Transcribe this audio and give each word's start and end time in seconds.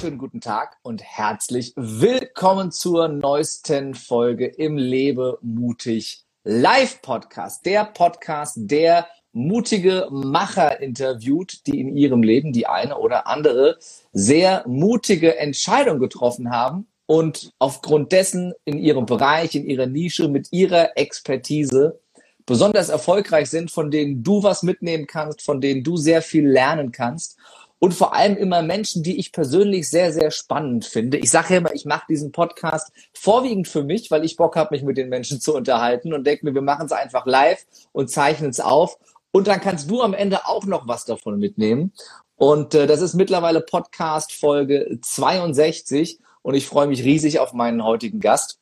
wunderschönen 0.00 0.18
guten 0.18 0.40
Tag 0.40 0.78
und 0.80 1.02
herzlich 1.02 1.74
willkommen 1.76 2.72
zur 2.72 3.08
neuesten 3.08 3.94
Folge 3.94 4.46
im 4.46 4.78
Lebe 4.78 5.36
mutig 5.42 6.24
Live 6.42 7.02
Podcast. 7.02 7.66
Der 7.66 7.84
Podcast, 7.84 8.54
der 8.56 9.08
mutige 9.32 10.08
Macher 10.10 10.80
interviewt, 10.80 11.66
die 11.66 11.80
in 11.80 11.94
ihrem 11.94 12.22
Leben 12.22 12.54
die 12.54 12.66
eine 12.66 12.96
oder 12.96 13.26
andere 13.26 13.76
sehr 14.14 14.64
mutige 14.66 15.36
Entscheidung 15.36 15.98
getroffen 15.98 16.50
haben 16.50 16.86
und 17.04 17.52
aufgrund 17.58 18.10
dessen 18.12 18.54
in 18.64 18.78
ihrem 18.78 19.04
Bereich, 19.04 19.54
in 19.54 19.66
ihrer 19.66 19.86
Nische, 19.86 20.28
mit 20.28 20.48
ihrer 20.50 20.96
Expertise 20.96 22.00
besonders 22.46 22.88
erfolgreich 22.88 23.50
sind, 23.50 23.70
von 23.70 23.90
denen 23.90 24.22
du 24.22 24.42
was 24.42 24.62
mitnehmen 24.62 25.06
kannst, 25.06 25.42
von 25.42 25.60
denen 25.60 25.84
du 25.84 25.98
sehr 25.98 26.22
viel 26.22 26.48
lernen 26.48 26.90
kannst 26.90 27.36
und 27.80 27.94
vor 27.94 28.14
allem 28.14 28.36
immer 28.36 28.62
Menschen, 28.62 29.02
die 29.02 29.18
ich 29.18 29.32
persönlich 29.32 29.88
sehr, 29.88 30.12
sehr 30.12 30.30
spannend 30.30 30.84
finde. 30.84 31.16
Ich 31.16 31.30
sage 31.30 31.54
ja 31.54 31.58
immer, 31.58 31.74
ich 31.74 31.86
mache 31.86 32.04
diesen 32.08 32.30
Podcast 32.30 32.92
vorwiegend 33.14 33.68
für 33.68 33.82
mich, 33.82 34.10
weil 34.10 34.22
ich 34.24 34.36
Bock 34.36 34.54
habe, 34.54 34.74
mich 34.74 34.84
mit 34.84 34.98
den 34.98 35.08
Menschen 35.08 35.40
zu 35.40 35.54
unterhalten 35.54 36.12
und 36.12 36.26
denke 36.26 36.44
mir, 36.44 36.54
wir 36.54 36.62
machen 36.62 36.86
es 36.86 36.92
einfach 36.92 37.24
live 37.24 37.64
und 37.92 38.10
zeichnen 38.10 38.50
es 38.50 38.60
auf. 38.60 38.98
Und 39.32 39.46
dann 39.46 39.60
kannst 39.60 39.90
du 39.90 40.02
am 40.02 40.12
Ende 40.12 40.46
auch 40.46 40.66
noch 40.66 40.86
was 40.88 41.06
davon 41.06 41.38
mitnehmen. 41.38 41.92
Und 42.36 42.74
äh, 42.74 42.86
das 42.86 43.00
ist 43.00 43.14
mittlerweile 43.14 43.62
Podcast 43.62 44.32
Folge 44.32 44.98
62 45.00 46.18
und 46.42 46.54
ich 46.54 46.66
freue 46.66 46.86
mich 46.86 47.02
riesig 47.02 47.38
auf 47.38 47.54
meinen 47.54 47.82
heutigen 47.82 48.20
Gast. 48.20 48.58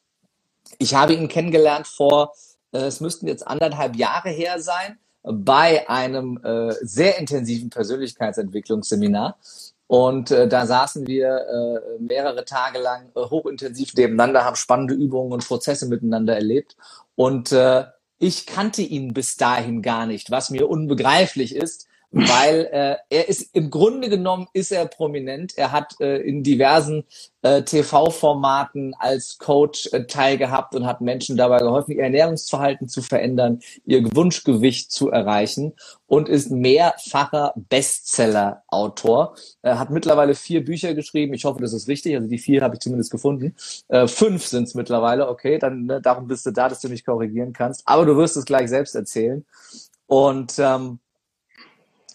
Ich 0.79 0.95
habe 0.95 1.15
ihn 1.15 1.29
kennengelernt 1.29 1.89
vor, 1.89 2.35
äh, 2.71 2.79
es 2.79 3.01
müssten 3.01 3.27
jetzt 3.27 3.47
anderthalb 3.47 3.97
Jahre 3.97 4.31
her 4.31 4.61
sein 4.61 4.99
bei 5.33 5.89
einem 5.89 6.41
äh, 6.43 6.73
sehr 6.81 7.19
intensiven 7.19 7.71
Persönlichkeitsentwicklungsseminar. 7.71 9.37
Und 9.87 10.31
äh, 10.31 10.49
da 10.49 10.67
saßen 10.67 11.07
wir 11.07 11.29
äh, 11.29 12.03
mehrere 12.03 12.45
Tage 12.45 12.79
lang 12.79 13.11
äh, 13.15 13.21
hochintensiv 13.21 13.95
nebeneinander, 13.95 14.45
haben 14.45 14.57
spannende 14.57 14.95
Übungen 14.95 15.33
und 15.33 15.47
Prozesse 15.47 15.87
miteinander 15.87 16.35
erlebt. 16.35 16.77
Und 17.17 17.53
äh, 17.53 17.85
ich 18.19 18.47
kannte 18.47 18.83
ihn 18.83 19.15
bis 19.15 19.37
dahin 19.37 19.81
gar 19.81 20.07
nicht, 20.07 20.31
was 20.31 20.51
mir 20.51 20.69
unbegreiflich 20.69 21.55
ist, 21.55 21.87
weil 22.11 22.69
äh, 22.73 22.97
er 23.11 23.29
ist 23.29 23.55
im 23.55 23.71
Grunde 23.71 24.09
genommen 24.09 24.47
ist 24.55 24.73
er 24.73 24.87
prominent. 24.87 25.57
Er 25.59 25.73
hat 25.73 25.95
äh, 26.01 26.17
in 26.19 26.43
diversen 26.43 27.05
äh, 27.43 27.63
TV-Formaten 27.63 28.95
als 28.99 29.37
Coach 29.39 29.89
äh, 29.93 30.05
teilgehabt 30.05 30.75
und 30.75 30.87
hat 30.87 31.03
Menschen 31.03 31.37
dabei 31.37 31.59
geholfen, 31.59 31.93
ihr 31.93 32.03
Ernährungsverhalten 32.03 32.89
zu 32.89 33.03
verändern, 33.03 33.61
ihr 33.85 34.05
Wunschgewicht 34.17 34.91
zu 34.91 35.11
erreichen 35.11 35.75
und 36.07 36.31
ist 36.31 36.51
mehrfacher 36.51 37.53
Bestseller-Autor. 37.57 39.37
Er 39.61 39.79
hat 39.79 39.91
mittlerweile 39.91 40.35
vier 40.35 40.65
Bücher 40.65 40.95
geschrieben. 40.95 41.35
Ich 41.35 41.45
hoffe, 41.45 41.61
das 41.61 41.75
ist 41.75 41.89
richtig. 41.89 42.17
Also 42.17 42.27
die 42.27 42.39
vier 42.39 42.63
habe 42.63 42.77
ich 42.77 42.81
zumindest 42.81 43.11
gefunden. 43.11 43.55
Äh, 43.89 44.07
fünf 44.07 44.47
sind 44.47 44.65
es 44.65 44.75
mittlerweile. 44.75 45.29
Okay, 45.29 45.59
dann 45.59 45.85
ne, 45.85 46.01
darum 46.01 46.27
bist 46.27 46.47
du 46.47 46.53
da, 46.53 46.71
dass 46.71 46.81
du 46.81 46.89
mich 46.89 47.05
korrigieren 47.05 47.53
kannst. 47.53 47.83
Aber 47.85 48.07
du 48.07 48.17
wirst 48.17 48.39
es 48.39 48.47
gleich 48.47 48.71
selbst 48.71 48.95
erzählen. 48.95 49.45
Und 50.07 50.55
ähm, 50.59 51.01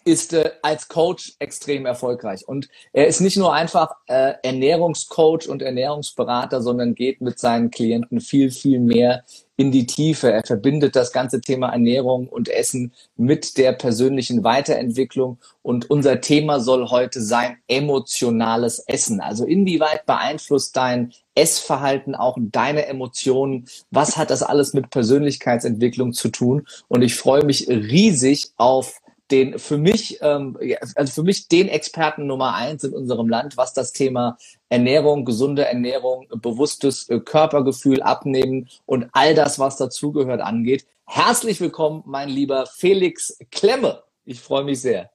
ist 0.06 0.34
äh, 0.34 0.52
als 0.62 0.88
Coach 0.88 1.34
extrem 1.40 1.86
erfolgreich. 1.86 2.48
Und 2.48 2.70
er 2.92 3.08
ist 3.08 3.22
nicht 3.22 3.38
nur 3.38 3.54
einfach 3.54 3.96
äh, 4.08 4.34
Ernährungscoach 4.44 5.48
und 5.48 5.62
Ernährungsberater, 5.62 6.62
sondern 6.62 6.96
geht 6.96 7.22
mit 7.22 7.40
seinen 7.40 7.72
Klienten 7.72 8.20
viel, 8.20 8.52
viel 8.52 8.80
mehr 8.80 9.24
in 9.56 9.72
die 9.72 9.86
Tiefe. 9.86 10.32
Er 10.32 10.44
verbindet 10.44 10.96
das 10.96 11.12
ganze 11.12 11.40
Thema 11.40 11.70
Ernährung 11.70 12.28
und 12.28 12.50
Essen 12.50 12.94
mit 13.18 13.58
der 13.58 13.74
persönlichen 13.74 14.44
Weiterentwicklung. 14.44 15.38
Und 15.62 15.90
unser 15.90 16.22
Thema 16.22 16.60
soll 16.60 16.90
heute 16.90 17.22
sein 17.22 17.58
emotionales 17.68 18.80
Essen. 18.80 19.22
Also 19.22 19.46
inwieweit 19.46 20.06
beeinflusst 20.06 20.76
dein 20.76 21.14
Essverhalten 21.36 22.16
auch 22.16 22.38
deine 22.40 22.86
Emotionen? 22.86 23.66
Was 23.92 24.18
hat 24.18 24.30
das 24.30 24.44
alles 24.44 24.74
mit 24.74 24.90
Persönlichkeitsentwicklung 24.90 26.14
zu 26.14 26.30
tun? 26.30 26.68
Und 26.88 27.02
ich 27.02 27.16
freue 27.16 27.44
mich 27.44 27.68
riesig 27.68 28.52
auf 28.58 29.02
den 29.32 29.58
für 29.58 29.78
mich, 29.78 30.20
ähm, 30.22 30.58
also 30.96 31.14
für 31.14 31.24
mich 31.24 31.48
den 31.48 31.68
Experten 31.68 32.28
Nummer 32.28 32.56
eins 32.56 32.84
in 32.84 32.94
unserem 32.94 33.30
Land, 33.30 33.58
was 33.58 33.74
das 33.74 33.94
Thema 33.94 34.38
Ernährung, 34.70 35.26
gesunde 35.26 35.66
Ernährung, 35.66 36.28
bewusstes 36.42 37.10
äh, 37.10 37.20
Körpergefühl, 37.20 38.02
Abnehmen 38.02 38.70
und 38.86 39.08
all 39.14 39.34
das, 39.34 39.60
was 39.60 39.78
dazugehört, 39.78 40.42
angeht. 40.42 40.86
Herzlich 41.06 41.62
willkommen, 41.62 42.04
mein 42.06 42.30
lieber 42.30 42.66
Felix 42.66 43.38
Klemme. 43.52 44.04
Ich 44.26 44.42
freue 44.42 44.64
mich 44.64 44.82
sehr. 44.82 45.10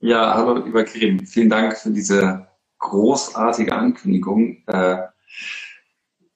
Ja, 0.00 0.34
hallo, 0.34 0.64
lieber 0.64 0.84
Karim. 0.84 1.26
Vielen 1.26 1.50
Dank 1.50 1.76
für 1.76 1.90
diese 1.90 2.46
großartige 2.78 3.74
Ankündigung. 3.74 4.62
Äh, 4.66 4.98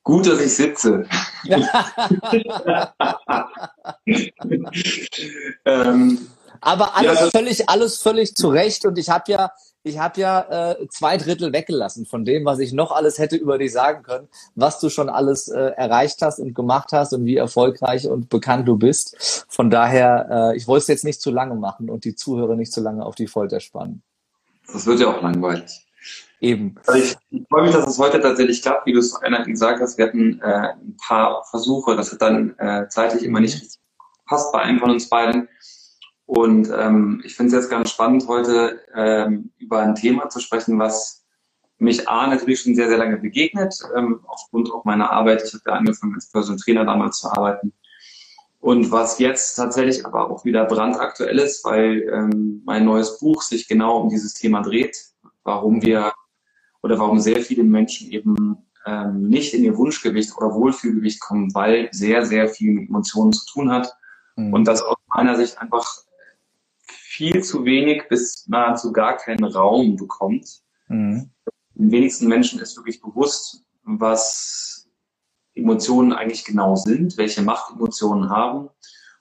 gut, 0.02 0.26
dass 0.26 0.40
ich 0.40 0.54
sitze. 0.54 1.06
ähm, 5.64 6.18
aber 6.64 6.96
alles 6.96 7.20
ja, 7.20 7.30
völlig, 7.30 7.68
alles 7.68 7.98
völlig 7.98 8.34
zurecht. 8.34 8.84
Und 8.86 8.98
ich 8.98 9.10
habe 9.10 9.30
ja, 9.30 9.52
ich 9.82 9.98
habe 9.98 10.20
ja 10.20 10.72
äh, 10.72 10.88
zwei 10.88 11.16
Drittel 11.18 11.52
weggelassen 11.52 12.06
von 12.06 12.24
dem, 12.24 12.44
was 12.44 12.58
ich 12.58 12.72
noch 12.72 12.90
alles 12.90 13.18
hätte 13.18 13.36
über 13.36 13.58
dich 13.58 13.72
sagen 13.72 14.02
können, 14.02 14.28
was 14.54 14.80
du 14.80 14.88
schon 14.88 15.08
alles 15.08 15.48
äh, 15.48 15.60
erreicht 15.60 16.22
hast 16.22 16.38
und 16.38 16.54
gemacht 16.54 16.90
hast 16.92 17.12
und 17.12 17.26
wie 17.26 17.36
erfolgreich 17.36 18.08
und 18.08 18.30
bekannt 18.30 18.66
du 18.66 18.76
bist. 18.76 19.44
Von 19.48 19.70
daher, 19.70 20.52
äh, 20.52 20.56
ich 20.56 20.66
wollte 20.66 20.82
es 20.82 20.88
jetzt 20.88 21.04
nicht 21.04 21.20
zu 21.20 21.30
lange 21.30 21.54
machen 21.54 21.90
und 21.90 22.04
die 22.04 22.14
Zuhörer 22.14 22.56
nicht 22.56 22.72
zu 22.72 22.80
lange 22.80 23.04
auf 23.04 23.14
die 23.14 23.26
Folter 23.26 23.60
spannen. 23.60 24.02
Das 24.72 24.86
wird 24.86 25.00
ja 25.00 25.08
auch 25.08 25.22
langweilig. 25.22 25.86
Eben. 26.40 26.74
Also 26.86 27.00
ich, 27.00 27.16
ich 27.30 27.42
freue 27.48 27.62
mich, 27.62 27.72
dass 27.72 27.86
es 27.86 27.98
heute 27.98 28.20
tatsächlich 28.20 28.60
klappt, 28.62 28.86
wie 28.86 28.92
du 28.92 28.98
es 28.98 29.14
einer 29.16 29.44
gesagt 29.44 29.80
hast. 29.80 29.98
Wir 29.98 30.06
hatten 30.06 30.40
äh, 30.40 30.72
ein 30.72 30.96
paar 31.06 31.44
Versuche, 31.50 31.96
das 31.96 32.12
hat 32.12 32.22
dann 32.22 32.58
äh, 32.58 32.88
zeitlich 32.88 33.22
immer 33.22 33.40
nicht 33.40 33.78
passt 34.26 34.52
bei 34.52 34.60
einem 34.60 34.78
von 34.78 34.90
uns 34.90 35.08
beiden. 35.08 35.48
Und 36.26 36.70
ähm, 36.74 37.22
ich 37.24 37.36
finde 37.36 37.54
es 37.54 37.62
jetzt 37.62 37.70
ganz 37.70 37.90
spannend, 37.90 38.26
heute 38.28 38.80
ähm, 38.94 39.50
über 39.58 39.80
ein 39.80 39.94
Thema 39.94 40.28
zu 40.28 40.40
sprechen, 40.40 40.78
was 40.78 41.24
mich 41.78 42.08
A 42.08 42.26
natürlich 42.26 42.60
schon 42.60 42.74
sehr, 42.74 42.88
sehr 42.88 42.98
lange 42.98 43.18
begegnet, 43.18 43.74
ähm, 43.96 44.20
aufgrund 44.26 44.72
auch 44.72 44.84
meiner 44.84 45.10
Arbeit. 45.10 45.42
Ich 45.44 45.52
habe 45.52 45.62
ja 45.66 45.72
angefangen 45.74 46.14
als 46.14 46.30
Personal 46.30 46.58
Trainer 46.58 46.84
damals 46.84 47.18
zu 47.18 47.30
arbeiten. 47.30 47.72
Und 48.60 48.90
was 48.90 49.18
jetzt 49.18 49.56
tatsächlich 49.56 50.06
aber 50.06 50.30
auch 50.30 50.46
wieder 50.46 50.64
brandaktuell 50.64 51.38
ist, 51.38 51.64
weil 51.66 52.08
ähm, 52.10 52.62
mein 52.64 52.86
neues 52.86 53.18
Buch 53.18 53.42
sich 53.42 53.68
genau 53.68 53.98
um 53.98 54.08
dieses 54.08 54.32
Thema 54.32 54.62
dreht, 54.62 54.96
warum 55.42 55.82
wir 55.82 56.14
oder 56.82 56.98
warum 56.98 57.20
sehr 57.20 57.42
viele 57.42 57.64
Menschen 57.64 58.10
eben 58.10 58.56
ähm, 58.86 59.28
nicht 59.28 59.52
in 59.52 59.64
ihr 59.64 59.76
Wunschgewicht 59.76 60.34
oder 60.38 60.54
Wohlfühlgewicht 60.54 61.20
kommen, 61.20 61.54
weil 61.54 61.88
sehr, 61.92 62.24
sehr 62.24 62.48
viel 62.48 62.72
mit 62.72 62.88
Emotionen 62.88 63.34
zu 63.34 63.44
tun 63.52 63.70
hat. 63.70 63.92
Mhm. 64.36 64.54
Und 64.54 64.64
das 64.64 64.80
aus 64.80 64.96
meiner 65.14 65.36
Sicht 65.36 65.58
einfach 65.58 66.03
viel 67.14 67.42
zu 67.44 67.64
wenig 67.64 68.08
bis 68.08 68.46
nahezu 68.48 68.92
gar 68.92 69.16
keinen 69.16 69.44
Raum 69.44 69.96
bekommt. 69.96 70.62
Mhm. 70.88 71.30
Den 71.74 71.90
wenigsten 71.90 72.26
Menschen 72.26 72.60
ist 72.60 72.76
wirklich 72.76 73.00
bewusst, 73.00 73.64
was 73.84 74.88
Emotionen 75.54 76.12
eigentlich 76.12 76.44
genau 76.44 76.74
sind, 76.74 77.16
welche 77.16 77.42
Macht 77.42 77.72
Emotionen 77.72 78.30
haben 78.30 78.68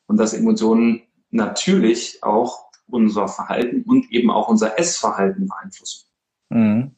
und 0.08 0.18
dass 0.18 0.34
Emotionen 0.34 1.04
natürlich 1.30 2.24
auch 2.24 2.66
unser 2.88 3.28
Verhalten 3.28 3.84
und 3.84 4.12
eben 4.12 4.31
auch 4.31 4.48
unser 4.48 4.80
Essverhalten 4.80 5.48
beeinflussen. 5.48 6.08
Mhm. 6.50 6.96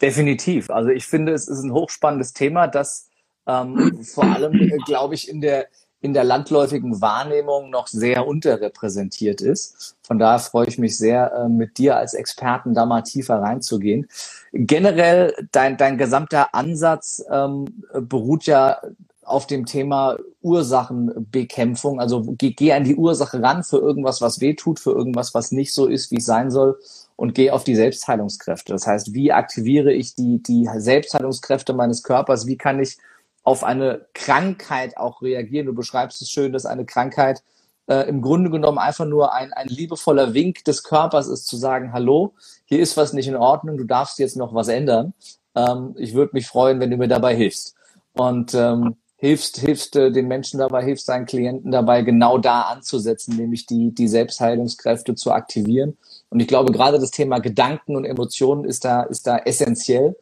Definitiv. 0.00 0.68
Also 0.68 0.90
ich 0.90 1.06
finde, 1.06 1.32
es 1.32 1.48
ist 1.48 1.62
ein 1.62 1.72
hochspannendes 1.72 2.34
Thema, 2.34 2.66
das 2.66 3.08
ähm, 3.46 4.02
vor 4.04 4.24
allem, 4.24 4.54
äh, 4.54 4.76
glaube 4.84 5.14
ich, 5.14 5.28
in 5.28 5.40
der 5.40 5.68
in 6.00 6.12
der 6.12 6.24
landläufigen 6.24 7.00
Wahrnehmung 7.00 7.70
noch 7.70 7.86
sehr 7.86 8.26
unterrepräsentiert 8.26 9.40
ist. 9.40 9.96
Von 10.02 10.18
daher 10.18 10.38
freue 10.38 10.68
ich 10.68 10.78
mich 10.78 10.96
sehr, 10.98 11.32
äh, 11.32 11.48
mit 11.48 11.78
dir 11.78 11.96
als 11.96 12.14
Experten 12.14 12.74
da 12.74 12.86
mal 12.86 13.02
tiefer 13.02 13.40
reinzugehen. 13.40 14.08
Generell, 14.52 15.34
dein, 15.52 15.76
dein 15.76 15.98
gesamter 15.98 16.54
Ansatz 16.54 17.24
ähm, 17.30 17.82
beruht 17.92 18.44
ja 18.44 18.78
auf 19.22 19.46
dem 19.46 19.66
Thema 19.66 20.16
Ursachenbekämpfung. 20.42 21.98
Also 21.98 22.22
geh, 22.38 22.52
geh 22.52 22.72
an 22.72 22.84
die 22.84 22.94
Ursache 22.94 23.42
ran 23.42 23.64
für 23.64 23.78
irgendwas, 23.78 24.20
was 24.20 24.40
weh 24.40 24.54
tut, 24.54 24.78
für 24.78 24.92
irgendwas, 24.92 25.34
was 25.34 25.50
nicht 25.50 25.74
so 25.74 25.86
ist, 25.86 26.12
wie 26.12 26.18
es 26.18 26.26
sein 26.26 26.50
soll 26.50 26.78
und 27.16 27.34
geh 27.34 27.50
auf 27.50 27.64
die 27.64 27.74
Selbstheilungskräfte. 27.74 28.72
Das 28.72 28.86
heißt, 28.86 29.14
wie 29.14 29.32
aktiviere 29.32 29.92
ich 29.92 30.14
die, 30.14 30.42
die 30.42 30.68
Selbstheilungskräfte 30.76 31.72
meines 31.72 32.02
Körpers? 32.02 32.46
Wie 32.46 32.56
kann 32.56 32.78
ich 32.78 32.98
auf 33.46 33.62
eine 33.62 34.06
Krankheit 34.12 34.96
auch 34.96 35.22
reagieren. 35.22 35.66
Du 35.66 35.72
beschreibst 35.72 36.20
es 36.20 36.28
schön, 36.28 36.52
dass 36.52 36.66
eine 36.66 36.84
Krankheit 36.84 37.44
äh, 37.86 38.08
im 38.08 38.20
Grunde 38.20 38.50
genommen 38.50 38.78
einfach 38.78 39.04
nur 39.04 39.32
ein, 39.32 39.52
ein 39.52 39.68
liebevoller 39.68 40.34
Wink 40.34 40.64
des 40.64 40.82
Körpers 40.82 41.28
ist, 41.28 41.46
zu 41.46 41.56
sagen, 41.56 41.92
hallo, 41.92 42.34
hier 42.64 42.80
ist 42.80 42.96
was 42.96 43.12
nicht 43.12 43.28
in 43.28 43.36
Ordnung, 43.36 43.78
du 43.78 43.84
darfst 43.84 44.18
jetzt 44.18 44.36
noch 44.36 44.52
was 44.52 44.66
ändern. 44.66 45.14
Ähm, 45.54 45.94
ich 45.96 46.12
würde 46.12 46.32
mich 46.34 46.48
freuen, 46.48 46.80
wenn 46.80 46.90
du 46.90 46.96
mir 46.96 47.06
dabei 47.06 47.36
hilfst. 47.36 47.76
Und 48.14 48.52
ähm, 48.54 48.96
hilfst, 49.16 49.58
hilfst 49.58 49.94
äh, 49.94 50.10
den 50.10 50.26
Menschen 50.26 50.58
dabei, 50.58 50.82
hilfst 50.82 51.08
deinen 51.08 51.26
Klienten 51.26 51.70
dabei, 51.70 52.02
genau 52.02 52.38
da 52.38 52.62
anzusetzen, 52.62 53.36
nämlich 53.36 53.66
die, 53.66 53.94
die 53.94 54.08
Selbstheilungskräfte 54.08 55.14
zu 55.14 55.30
aktivieren. 55.30 55.96
Und 56.30 56.40
ich 56.40 56.48
glaube, 56.48 56.72
gerade 56.72 56.98
das 56.98 57.12
Thema 57.12 57.38
Gedanken 57.38 57.94
und 57.94 58.06
Emotionen 58.06 58.64
ist 58.64 58.84
da, 58.84 59.02
ist 59.02 59.28
da 59.28 59.38
essentiell. 59.38 60.16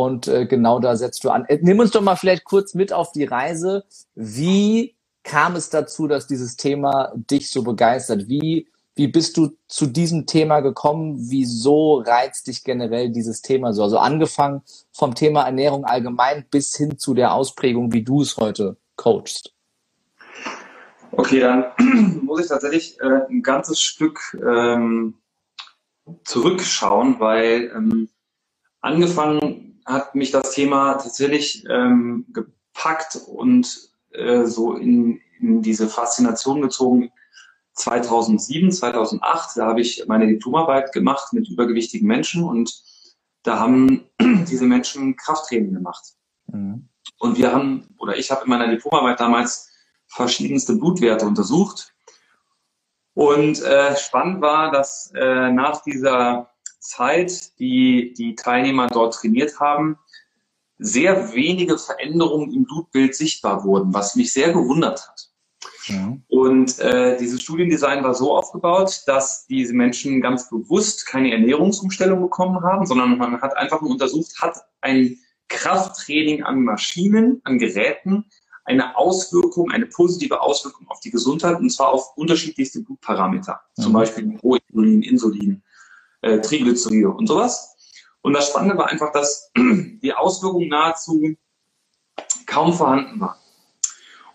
Und 0.00 0.28
äh, 0.28 0.46
genau 0.46 0.80
da 0.80 0.96
setzt 0.96 1.24
du 1.24 1.30
an. 1.30 1.44
Äh, 1.46 1.58
nimm 1.60 1.78
uns 1.78 1.90
doch 1.90 2.00
mal 2.00 2.16
vielleicht 2.16 2.44
kurz 2.44 2.74
mit 2.74 2.92
auf 2.92 3.12
die 3.12 3.24
Reise. 3.24 3.84
Wie 4.14 4.96
kam 5.22 5.56
es 5.56 5.68
dazu, 5.68 6.06
dass 6.06 6.26
dieses 6.26 6.56
Thema 6.56 7.12
dich 7.14 7.50
so 7.50 7.62
begeistert? 7.62 8.28
Wie, 8.28 8.68
wie 8.94 9.08
bist 9.08 9.36
du 9.36 9.56
zu 9.68 9.86
diesem 9.86 10.26
Thema 10.26 10.60
gekommen? 10.60 11.16
Wieso 11.18 11.98
reizt 11.98 12.46
dich 12.46 12.64
generell 12.64 13.10
dieses 13.10 13.42
Thema 13.42 13.72
so? 13.74 13.82
Also 13.82 13.98
angefangen 13.98 14.62
vom 14.92 15.14
Thema 15.14 15.42
Ernährung 15.42 15.84
allgemein 15.84 16.46
bis 16.50 16.74
hin 16.74 16.98
zu 16.98 17.12
der 17.12 17.34
Ausprägung, 17.34 17.92
wie 17.92 18.02
du 18.02 18.22
es 18.22 18.36
heute 18.38 18.76
coachst. 18.96 19.52
Okay, 21.12 21.40
dann 21.40 21.66
muss 22.24 22.40
ich 22.40 22.48
tatsächlich 22.48 22.98
äh, 23.00 23.26
ein 23.28 23.42
ganzes 23.42 23.80
Stück 23.80 24.38
ähm, 24.42 25.14
zurückschauen, 26.24 27.20
weil 27.20 27.70
ähm, 27.76 28.08
angefangen 28.80 29.69
hat 29.92 30.14
mich 30.14 30.30
das 30.30 30.52
Thema 30.52 30.94
tatsächlich 30.94 31.64
ähm, 31.68 32.26
gepackt 32.32 33.18
und 33.26 33.90
äh, 34.12 34.44
so 34.44 34.74
in, 34.74 35.20
in 35.40 35.62
diese 35.62 35.88
Faszination 35.88 36.62
gezogen 36.62 37.12
2007, 37.74 38.72
2008. 38.72 39.56
Da 39.56 39.66
habe 39.66 39.80
ich 39.80 40.04
meine 40.06 40.26
Diplomarbeit 40.26 40.92
gemacht 40.92 41.32
mit 41.32 41.48
übergewichtigen 41.48 42.06
Menschen 42.06 42.44
und 42.44 42.82
da 43.42 43.58
haben 43.58 44.04
diese 44.20 44.64
Menschen 44.64 45.16
Krafttraining 45.16 45.74
gemacht. 45.74 46.14
Mhm. 46.46 46.88
Und 47.18 47.38
wir 47.38 47.52
haben, 47.52 47.88
oder 47.98 48.16
ich 48.16 48.30
habe 48.30 48.44
in 48.44 48.50
meiner 48.50 48.68
Diplomarbeit 48.68 49.20
damals 49.20 49.70
verschiedenste 50.06 50.74
Blutwerte 50.74 51.26
untersucht. 51.26 51.94
Und 53.14 53.62
äh, 53.62 53.96
spannend 53.96 54.40
war, 54.40 54.70
dass 54.70 55.12
äh, 55.14 55.50
nach 55.50 55.82
dieser 55.82 56.49
Zeit, 56.80 57.58
die 57.58 58.14
die 58.16 58.34
Teilnehmer 58.34 58.88
dort 58.88 59.14
trainiert 59.14 59.60
haben, 59.60 59.98
sehr 60.78 61.34
wenige 61.34 61.78
Veränderungen 61.78 62.52
im 62.52 62.64
Blutbild 62.64 63.14
sichtbar 63.14 63.64
wurden, 63.64 63.92
was 63.92 64.16
mich 64.16 64.32
sehr 64.32 64.52
gewundert 64.52 65.06
hat. 65.06 65.30
Ja. 65.86 66.16
Und 66.28 66.78
äh, 66.78 67.18
dieses 67.18 67.42
Studiendesign 67.42 68.02
war 68.02 68.14
so 68.14 68.34
aufgebaut, 68.34 69.02
dass 69.06 69.46
diese 69.46 69.74
Menschen 69.74 70.22
ganz 70.22 70.48
bewusst 70.48 71.06
keine 71.06 71.32
Ernährungsumstellung 71.32 72.20
bekommen 72.20 72.62
haben, 72.62 72.86
sondern 72.86 73.18
man 73.18 73.40
hat 73.42 73.56
einfach 73.56 73.82
nur 73.82 73.90
untersucht, 73.90 74.40
hat 74.40 74.56
ein 74.80 75.18
Krafttraining 75.48 76.44
an 76.44 76.62
Maschinen, 76.62 77.40
an 77.44 77.58
Geräten 77.58 78.24
eine 78.64 78.96
Auswirkung, 78.96 79.70
eine 79.70 79.86
positive 79.86 80.40
Auswirkung 80.40 80.88
auf 80.88 81.00
die 81.00 81.10
Gesundheit 81.10 81.58
und 81.58 81.70
zwar 81.70 81.88
auf 81.88 82.16
unterschiedlichste 82.16 82.80
Blutparameter, 82.82 83.60
mhm. 83.76 83.82
zum 83.82 83.92
Beispiel 83.92 84.38
Proinsulin, 84.38 85.02
Insulin, 85.02 85.62
äh, 86.22 86.40
Triglyceride 86.40 87.10
und 87.10 87.26
sowas. 87.26 87.76
Und 88.22 88.34
das 88.34 88.48
Spannende 88.48 88.76
war 88.76 88.88
einfach, 88.88 89.12
dass 89.12 89.50
die 89.56 90.12
Auswirkung 90.12 90.68
nahezu 90.68 91.36
kaum 92.46 92.72
vorhanden 92.72 93.20
war. 93.20 93.38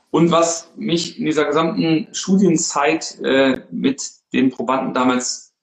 Und 0.09 0.31
was 0.31 0.71
mich 0.75 1.19
in 1.19 1.25
dieser 1.25 1.45
gesamten 1.45 2.07
Studienzeit 2.13 3.19
äh, 3.21 3.63
mit 3.69 4.01
den 4.31 4.49
Probanden 4.49 4.93
damals 4.93 5.53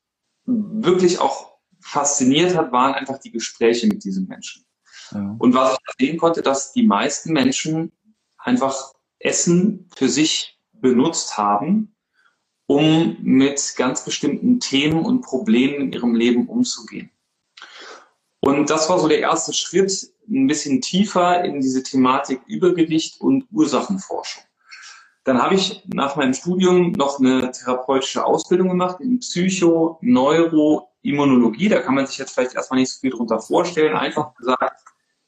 wirklich 0.45 1.21
auch 1.21 1.53
fasziniert 1.81 2.57
hat, 2.57 2.71
waren 2.71 2.95
einfach 2.95 3.19
die 3.19 3.33
Gespräche 3.33 3.87
mit 3.87 4.05
diesen 4.05 4.29
Menschen. 4.29 4.65
Ja. 5.11 5.35
Und 5.39 5.55
was 5.55 5.73
ich 5.73 6.07
sehen 6.07 6.19
konnte, 6.19 6.43
dass 6.43 6.73
die 6.73 6.87
meisten 6.87 7.33
Menschen 7.33 7.93
einfach 8.39 8.93
Essen 9.19 9.89
für 9.97 10.09
sich 10.09 10.59
benutzt 10.73 11.39
haben, 11.39 11.95
um 12.67 13.17
mit 13.23 13.75
ganz 13.77 14.05
bestimmten 14.05 14.61
Themen 14.61 15.05
und 15.05 15.23
Problemen 15.23 15.75
in 15.77 15.93
ihrem 15.93 16.15
Leben 16.15 16.49
umzugehen. 16.49 17.11
Und 18.41 18.71
das 18.71 18.89
war 18.89 18.99
so 18.99 19.09
der 19.09 19.21
erste 19.21 19.53
Schritt, 19.53 20.11
ein 20.29 20.47
bisschen 20.47 20.81
tiefer 20.81 21.45
in 21.45 21.61
diese 21.61 21.83
Thematik 21.83 22.41
Übergewicht 22.47 23.21
und 23.21 23.47
Ursachenforschung. 23.53 24.45
Dann 25.25 25.41
habe 25.41 25.55
ich 25.55 25.85
nach 25.87 26.17
meinem 26.17 26.35
Studium 26.35 26.91
noch 26.93 27.21
eine 27.21 27.53
therapeutische 27.53 28.25
Ausbildung 28.25 28.71
gemacht 28.71 29.01
in 29.01 29.21
Psycho-Neuro-Immunologie. 29.21 31.69
Da 31.69 31.81
kann 31.81 31.95
man 31.95 32.07
sich 32.07 32.19
jetzt 32.19 32.35
vielleicht 32.35 32.57
erstmal 32.57 32.81
nicht 32.81 32.93
so 32.93 32.99
viel 33.01 33.11
darunter 33.11 33.39
vorstellen. 33.39 33.97
Einfach 33.97 34.35
gesagt 34.35 34.83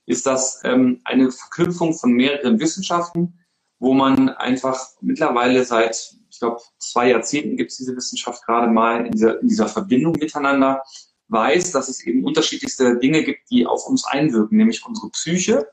ist 0.06 0.26
das 0.26 0.60
ähm, 0.64 1.00
eine 1.04 1.30
Verknüpfung 1.30 1.94
von 1.94 2.12
mehreren 2.12 2.60
Wissenschaften, 2.60 3.38
wo 3.78 3.94
man 3.94 4.28
einfach 4.30 4.78
mittlerweile 5.00 5.64
seit, 5.64 6.16
ich 6.34 6.40
glaube, 6.40 6.60
zwei 6.78 7.10
Jahrzehnten 7.10 7.56
gibt 7.56 7.70
es 7.70 7.76
diese 7.78 7.96
Wissenschaft 7.96 8.44
gerade 8.44 8.66
mal 8.66 9.06
in 9.06 9.12
dieser, 9.12 9.40
in 9.40 9.48
dieser 9.48 9.68
Verbindung 9.68 10.14
miteinander 10.18 10.82
weiß, 11.28 11.70
dass 11.70 11.88
es 11.88 12.04
eben 12.04 12.24
unterschiedlichste 12.24 12.98
Dinge 12.98 13.22
gibt, 13.22 13.50
die 13.50 13.66
auf 13.66 13.86
uns 13.86 14.04
einwirken, 14.04 14.58
nämlich 14.58 14.84
unsere 14.84 15.10
Psyche, 15.10 15.68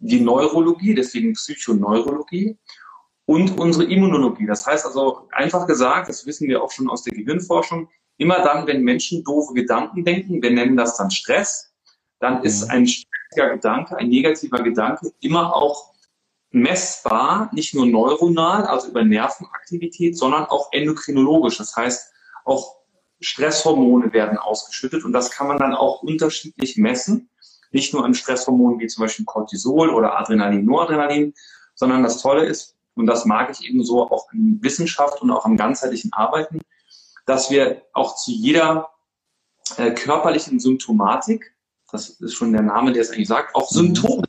die 0.00 0.20
Neurologie, 0.20 0.94
deswegen 0.94 1.32
Psychoneurologie 1.32 2.58
und 3.24 3.58
unsere 3.58 3.84
Immunologie. 3.84 4.46
Das 4.46 4.66
heißt 4.66 4.84
also, 4.84 5.28
einfach 5.30 5.66
gesagt, 5.66 6.08
das 6.08 6.26
wissen 6.26 6.48
wir 6.48 6.62
auch 6.62 6.72
schon 6.72 6.90
aus 6.90 7.04
der 7.04 7.14
Gehirnforschung, 7.14 7.88
immer 8.16 8.42
dann, 8.42 8.66
wenn 8.66 8.82
Menschen 8.82 9.22
doofe 9.22 9.54
Gedanken 9.54 10.04
denken, 10.04 10.42
wir 10.42 10.50
nennen 10.50 10.76
das 10.76 10.96
dann 10.96 11.10
Stress, 11.10 11.72
dann 12.18 12.42
ist 12.42 12.64
mhm. 12.64 12.70
ein 12.70 12.86
stressiger 12.86 13.50
Gedanke, 13.54 13.96
ein 13.96 14.08
negativer 14.08 14.60
Gedanke 14.60 15.12
immer 15.20 15.54
auch 15.54 15.92
messbar, 16.50 17.50
nicht 17.52 17.74
nur 17.74 17.86
neuronal, 17.86 18.66
also 18.66 18.88
über 18.88 19.04
Nervenaktivität, 19.04 20.16
sondern 20.16 20.44
auch 20.44 20.68
endokrinologisch. 20.72 21.58
Das 21.58 21.76
heißt, 21.76 22.12
auch 22.44 22.76
Stresshormone 23.20 24.12
werden 24.12 24.38
ausgeschüttet 24.38 25.04
und 25.04 25.12
das 25.12 25.30
kann 25.30 25.48
man 25.48 25.58
dann 25.58 25.74
auch 25.74 26.02
unterschiedlich 26.02 26.76
messen. 26.76 27.28
Nicht 27.70 27.92
nur 27.92 28.04
an 28.04 28.14
Stresshormonen 28.14 28.80
wie 28.80 28.86
zum 28.86 29.02
Beispiel 29.02 29.26
Cortisol 29.26 29.90
oder 29.90 30.18
Adrenalin, 30.18 30.64
Noradrenalin, 30.64 31.34
sondern 31.74 32.02
das 32.02 32.22
Tolle 32.22 32.44
ist, 32.44 32.76
und 32.94 33.06
das 33.06 33.24
mag 33.24 33.50
ich 33.50 33.68
eben 33.68 33.84
so 33.84 34.10
auch 34.10 34.32
in 34.32 34.58
Wissenschaft 34.62 35.22
und 35.22 35.30
auch 35.30 35.44
am 35.44 35.56
ganzheitlichen 35.56 36.12
Arbeiten, 36.12 36.60
dass 37.26 37.50
wir 37.50 37.82
auch 37.92 38.16
zu 38.16 38.32
jeder 38.32 38.90
äh, 39.76 39.92
körperlichen 39.92 40.58
Symptomatik, 40.58 41.54
das 41.92 42.08
ist 42.08 42.34
schon 42.34 42.52
der 42.52 42.62
Name, 42.62 42.92
der 42.92 43.02
es 43.02 43.10
eigentlich 43.10 43.28
sagt, 43.28 43.54
auch 43.54 43.68
Symptome. 43.68 44.24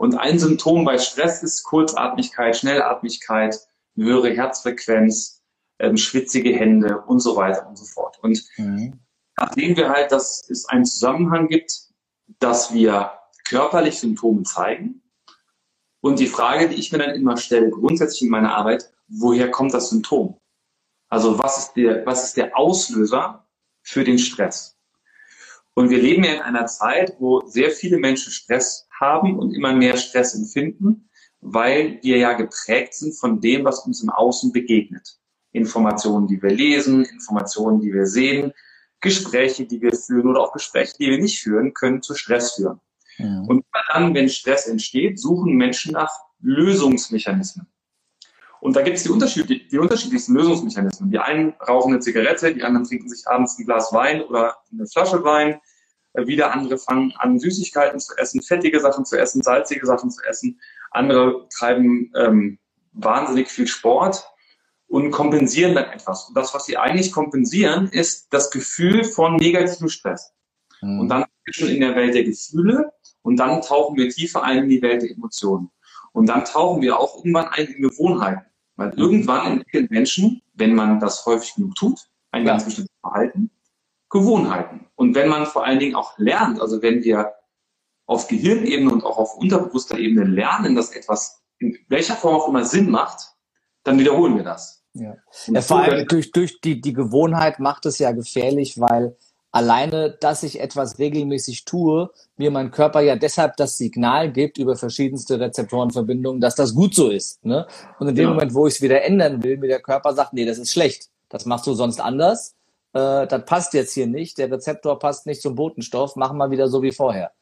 Und 0.00 0.14
ein 0.14 0.38
Symptom 0.38 0.86
bei 0.86 0.96
Stress 0.96 1.42
ist 1.42 1.62
Kurzatmigkeit, 1.62 2.56
Schnellatmigkeit, 2.56 3.60
höhere 3.94 4.34
Herzfrequenz, 4.34 5.42
ähm, 5.78 5.98
schwitzige 5.98 6.54
Hände 6.56 7.02
und 7.02 7.20
so 7.20 7.36
weiter 7.36 7.68
und 7.68 7.76
so 7.76 7.84
fort. 7.84 8.18
Und 8.22 8.42
mhm. 8.56 8.98
da 9.36 9.52
sehen 9.52 9.76
wir 9.76 9.90
halt, 9.90 10.10
dass 10.10 10.48
es 10.48 10.66
einen 10.70 10.86
Zusammenhang 10.86 11.48
gibt, 11.48 11.82
dass 12.38 12.72
wir 12.72 13.12
körperlich 13.46 13.98
Symptome 13.98 14.44
zeigen. 14.44 15.02
Und 16.00 16.18
die 16.18 16.28
Frage, 16.28 16.70
die 16.70 16.76
ich 16.76 16.90
mir 16.92 16.98
dann 16.98 17.14
immer 17.14 17.36
stelle, 17.36 17.68
grundsätzlich 17.68 18.22
in 18.22 18.30
meiner 18.30 18.54
Arbeit, 18.54 18.90
woher 19.06 19.50
kommt 19.50 19.74
das 19.74 19.90
Symptom? 19.90 20.40
Also 21.10 21.38
was 21.38 21.58
ist 21.58 21.72
der, 21.74 22.06
was 22.06 22.24
ist 22.24 22.38
der 22.38 22.56
Auslöser 22.56 23.46
für 23.82 24.02
den 24.02 24.18
Stress? 24.18 24.79
Und 25.80 25.88
wir 25.88 26.02
leben 26.02 26.24
ja 26.24 26.34
in 26.34 26.40
einer 26.42 26.66
Zeit, 26.66 27.16
wo 27.20 27.40
sehr 27.46 27.70
viele 27.70 27.96
Menschen 27.96 28.30
Stress 28.30 28.86
haben 29.00 29.38
und 29.38 29.54
immer 29.54 29.72
mehr 29.72 29.96
Stress 29.96 30.34
empfinden, 30.34 31.08
weil 31.40 31.98
wir 32.02 32.18
ja 32.18 32.34
geprägt 32.34 32.92
sind 32.92 33.18
von 33.18 33.40
dem, 33.40 33.64
was 33.64 33.86
uns 33.86 34.02
im 34.02 34.10
Außen 34.10 34.52
begegnet. 34.52 35.16
Informationen, 35.52 36.26
die 36.26 36.42
wir 36.42 36.50
lesen, 36.50 37.06
Informationen, 37.06 37.80
die 37.80 37.94
wir 37.94 38.04
sehen, 38.04 38.52
Gespräche, 39.00 39.64
die 39.64 39.80
wir 39.80 39.94
führen 39.94 40.28
oder 40.28 40.40
auch 40.42 40.52
Gespräche, 40.52 40.92
die 41.00 41.08
wir 41.12 41.18
nicht 41.18 41.40
führen, 41.40 41.72
können 41.72 42.02
zu 42.02 42.14
Stress 42.14 42.56
führen. 42.56 42.78
Ja. 43.16 43.42
Und 43.48 43.64
dann, 43.88 44.14
wenn 44.14 44.28
Stress 44.28 44.66
entsteht, 44.66 45.18
suchen 45.18 45.54
Menschen 45.54 45.92
nach 45.92 46.12
Lösungsmechanismen. 46.40 47.66
Und 48.60 48.76
da 48.76 48.82
gibt 48.82 48.98
es 48.98 49.04
die, 49.04 49.08
Unterschied 49.08 49.72
die 49.72 49.78
unterschiedlichsten 49.78 50.34
Lösungsmechanismen. 50.34 51.10
Die 51.10 51.18
einen 51.18 51.54
rauchen 51.66 51.94
eine 51.94 52.00
Zigarette, 52.00 52.54
die 52.54 52.62
anderen 52.62 52.86
trinken 52.86 53.08
sich 53.08 53.26
abends 53.26 53.58
ein 53.58 53.64
Glas 53.64 53.90
Wein 53.94 54.20
oder 54.20 54.58
eine 54.70 54.86
Flasche 54.86 55.24
Wein. 55.24 55.58
Äh, 56.12 56.26
wieder 56.26 56.52
andere 56.52 56.78
fangen 56.78 57.12
an, 57.18 57.38
Süßigkeiten 57.38 58.00
zu 58.00 58.16
essen, 58.16 58.42
fettige 58.42 58.80
Sachen 58.80 59.04
zu 59.04 59.18
essen, 59.18 59.42
salzige 59.42 59.86
Sachen 59.86 60.10
zu 60.10 60.22
essen. 60.24 60.60
Andere 60.90 61.46
treiben 61.48 62.12
ähm, 62.16 62.58
wahnsinnig 62.92 63.48
viel 63.48 63.66
Sport 63.66 64.24
und 64.88 65.10
kompensieren 65.12 65.74
dann 65.74 65.90
etwas. 65.90 66.28
Und 66.28 66.36
das, 66.36 66.52
was 66.52 66.64
sie 66.64 66.76
eigentlich 66.76 67.12
kompensieren, 67.12 67.88
ist 67.88 68.32
das 68.32 68.50
Gefühl 68.50 69.04
von 69.04 69.36
negativem 69.36 69.88
Stress. 69.88 70.32
Mhm. 70.82 71.00
Und 71.00 71.08
dann 71.08 71.20
sind 71.22 71.30
wir 71.44 71.54
schon 71.54 71.68
in 71.68 71.80
der 71.80 71.94
Welt 71.94 72.14
der 72.14 72.24
Gefühle 72.24 72.92
und 73.22 73.36
dann 73.36 73.62
tauchen 73.62 73.96
wir 73.96 74.08
tiefer 74.08 74.42
ein 74.42 74.64
in 74.64 74.68
die 74.68 74.82
Welt 74.82 75.02
der 75.02 75.10
Emotionen. 75.10 75.70
Und 76.12 76.26
dann 76.26 76.44
tauchen 76.44 76.82
wir 76.82 76.98
auch 76.98 77.18
irgendwann 77.18 77.48
ein 77.48 77.66
in 77.66 77.82
Gewohnheiten. 77.82 78.46
Weil 78.74 78.88
mhm. 78.88 78.98
irgendwann 78.98 79.46
entwickeln 79.46 79.86
Menschen, 79.90 80.42
wenn 80.54 80.74
man 80.74 80.98
das 80.98 81.24
häufig 81.24 81.54
genug 81.54 81.76
tut, 81.76 82.00
ein 82.32 82.44
ja. 82.44 82.52
ganz 82.52 82.64
bestimmtes 82.64 82.96
Verhalten, 83.00 83.50
Gewohnheiten. 84.10 84.86
Und 84.96 85.14
wenn 85.14 85.28
man 85.28 85.46
vor 85.46 85.64
allen 85.64 85.78
Dingen 85.78 85.94
auch 85.94 86.18
lernt, 86.18 86.60
also 86.60 86.82
wenn 86.82 87.02
wir 87.02 87.32
auf 88.06 88.26
Gehirnebene 88.26 88.92
und 88.92 89.04
auch 89.04 89.18
auf 89.18 89.36
unterbewusster 89.36 89.98
Ebene 89.98 90.24
lernen, 90.24 90.74
dass 90.74 90.90
etwas 90.90 91.42
in 91.58 91.78
welcher 91.88 92.16
Form 92.16 92.34
auch 92.34 92.48
immer 92.48 92.64
Sinn 92.64 92.90
macht, 92.90 93.34
dann 93.84 93.98
wiederholen 93.98 94.36
wir 94.36 94.44
das. 94.44 94.82
Ja. 94.94 95.16
ja 95.46 95.60
vor 95.62 95.80
allem 95.80 96.06
durch, 96.08 96.32
durch 96.32 96.60
die, 96.60 96.80
die 96.80 96.92
Gewohnheit 96.92 97.60
macht 97.60 97.86
es 97.86 97.98
ja 97.98 98.10
gefährlich, 98.10 98.80
weil 98.80 99.16
alleine, 99.52 100.16
dass 100.20 100.42
ich 100.42 100.60
etwas 100.60 100.98
regelmäßig 100.98 101.64
tue, 101.64 102.10
mir 102.36 102.50
mein 102.50 102.70
Körper 102.70 103.00
ja 103.00 103.16
deshalb 103.16 103.56
das 103.56 103.76
Signal 103.78 104.32
gibt 104.32 104.58
über 104.58 104.76
verschiedenste 104.76 105.38
Rezeptorenverbindungen, 105.38 106.40
dass 106.40 106.54
das 106.54 106.74
gut 106.74 106.94
so 106.94 107.10
ist. 107.10 107.44
Ne? 107.44 107.66
Und 107.98 108.08
in 108.08 108.14
dem 108.14 108.24
ja. 108.24 108.30
Moment, 108.30 108.54
wo 108.54 108.66
ich 108.66 108.74
es 108.74 108.82
wieder 108.82 109.02
ändern 109.02 109.42
will, 109.42 109.56
mir 109.56 109.68
der 109.68 109.80
Körper 109.80 110.14
sagt, 110.14 110.32
nee, 110.32 110.44
das 110.44 110.58
ist 110.58 110.72
schlecht. 110.72 111.10
Das 111.28 111.46
machst 111.46 111.66
du 111.66 111.74
sonst 111.74 112.00
anders. 112.00 112.56
Äh, 112.92 113.26
das 113.26 113.44
passt 113.44 113.74
jetzt 113.74 113.92
hier 113.92 114.06
nicht. 114.06 114.38
Der 114.38 114.50
Rezeptor 114.50 114.98
passt 114.98 115.26
nicht 115.26 115.42
zum 115.42 115.54
Botenstoff. 115.54 116.16
Machen 116.16 116.38
wir 116.38 116.50
wieder 116.50 116.68
so 116.68 116.82
wie 116.82 116.92
vorher. 116.92 117.32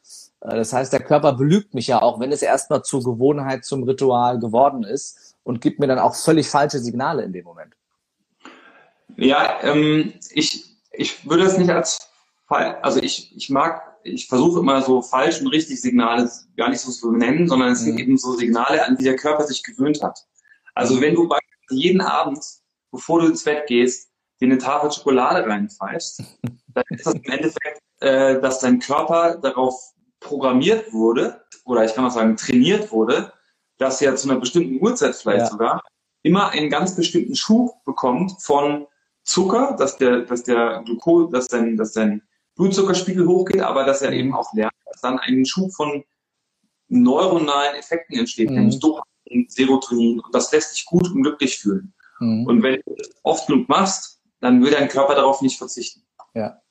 Äh, 0.41 0.55
das 0.55 0.73
heißt, 0.73 0.93
der 0.93 1.01
Körper 1.01 1.33
belügt 1.33 1.73
mich 1.73 1.87
ja 1.87 2.01
auch, 2.01 2.19
wenn 2.19 2.31
es 2.31 2.41
erstmal 2.41 2.83
zur 2.83 3.03
Gewohnheit, 3.03 3.65
zum 3.65 3.83
Ritual 3.83 4.39
geworden 4.39 4.83
ist 4.83 5.35
und 5.43 5.61
gibt 5.61 5.79
mir 5.79 5.87
dann 5.87 5.99
auch 5.99 6.15
völlig 6.15 6.47
falsche 6.47 6.79
Signale 6.79 7.23
in 7.23 7.33
dem 7.33 7.45
Moment. 7.45 7.73
Ja, 9.17 9.59
ähm, 9.63 10.13
ich, 10.31 10.65
ich 10.91 11.27
würde 11.27 11.43
es 11.43 11.57
nicht 11.57 11.69
als 11.69 12.09
Fall, 12.47 12.77
also 12.81 13.01
ich, 13.01 13.35
ich 13.35 13.49
mag, 13.49 13.81
ich 14.03 14.27
versuche 14.27 14.59
immer 14.59 14.81
so 14.81 15.01
falsch 15.01 15.41
und 15.41 15.47
richtig 15.47 15.81
Signale 15.81 16.29
gar 16.57 16.69
nicht 16.69 16.79
so 16.79 16.91
zu 16.91 17.11
nennen, 17.11 17.47
sondern 17.47 17.73
es 17.73 17.81
sind 17.81 17.93
mhm. 17.93 17.99
eben 17.99 18.17
so 18.17 18.33
Signale, 18.33 18.85
an 18.85 18.97
die 18.97 19.03
der 19.03 19.15
Körper 19.15 19.43
sich 19.43 19.63
gewöhnt 19.63 20.01
hat. 20.01 20.25
Also 20.73 21.01
wenn 21.01 21.15
du 21.15 21.29
jeden 21.69 22.01
Abend, 22.01 22.39
bevor 22.91 23.21
du 23.21 23.27
ins 23.27 23.43
Bett 23.43 23.67
gehst, 23.67 24.08
dir 24.39 24.45
eine 24.45 24.57
Tafel 24.57 24.91
Schokolade 24.91 25.47
reinpfeifst, 25.47 26.23
dann 26.73 26.83
ist 26.89 27.05
das 27.05 27.13
im 27.13 27.23
Endeffekt, 27.23 27.79
äh, 27.99 28.39
dass 28.39 28.59
dein 28.59 28.79
Körper 28.79 29.37
darauf 29.37 29.93
programmiert 30.19 30.91
wurde, 30.93 31.43
oder 31.65 31.85
ich 31.85 31.93
kann 31.93 32.05
auch 32.05 32.11
sagen, 32.11 32.35
trainiert 32.35 32.91
wurde, 32.91 33.31
dass 33.77 34.01
er 34.01 34.15
zu 34.15 34.29
einer 34.29 34.39
bestimmten 34.39 34.83
Uhrzeit 34.83 35.15
vielleicht 35.15 35.45
ja. 35.45 35.47
sogar 35.47 35.83
immer 36.21 36.49
einen 36.49 36.69
ganz 36.69 36.95
bestimmten 36.95 37.35
Schub 37.35 37.83
bekommt 37.85 38.41
von 38.41 38.87
Zucker, 39.23 39.75
dass 39.77 39.97
der, 39.97 40.21
dass 40.21 40.43
der 40.43 40.81
Glucose, 40.85 41.31
dass 41.31 41.47
dein, 41.47 41.77
dass 41.77 41.93
dein 41.93 42.21
Blutzuckerspiegel 42.55 43.25
hochgeht, 43.25 43.61
aber 43.61 43.85
dass 43.85 44.01
er 44.01 44.11
eben 44.11 44.33
auch 44.33 44.53
lernt, 44.53 44.73
dass 44.85 45.01
dann 45.01 45.19
ein 45.19 45.45
Schub 45.45 45.71
von 45.73 46.03
neuronalen 46.89 47.75
Effekten 47.75 48.17
entsteht, 48.17 48.49
mhm. 48.49 48.55
nämlich 48.55 48.79
Dopamin, 48.79 49.47
Serotonin, 49.47 50.19
und 50.19 50.35
das 50.35 50.51
lässt 50.51 50.75
dich 50.75 50.85
gut 50.85 51.09
und 51.09 51.21
glücklich 51.21 51.57
fühlen. 51.59 51.93
Mhm. 52.19 52.45
Und 52.47 52.63
wenn 52.63 52.81
du 52.85 52.95
das 52.95 53.11
oft 53.23 53.47
genug 53.47 53.69
machst, 53.69 54.18
dann 54.39 54.63
will 54.63 54.71
dein 54.71 54.87
Körper 54.87 55.15
darauf 55.15 55.41
nicht 55.41 55.57
verzichten. 55.57 56.03
Ja. 56.33 56.61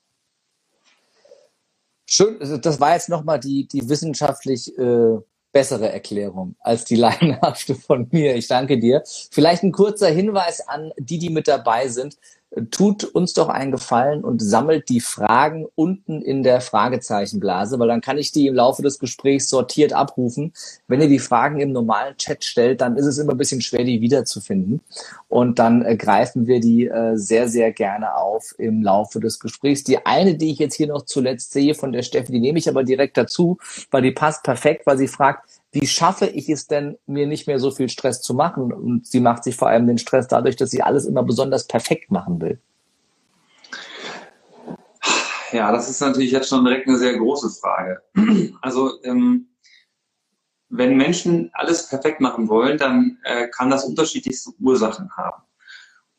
Schön, 2.07 2.41
also 2.41 2.57
das 2.57 2.81
war 2.81 2.95
jetzt 2.95 3.09
nochmal 3.09 3.39
die, 3.39 3.69
die 3.69 3.89
wissenschaftlich 3.89 4.77
äh, 4.79 5.19
bessere 5.53 5.93
Erklärung 5.93 6.57
als 6.61 6.85
die 6.85 6.97
laienhafte 6.97 7.75
von 7.75 8.09
mir. 8.11 8.35
Ich 8.37 8.49
danke 8.49 8.79
dir. 8.79 9.03
Vielleicht 9.31 9.63
ein 9.63 9.73
kurzer 9.73 10.09
Hinweis 10.09 10.67
an 10.67 10.93
die, 10.99 11.19
die 11.19 11.31
mit 11.31 11.49
dabei 11.49 11.89
sind 11.89 12.17
tut 12.71 13.05
uns 13.05 13.35
doch 13.35 13.49
einen 13.49 13.73
Gefallen 13.73 14.25
und 14.25 14.40
sammelt 14.40 14.88
die 14.88 15.00
Fragen 15.00 15.67
unten 15.75 16.23
in 16.23 16.43
der 16.43 16.61
Fragezeichenblase, 16.61 17.78
weil 17.78 17.88
dann 17.88 18.00
kann 18.00 18.17
ich 18.17 18.33
die 18.33 18.47
im 18.47 18.55
Laufe 18.55 18.83
des 18.83 18.99
Gesprächs 18.99 19.50
sortiert 19.50 19.93
abrufen. 19.93 20.52
Wenn 20.87 21.00
ihr 21.00 21.09
die 21.09 21.19
Fragen 21.19 21.61
im 21.61 21.73
normalen 21.73 22.17
Chat 22.17 22.45
stellt, 22.45 22.81
dann 22.81 22.97
ist 22.97 23.07
es 23.07 23.19
immer 23.19 23.33
ein 23.33 23.38
bisschen 23.38 23.61
schwer, 23.61 23.85
die 23.85 24.00
wiederzufinden. 24.00 24.81
Und 25.28 25.59
dann 25.59 25.85
äh, 25.85 25.97
greifen 25.97 26.47
wir 26.47 26.61
die 26.61 26.87
äh, 26.87 27.17
sehr, 27.17 27.49
sehr 27.49 27.73
gerne 27.73 28.14
auf 28.14 28.55
im 28.59 28.83
Laufe 28.83 29.21
des 29.21 29.40
Gesprächs. 29.40 29.85
Die 29.85 30.07
eine, 30.07 30.35
die 30.35 30.50
ich 30.52 30.59
jetzt 30.59 30.75
hier 30.75 30.88
noch 30.88 31.02
zuletzt 31.02 31.52
sehe 31.52 31.75
von 31.75 31.93
der 31.93 32.02
Steffi, 32.02 32.33
die 32.33 32.40
nehme 32.40 32.59
ich 32.59 32.69
aber 32.69 32.83
direkt 32.83 33.19
dazu, 33.19 33.59
weil 33.90 34.02
die 34.02 34.12
passt 34.12 34.43
perfekt, 34.43 34.87
weil 34.87 34.97
sie 34.97 35.09
fragt, 35.09 35.45
wie 35.73 35.87
schaffe 35.87 36.27
ich 36.27 36.49
es 36.49 36.67
denn, 36.67 36.97
mir 37.07 37.27
nicht 37.27 37.47
mehr 37.47 37.59
so 37.59 37.71
viel 37.71 37.89
Stress 37.89 38.23
zu 38.23 38.35
machen? 38.35 38.73
Und 38.73 39.07
sie 39.07 39.21
macht 39.21 39.45
sich 39.45 39.57
vor 39.57 39.69
allem 39.69 39.87
den 39.87 39.99
Stress 39.99 40.29
dadurch, 40.29 40.57
dass 40.57 40.71
sie 40.71 40.83
alles 40.83 41.05
immer 41.05 41.23
besonders 41.23 41.67
perfekt 41.67 42.11
machen 42.11 42.41
will. 42.41 42.61
Ja, 45.53 45.73
das 45.73 45.89
ist 45.89 46.01
natürlich 46.01 46.31
jetzt 46.31 46.49
schon 46.49 46.65
direkt 46.65 46.89
eine 46.89 46.99
sehr 46.99 47.17
große 47.17 47.51
Frage. 47.51 48.03
Also 48.61 49.03
ähm, 49.05 49.49
wenn 50.69 50.97
Menschen 50.97 51.51
alles 51.55 51.89
perfekt 51.89 52.21
machen 52.21 52.49
wollen, 52.49 52.77
dann 52.77 53.19
äh, 53.25 53.49
kann 53.49 53.71
das 53.71 53.85
unterschiedlichste 53.85 54.51
Ursachen 54.61 55.11
haben. 55.17 55.43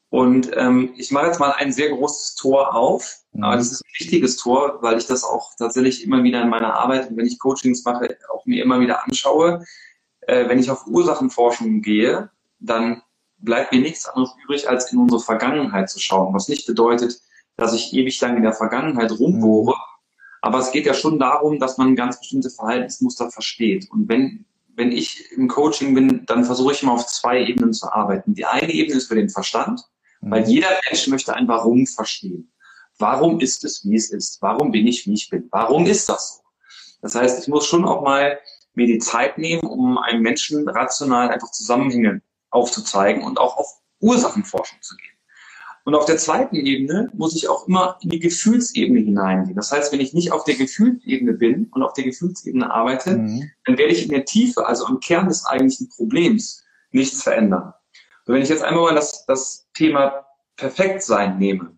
Und 0.10 0.52
ähm, 0.56 0.94
ich 0.98 1.12
mache 1.12 1.28
jetzt 1.28 1.40
mal 1.40 1.52
ein 1.52 1.72
sehr 1.72 1.90
großes 1.90 2.36
Tor 2.36 2.76
auf. 2.76 3.20
Mhm. 3.32 3.44
Aber 3.44 3.56
das 3.58 3.72
ist 3.72 3.84
ein 3.86 3.92
wichtiges 4.00 4.38
Tor, 4.38 4.80
weil 4.82 4.98
ich 4.98 5.06
das 5.06 5.24
auch 5.24 5.52
tatsächlich 5.58 6.04
immer 6.04 6.24
wieder 6.24 6.42
in 6.42 6.50
meiner 6.50 6.74
Arbeit 6.74 7.10
und 7.10 7.18
wenn 7.18 7.28
ich 7.28 7.40
Coachings 7.40 7.86
mache, 7.86 8.18
auch 8.34 8.46
mir 8.46 8.64
immer 8.64 8.80
wieder 8.80 9.06
anschaue. 9.06 9.64
Äh, 10.22 10.50
wenn 10.50 10.60
ich 10.60 10.72
auf 10.72 10.88
Ursachenforschung 10.88 11.82
gehe, 11.82 12.30
dann 12.60 13.04
bleibt 13.38 13.72
mir 13.72 13.82
nichts 13.82 14.08
anderes 14.08 14.34
übrig, 14.44 14.68
als 14.68 14.92
in 14.92 15.00
unsere 15.00 15.22
Vergangenheit 15.22 15.90
zu 15.90 16.00
schauen. 16.00 16.34
Was 16.34 16.50
nicht 16.50 16.66
bedeutet, 16.66 17.22
dass 17.56 17.74
ich 17.74 17.94
ewig 17.94 18.20
lang 18.20 18.36
in 18.36 18.44
der 18.44 18.54
Vergangenheit 18.54 19.12
rumbohre. 19.12 19.76
Mhm. 19.76 19.82
Aber 20.42 20.60
es 20.60 20.72
geht 20.72 20.86
ja 20.86 20.94
schon 20.94 21.20
darum, 21.20 21.60
dass 21.60 21.78
man 21.78 21.96
ganz 21.96 22.20
bestimmte 22.20 22.50
Verhaltensmuster 22.50 23.30
versteht. 23.30 23.92
Und 23.92 24.08
wenn, 24.10 24.46
wenn 24.76 24.92
ich 24.92 25.32
im 25.34 25.48
Coaching 25.48 25.94
bin, 25.94 26.26
dann 26.26 26.46
versuche 26.46 26.74
ich 26.74 26.82
immer 26.82 26.94
auf 26.94 27.06
zwei 27.06 27.44
Ebenen 27.46 27.74
zu 27.74 27.92
arbeiten. 27.92 28.34
Die 28.34 28.46
eine 28.46 28.72
Ebene 28.72 28.98
ist 28.98 29.08
für 29.08 29.16
den 29.16 29.30
Verstand. 29.30 29.82
Weil 30.22 30.42
mhm. 30.42 30.50
jeder 30.50 30.70
Mensch 30.86 31.08
möchte 31.08 31.34
ein 31.34 31.48
Warum 31.48 31.88
verstehen. 31.88 32.52
Warum 32.98 33.40
ist 33.40 33.64
es, 33.64 33.86
wie 33.86 33.96
es 33.96 34.12
ist? 34.12 34.42
Warum 34.42 34.72
bin 34.72 34.86
ich, 34.86 35.06
wie 35.06 35.14
ich 35.14 35.30
bin? 35.30 35.48
Warum 35.52 35.86
ist 35.86 36.10
das 36.10 36.38
so? 36.38 36.44
Das 37.02 37.16
heißt, 37.16 37.42
ich 37.42 37.48
muss 37.48 37.66
schon 37.66 37.86
auch 37.86 38.02
mal 38.02 38.38
mir 38.74 38.88
die 38.88 39.00
Zeit 39.00 39.38
nehmen, 39.38 39.62
um 39.62 39.98
einem 39.98 40.22
Menschen 40.22 40.68
rational 40.68 41.30
einfach 41.30 41.52
Zusammenhänge 41.52 42.22
aufzuzeigen 42.50 43.24
und 43.24 43.40
auch 43.40 43.58
auf 43.58 43.68
Ursachenforschung 44.02 44.82
zu 44.82 44.96
gehen. 44.98 45.10
Und 45.86 45.96
auf 45.96 46.06
der 46.06 46.18
zweiten 46.18 46.56
Ebene 46.56 47.10
muss 47.14 47.36
ich 47.36 47.48
auch 47.48 47.68
immer 47.68 47.98
in 48.02 48.10
die 48.10 48.20
Gefühlsebene 48.20 49.00
hineingehen. 49.00 49.56
Das 49.56 49.72
heißt, 49.72 49.92
wenn 49.92 50.02
ich 50.02 50.14
nicht 50.14 50.32
auf 50.32 50.44
der 50.44 50.56
Gefühlsebene 50.56 51.34
bin 51.34 51.68
und 51.72 51.84
auf 51.84 51.94
der 51.94 52.04
Gefühlsebene 52.04 52.72
arbeite, 52.72 53.18
mhm. 53.18 53.50
dann 53.66 53.78
werde 53.78 53.94
ich 53.94 54.04
in 54.04 54.10
der 54.10 54.26
Tiefe, 54.26 54.68
also 54.68 54.86
am 54.86 55.00
Kern 55.00 55.28
des 55.28 55.46
eigentlichen 55.46 55.90
Problems, 55.90 56.64
nichts 56.92 57.24
verändern. 57.24 57.74
Und 58.30 58.36
wenn 58.36 58.44
ich 58.44 58.50
jetzt 58.50 58.64
einmal 58.64 58.84
mal 58.84 58.94
das, 58.94 59.26
das 59.26 59.68
Thema 59.74 60.24
Perfektsein 60.56 61.40
nehme, 61.40 61.76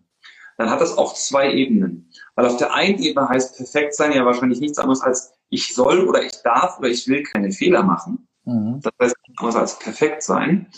dann 0.58 0.68
hat 0.68 0.82
das 0.82 0.98
auch 0.98 1.14
zwei 1.14 1.50
Ebenen. 1.50 2.10
Weil 2.34 2.44
auf 2.44 2.58
der 2.58 2.74
einen 2.74 2.98
Ebene 2.98 3.26
heißt 3.26 3.56
perfekt 3.56 3.94
sein 3.94 4.12
ja 4.12 4.26
wahrscheinlich 4.26 4.60
nichts 4.60 4.76
anderes 4.76 5.00
als 5.00 5.32
ich 5.48 5.74
soll 5.74 6.06
oder 6.06 6.22
ich 6.22 6.42
darf 6.42 6.78
oder 6.78 6.90
ich 6.90 7.08
will 7.08 7.22
keine 7.22 7.52
Fehler 7.52 7.82
machen. 7.82 8.28
Mhm. 8.44 8.82
Das 8.82 8.92
heißt 9.00 9.16
nichts 9.26 9.40
anderes 9.40 9.56
als 9.56 9.78
perfekt 9.78 10.22
sein. 10.22 10.70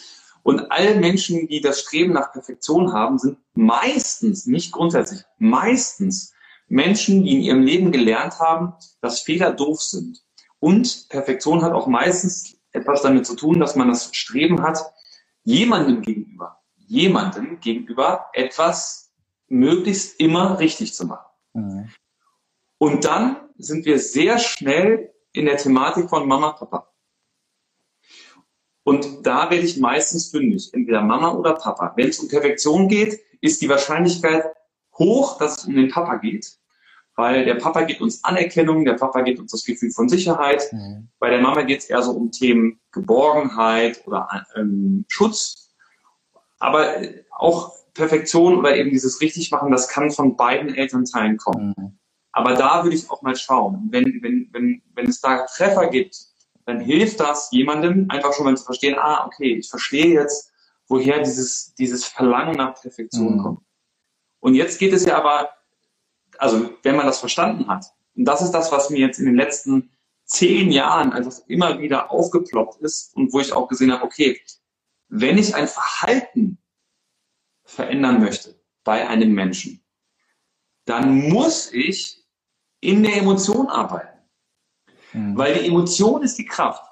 Und 0.45 0.71
alle 0.71 0.95
Menschen, 0.95 1.49
die 1.49 1.61
das 1.61 1.81
Streben 1.81 2.13
nach 2.13 2.31
Perfektion 2.31 2.93
haben, 2.93 3.19
sind 3.19 3.39
meistens, 3.55 4.47
nicht 4.47 4.71
grundsätzlich, 4.71 5.23
meistens 5.39 6.35
Menschen, 6.69 7.25
die 7.25 7.33
in 7.33 7.41
ihrem 7.41 7.63
Leben 7.65 7.91
gelernt 7.91 8.39
haben, 8.39 8.75
dass 9.01 9.23
Fehler 9.23 9.51
doof 9.51 9.83
sind. 9.83 10.23
Und 10.61 11.09
Perfektion 11.09 11.63
hat 11.63 11.73
auch 11.73 11.89
meistens 11.89 12.59
etwas 12.71 13.03
damit 13.03 13.27
zu 13.27 13.35
tun, 13.35 13.59
dass 13.59 13.75
man 13.75 13.89
das 13.89 14.15
Streben 14.15 14.63
hat, 14.63 14.79
jemandem 15.45 16.03
gegenüber, 16.03 16.61
jemandem 16.77 17.61
gegenüber 17.61 18.27
etwas 18.33 19.13
möglichst 19.49 20.19
immer 20.19 20.59
richtig 20.59 20.95
zu 20.95 21.07
machen. 21.07 21.31
Mhm. 21.53 21.89
Und 22.79 23.05
dann 23.05 23.37
sind 23.57 23.85
wir 23.85 23.99
sehr 23.99 24.39
schnell 24.39 25.15
in 25.33 25.47
der 25.47 25.57
Thematik 25.57 26.11
von 26.11 26.27
Mama, 26.27 26.53
Papa. 26.53 26.91
Und 28.83 29.27
da 29.27 29.51
werde 29.51 29.65
ich 29.65 29.79
meistens 29.79 30.31
fündig, 30.31 30.73
entweder 30.75 31.01
Mama 31.01 31.33
oder 31.33 31.55
Papa. 31.55 31.95
Wenn 31.97 32.09
es 32.09 32.19
um 32.19 32.29
Perfektion 32.29 32.89
geht, 32.89 33.19
ist 33.41 33.63
die 33.63 33.69
Wahrscheinlichkeit 33.69 34.45
hoch, 34.99 35.39
dass 35.39 35.59
es 35.59 35.65
um 35.65 35.75
den 35.75 35.91
Papa 35.91 36.17
geht, 36.17 36.59
weil 37.17 37.45
der 37.45 37.55
Papa 37.55 37.83
gibt 37.83 38.01
uns 38.01 38.23
Anerkennung, 38.25 38.85
der 38.85 38.95
Papa 38.95 39.23
gibt 39.23 39.39
uns 39.41 39.53
das 39.53 39.65
Gefühl 39.65 39.91
von 39.91 40.09
Sicherheit. 40.09 40.71
Mhm. 40.73 41.09
Bei 41.19 41.31
der 41.31 41.41
Mama 41.41 41.63
geht 41.63 41.81
es 41.81 41.87
eher 41.87 42.03
so 42.03 42.13
um 42.13 42.31
Themen 42.31 42.81
Geborgenheit 42.95 44.07
oder 44.07 44.47
ähm, 44.57 45.05
Schutz. 45.09 45.75
Aber 46.59 46.95
auch 47.31 47.73
Perfektion 47.93 48.57
oder 48.57 48.77
eben 48.77 48.91
dieses 48.91 49.21
Richtigmachen, 49.21 49.71
das 49.71 49.89
kann 49.89 50.11
von 50.11 50.37
beiden 50.37 50.75
Elternteilen 50.75 51.37
kommen. 51.37 51.75
Mhm. 51.77 51.99
Aber 52.33 52.55
da 52.55 52.83
würde 52.83 52.97
ich 52.97 53.11
auch 53.11 53.23
mal 53.23 53.37
schauen. 53.37 53.89
Wenn, 53.91 54.21
wenn, 54.23 54.49
wenn, 54.53 54.83
wenn 54.95 55.07
es 55.07 55.21
da 55.21 55.47
Treffer 55.47 55.89
gibt, 55.89 56.17
dann 56.65 56.81
hilft 56.81 57.21
das 57.21 57.51
jemandem 57.53 58.07
einfach 58.09 58.33
schon 58.33 58.47
mal 58.47 58.57
zu 58.57 58.65
verstehen, 58.65 58.97
ah, 58.99 59.27
okay, 59.27 59.59
ich 59.59 59.69
verstehe 59.69 60.15
jetzt, 60.15 60.51
woher 60.89 61.19
dieses, 61.19 61.75
dieses 61.75 62.07
Verlangen 62.07 62.57
nach 62.57 62.81
Perfektion 62.81 63.37
mhm. 63.37 63.43
kommt. 63.43 63.61
Und 64.41 64.55
jetzt 64.55 64.79
geht 64.79 64.93
es 64.93 65.05
ja 65.05 65.17
aber 65.17 65.51
also 66.39 66.71
wenn 66.83 66.97
man 66.97 67.07
das 67.07 67.21
verstanden 67.21 67.69
hat, 67.69 67.87
und 68.17 68.25
das 68.27 68.43
ist 68.43 68.53
das, 68.53 68.71
was 68.71 68.91
mir 68.91 68.99
jetzt 68.99 69.19
in 69.19 69.27
den 69.27 69.35
letzten 69.35 69.91
zehn 70.35 70.71
Jahren 70.71 71.13
einfach 71.13 71.33
immer 71.47 71.79
wieder 71.79 72.11
aufgeploppt 72.11 72.81
ist 72.83 73.15
und 73.17 73.33
wo 73.33 73.41
ich 73.41 73.53
auch 73.53 73.69
gesehen 73.69 73.93
habe, 73.93 74.05
okay, 74.05 74.41
wenn 75.09 75.39
ich 75.39 75.55
ein 75.55 75.69
Verhalten 75.69 76.59
verändern 77.65 78.21
möchte 78.21 78.61
bei 78.83 79.09
einem 79.09 79.33
Menschen, 79.33 79.85
dann 80.85 81.29
muss 81.29 81.73
ich 81.73 82.25
in 82.81 83.03
der 83.03 83.17
Emotion 83.17 83.69
arbeiten. 83.69 84.19
Mhm. 85.13 85.37
Weil 85.39 85.55
die 85.59 85.67
Emotion 85.69 86.23
ist 86.23 86.37
die 86.37 86.45
Kraft. 86.45 86.85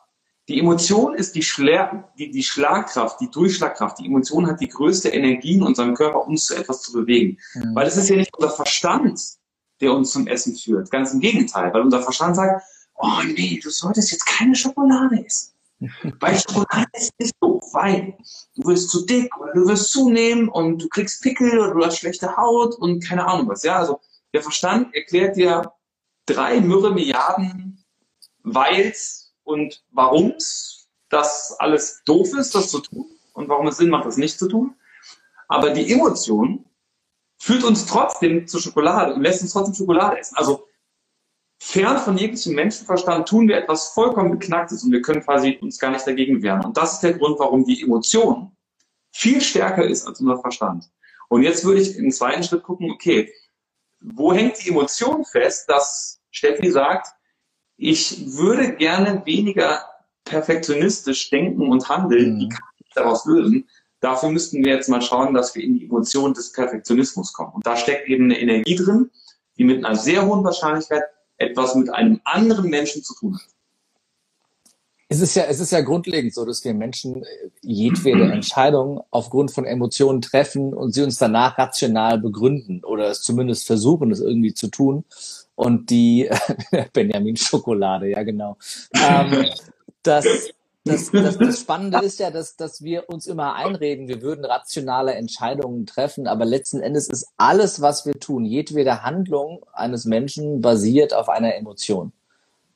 Die 0.49 0.59
Emotion 0.59 1.15
ist 1.15 1.35
die, 1.35 1.43
Schla 1.43 2.13
die, 2.19 2.31
die 2.31 2.43
Schlagkraft, 2.43 3.21
die 3.21 3.31
Durchschlagkraft. 3.31 3.99
Die 3.99 4.07
Emotion 4.07 4.47
hat 4.47 4.61
die 4.61 4.69
größte 4.69 5.11
Energie 5.11 5.55
in 5.55 5.63
unserem 5.63 5.95
Körper, 5.95 6.27
uns 6.27 6.47
zu 6.47 6.55
etwas 6.55 6.83
zu 6.83 6.93
bewegen. 6.93 7.39
Mhm. 7.55 7.75
Weil 7.75 7.87
es 7.87 7.97
ist 7.97 8.09
ja 8.09 8.17
nicht 8.17 8.35
unser 8.35 8.51
Verstand, 8.51 9.21
der 9.81 9.93
uns 9.93 10.13
zum 10.13 10.27
Essen 10.27 10.57
führt. 10.57 10.91
Ganz 10.91 11.13
im 11.13 11.21
Gegenteil. 11.21 11.73
Weil 11.75 11.83
unser 11.83 12.03
Verstand 12.03 12.37
sagt, 12.37 12.63
oh 13.03 13.23
nee, 13.25 13.61
du 13.63 13.71
solltest 13.71 14.13
jetzt 14.13 14.25
keine 14.25 14.55
Schokolade 14.55 15.25
essen. 15.25 15.53
Weil 16.21 16.39
Schokolade 16.39 16.89
ist 16.93 17.13
nicht 17.19 17.35
so, 17.41 17.61
weil 17.73 18.17
du 18.55 18.69
wirst 18.69 18.91
zu 18.91 19.05
dick 19.05 19.37
oder 19.37 19.53
du 19.53 19.67
wirst 19.67 19.91
zunehmen 19.91 20.49
und 20.49 20.79
du 20.79 20.89
kriegst 20.89 21.23
Pickel 21.23 21.59
oder 21.59 21.75
du 21.75 21.85
hast 21.85 21.99
schlechte 21.99 22.37
Haut 22.37 22.77
und 22.77 23.05
keine 23.05 23.27
Ahnung 23.27 23.49
was. 23.49 23.65
Ja, 23.65 23.79
also 23.79 24.01
der 24.33 24.43
Verstand 24.43 24.95
erklärt 24.95 25.37
dir 25.37 25.73
drei 26.27 26.61
Mürre 26.61 26.95
Milliarden 26.95 27.85
Weils 28.45 29.35
und 29.43 29.83
Warums, 29.91 30.89
dass 31.09 31.57
alles 31.59 32.03
doof 32.05 32.33
ist, 32.39 32.55
das 32.55 32.71
zu 32.71 32.81
tun 32.81 33.07
und 33.33 33.49
warum 33.49 33.67
es 33.67 33.79
Sinn 33.79 33.91
macht, 33.91 34.07
das 34.07 34.17
nicht 34.17 34.39
zu 34.39 34.49
tun. 34.49 34.77
Aber 35.49 35.71
die 35.71 35.91
Emotion 35.93 36.65
führt 37.39 37.65
uns 37.65 37.87
trotzdem 37.87 38.47
zur 38.47 38.61
Schokolade 38.61 39.15
und 39.15 39.23
lässt 39.23 39.43
uns 39.43 39.53
trotzdem 39.53 39.75
Schokolade 39.75 40.19
essen. 40.19 40.37
Also 40.37 40.62
fern 41.65 41.99
von 41.99 42.19
jeglichem 42.19 42.55
Menschenverstand 42.55 43.29
tun 43.29 43.47
wir 43.47 43.57
etwas 43.57 43.91
vollkommen 43.91 44.33
Beknacktes 44.33 44.83
und 44.83 44.91
wir 44.91 45.01
können 45.01 45.23
quasi 45.23 45.59
uns 45.63 45.79
gar 45.79 45.93
nicht 45.93 46.05
dagegen 46.05 46.43
wehren. 46.43 46.65
Und 46.65 46.77
das 46.77 46.95
ist 46.95 47.01
der 47.01 47.15
Grund, 47.15 47.39
warum 47.39 47.65
die 47.65 47.83
Emotion 47.83 48.51
viel 49.13 49.41
stärker 49.41 49.85
ist 49.85 50.05
als 50.07 50.21
unser 50.21 50.39
Verstand. 50.39 50.91
Und 51.29 51.45
jetzt 51.45 51.65
würde 51.65 51.81
ich 51.81 51.97
im 51.97 52.11
zweiten 52.11 52.43
Schritt 52.43 52.65
gucken, 52.65 52.91
okay, 52.91 53.33
wo 54.01 54.33
hängt 54.33 54.63
die 54.63 54.71
Emotion 54.71 55.25
fest, 55.25 55.69
dass 55.69 56.21
Steffi 56.33 56.69
sagt, 56.69 57.09
ich 57.77 58.37
würde 58.37 58.75
gerne 58.75 59.23
weniger 59.25 59.85
perfektionistisch 60.25 61.31
denken 61.31 61.71
und 61.71 61.89
handeln, 61.89 62.35
mhm. 62.35 62.41
wie 62.41 62.49
kann 62.49 62.69
ich 62.85 62.93
daraus 62.95 63.25
lösen? 63.25 63.69
Dafür 64.01 64.31
müssten 64.31 64.65
wir 64.65 64.75
jetzt 64.75 64.89
mal 64.89 65.01
schauen, 65.01 65.33
dass 65.33 65.55
wir 65.55 65.63
in 65.63 65.79
die 65.79 65.85
Emotion 65.85 66.35
des 66.35 66.51
Perfektionismus 66.51 67.33
kommen. 67.33 67.53
Und 67.55 67.65
da 67.65 67.77
steckt 67.77 68.09
eben 68.09 68.25
eine 68.25 68.41
Energie 68.41 68.75
drin, 68.75 69.13
die 69.57 69.65
mit 69.65 69.85
einer 69.85 69.95
sehr 69.95 70.27
hohen 70.27 70.43
Wahrscheinlichkeit 70.43 71.05
etwas 71.43 71.75
mit 71.75 71.91
einem 71.91 72.21
anderen 72.25 72.71
Menschen 72.71 73.03
zu 73.03 73.15
tun 73.15 73.35
hat. 73.35 73.53
Es 75.09 75.21
ist 75.21 75.35
ja, 75.35 75.45
es 75.45 75.61
ist 75.61 75.73
ja 75.73 75.83
grundlegend 75.83 76.33
so, 76.33 76.47
dass 76.47 76.65
wir 76.65 76.73
Menschen 76.73 77.23
äh, 77.23 77.27
jedwede 77.61 78.25
Entscheidung 78.33 79.03
aufgrund 79.11 79.51
von 79.51 79.67
Emotionen 79.67 80.23
treffen 80.23 80.73
und 80.73 80.93
sie 80.93 81.03
uns 81.03 81.19
danach 81.19 81.59
rational 81.59 82.19
begründen 82.19 82.83
oder 82.83 83.09
es 83.11 83.21
zumindest 83.21 83.67
versuchen, 83.67 84.11
es 84.11 84.21
irgendwie 84.21 84.55
zu 84.55 84.69
tun. 84.69 85.05
Und 85.55 85.91
die 85.91 86.31
Benjamin 86.95 87.37
Schokolade, 87.37 88.09
ja 88.09 88.23
genau. 88.23 88.57
Ähm, 88.95 89.47
das, 90.03 90.25
das, 90.85 91.11
das, 91.13 91.39
das 91.39 91.61
Spannende 91.61 91.99
ist 91.99 92.19
ja, 92.19 92.31
dass, 92.31 92.57
dass 92.57 92.83
wir 92.83 93.09
uns 93.09 93.27
immer 93.27 93.55
einreden, 93.55 94.09
wir 94.09 94.23
würden 94.23 94.45
rationale 94.45 95.15
Entscheidungen 95.15 95.87
treffen, 95.87 96.27
aber 96.27 96.45
letzten 96.45 96.81
Endes 96.81 97.09
ist 97.09 97.29
alles, 97.37 97.81
was 97.81 98.07
wir 98.07 98.15
tun, 98.15 98.45
jedwede 98.45 99.03
Handlung 99.03 99.65
eines 99.73 100.05
Menschen 100.05 100.61
basiert 100.61 101.15
auf 101.15 101.29
einer 101.29 101.55
Emotion. 101.55 102.13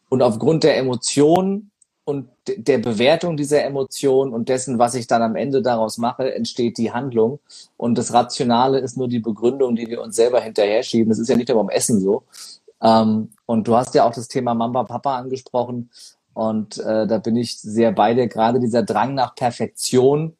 Und 0.08 0.22
aufgrund 0.22 0.62
der 0.62 0.76
Emotion 0.76 1.70
und 2.04 2.28
der 2.46 2.78
Bewertung 2.78 3.36
dieser 3.36 3.64
Emotion 3.64 4.32
und 4.32 4.48
dessen, 4.48 4.78
was 4.78 4.94
ich 4.94 5.08
dann 5.08 5.22
am 5.22 5.34
Ende 5.34 5.60
daraus 5.60 5.98
mache, 5.98 6.32
entsteht 6.32 6.78
die 6.78 6.92
Handlung. 6.92 7.40
Und 7.76 7.98
das 7.98 8.12
Rationale 8.12 8.78
ist 8.78 8.96
nur 8.96 9.08
die 9.08 9.18
Begründung, 9.18 9.74
die 9.74 9.88
wir 9.88 10.00
uns 10.00 10.14
selber 10.14 10.40
hinterher 10.40 10.84
schieben. 10.84 11.08
Das 11.08 11.18
ist 11.18 11.28
ja 11.28 11.36
nicht 11.36 11.48
nur 11.48 11.58
beim 11.58 11.68
Essen 11.68 12.00
so. 12.00 12.22
Ähm, 12.80 13.30
und 13.46 13.66
du 13.66 13.76
hast 13.76 13.94
ja 13.96 14.04
auch 14.04 14.12
das 14.12 14.28
Thema 14.28 14.54
Mama, 14.54 14.84
Papa 14.84 15.16
angesprochen. 15.16 15.90
Und 16.36 16.76
äh, 16.80 17.06
da 17.06 17.16
bin 17.16 17.34
ich 17.34 17.58
sehr 17.58 17.92
bei 17.92 18.12
dir. 18.12 18.26
Gerade 18.26 18.60
dieser 18.60 18.82
Drang 18.82 19.14
nach 19.14 19.34
Perfektion, 19.34 20.36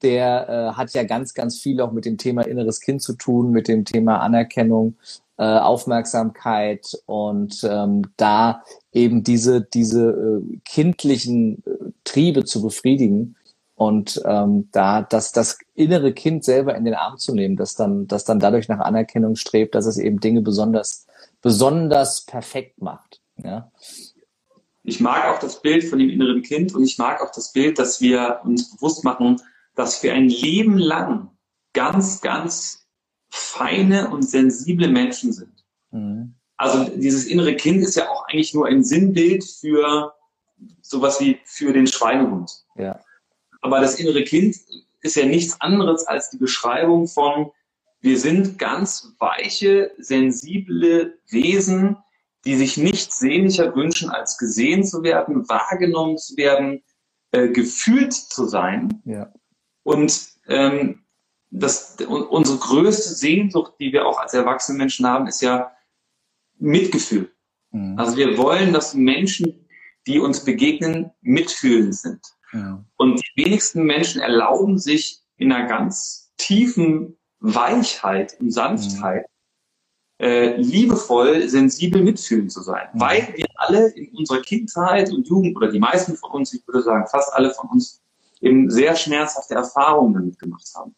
der 0.00 0.48
äh, 0.48 0.76
hat 0.76 0.94
ja 0.94 1.02
ganz, 1.02 1.34
ganz 1.34 1.58
viel 1.58 1.80
auch 1.80 1.90
mit 1.90 2.04
dem 2.04 2.16
Thema 2.16 2.42
inneres 2.42 2.80
Kind 2.80 3.02
zu 3.02 3.14
tun, 3.14 3.50
mit 3.50 3.66
dem 3.66 3.84
Thema 3.84 4.20
Anerkennung, 4.20 4.94
äh, 5.38 5.42
Aufmerksamkeit 5.42 6.96
und 7.06 7.66
ähm, 7.68 8.02
da 8.16 8.62
eben 8.92 9.24
diese, 9.24 9.62
diese 9.62 10.10
äh, 10.10 10.58
kindlichen 10.64 11.64
äh, 11.66 11.90
Triebe 12.04 12.44
zu 12.44 12.62
befriedigen 12.62 13.34
und 13.74 14.22
ähm, 14.24 14.68
da 14.70 15.02
das, 15.02 15.32
das 15.32 15.58
innere 15.74 16.12
Kind 16.12 16.44
selber 16.44 16.76
in 16.76 16.84
den 16.84 16.94
Arm 16.94 17.18
zu 17.18 17.34
nehmen, 17.34 17.56
das 17.56 17.74
dann, 17.74 18.06
das 18.06 18.24
dann 18.24 18.38
dadurch 18.38 18.68
nach 18.68 18.78
Anerkennung 18.78 19.34
strebt, 19.34 19.74
dass 19.74 19.86
es 19.86 19.98
eben 19.98 20.20
Dinge 20.20 20.40
besonders, 20.40 21.04
besonders 21.40 22.20
perfekt 22.20 22.80
macht. 22.80 23.20
Ja. 23.42 23.72
Ich 24.84 25.00
mag 25.00 25.26
auch 25.26 25.38
das 25.38 25.62
Bild 25.62 25.84
von 25.84 25.98
dem 25.98 26.10
inneren 26.10 26.42
Kind 26.42 26.74
und 26.74 26.82
ich 26.82 26.98
mag 26.98 27.22
auch 27.22 27.30
das 27.32 27.52
Bild, 27.52 27.78
dass 27.78 28.00
wir 28.00 28.40
uns 28.44 28.74
bewusst 28.74 29.04
machen, 29.04 29.40
dass 29.74 30.02
wir 30.02 30.12
ein 30.12 30.28
Leben 30.28 30.76
lang 30.76 31.30
ganz, 31.72 32.20
ganz 32.20 32.86
feine 33.30 34.10
und 34.10 34.22
sensible 34.22 34.88
Menschen 34.88 35.32
sind. 35.32 35.64
Mhm. 35.90 36.34
Also 36.56 36.84
dieses 36.84 37.26
innere 37.26 37.56
Kind 37.56 37.82
ist 37.82 37.96
ja 37.96 38.08
auch 38.08 38.26
eigentlich 38.28 38.54
nur 38.54 38.66
ein 38.66 38.84
Sinnbild 38.84 39.44
für 39.44 40.14
sowas 40.80 41.20
wie 41.20 41.40
für 41.44 41.72
den 41.72 41.86
Schweinehund. 41.86 42.64
Ja. 42.76 43.00
Aber 43.60 43.80
das 43.80 43.98
innere 43.98 44.24
Kind 44.24 44.56
ist 45.00 45.16
ja 45.16 45.26
nichts 45.26 45.60
anderes 45.60 46.06
als 46.06 46.30
die 46.30 46.36
Beschreibung 46.38 47.08
von, 47.08 47.50
wir 48.00 48.18
sind 48.18 48.58
ganz 48.58 49.14
weiche, 49.18 49.92
sensible 49.98 51.18
Wesen, 51.28 51.96
die 52.44 52.56
sich 52.56 52.76
nichts 52.76 53.18
sehnlicher 53.18 53.74
wünschen, 53.74 54.10
als 54.10 54.36
gesehen 54.38 54.84
zu 54.84 55.02
werden, 55.02 55.48
wahrgenommen 55.48 56.18
zu 56.18 56.36
werden, 56.36 56.82
äh, 57.30 57.48
gefühlt 57.48 58.12
zu 58.12 58.46
sein. 58.46 59.00
Ja. 59.04 59.32
Und 59.84 60.28
ähm, 60.48 61.04
das, 61.50 61.96
unsere 62.00 62.58
größte 62.58 63.14
Sehnsucht, 63.14 63.74
die 63.78 63.92
wir 63.92 64.06
auch 64.06 64.18
als 64.18 64.34
erwachsene 64.34 64.78
Menschen 64.78 65.06
haben, 65.06 65.26
ist 65.26 65.42
ja 65.42 65.72
Mitgefühl. 66.58 67.30
Mhm. 67.70 67.98
Also 67.98 68.16
wir 68.16 68.38
wollen, 68.38 68.72
dass 68.72 68.94
Menschen, 68.94 69.68
die 70.06 70.18
uns 70.18 70.44
begegnen, 70.44 71.10
mitfühlend 71.20 71.94
sind. 71.94 72.20
Ja. 72.52 72.84
Und 72.96 73.20
die 73.20 73.44
wenigsten 73.44 73.84
Menschen 73.84 74.20
erlauben 74.20 74.78
sich 74.78 75.20
in 75.36 75.52
einer 75.52 75.68
ganz 75.68 76.32
tiefen 76.36 77.18
Weichheit 77.40 78.36
und 78.40 78.50
Sanftheit 78.50 79.26
äh, 80.22 80.56
liebevoll, 80.56 81.48
sensibel 81.48 82.00
mitfühlend 82.00 82.52
zu 82.52 82.62
sein. 82.62 82.86
Mhm. 82.92 83.00
Weil 83.00 83.28
wir 83.34 83.46
alle 83.56 83.88
in 83.88 84.16
unserer 84.16 84.40
Kindheit 84.40 85.12
und 85.12 85.26
Jugend, 85.26 85.56
oder 85.56 85.70
die 85.70 85.80
meisten 85.80 86.16
von 86.16 86.30
uns, 86.30 86.54
ich 86.54 86.66
würde 86.66 86.82
sagen 86.82 87.06
fast 87.10 87.32
alle 87.34 87.50
von 87.50 87.68
uns, 87.70 88.00
eben 88.40 88.70
sehr 88.70 88.94
schmerzhafte 88.94 89.54
Erfahrungen 89.54 90.14
damit 90.14 90.38
gemacht 90.38 90.68
haben. 90.76 90.94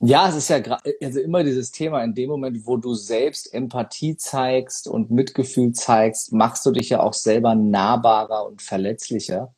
Ja, 0.00 0.28
es 0.28 0.36
ist 0.36 0.48
ja 0.48 0.58
also 1.02 1.20
immer 1.20 1.42
dieses 1.42 1.70
Thema, 1.70 2.02
in 2.04 2.14
dem 2.14 2.30
Moment, 2.30 2.66
wo 2.66 2.76
du 2.76 2.94
selbst 2.94 3.52
Empathie 3.52 4.16
zeigst 4.16 4.86
und 4.86 5.10
Mitgefühl 5.10 5.72
zeigst, 5.72 6.32
machst 6.32 6.64
du 6.64 6.70
dich 6.70 6.88
ja 6.90 7.00
auch 7.00 7.14
selber 7.14 7.54
nahbarer 7.54 8.46
und 8.46 8.62
verletzlicher. 8.62 9.52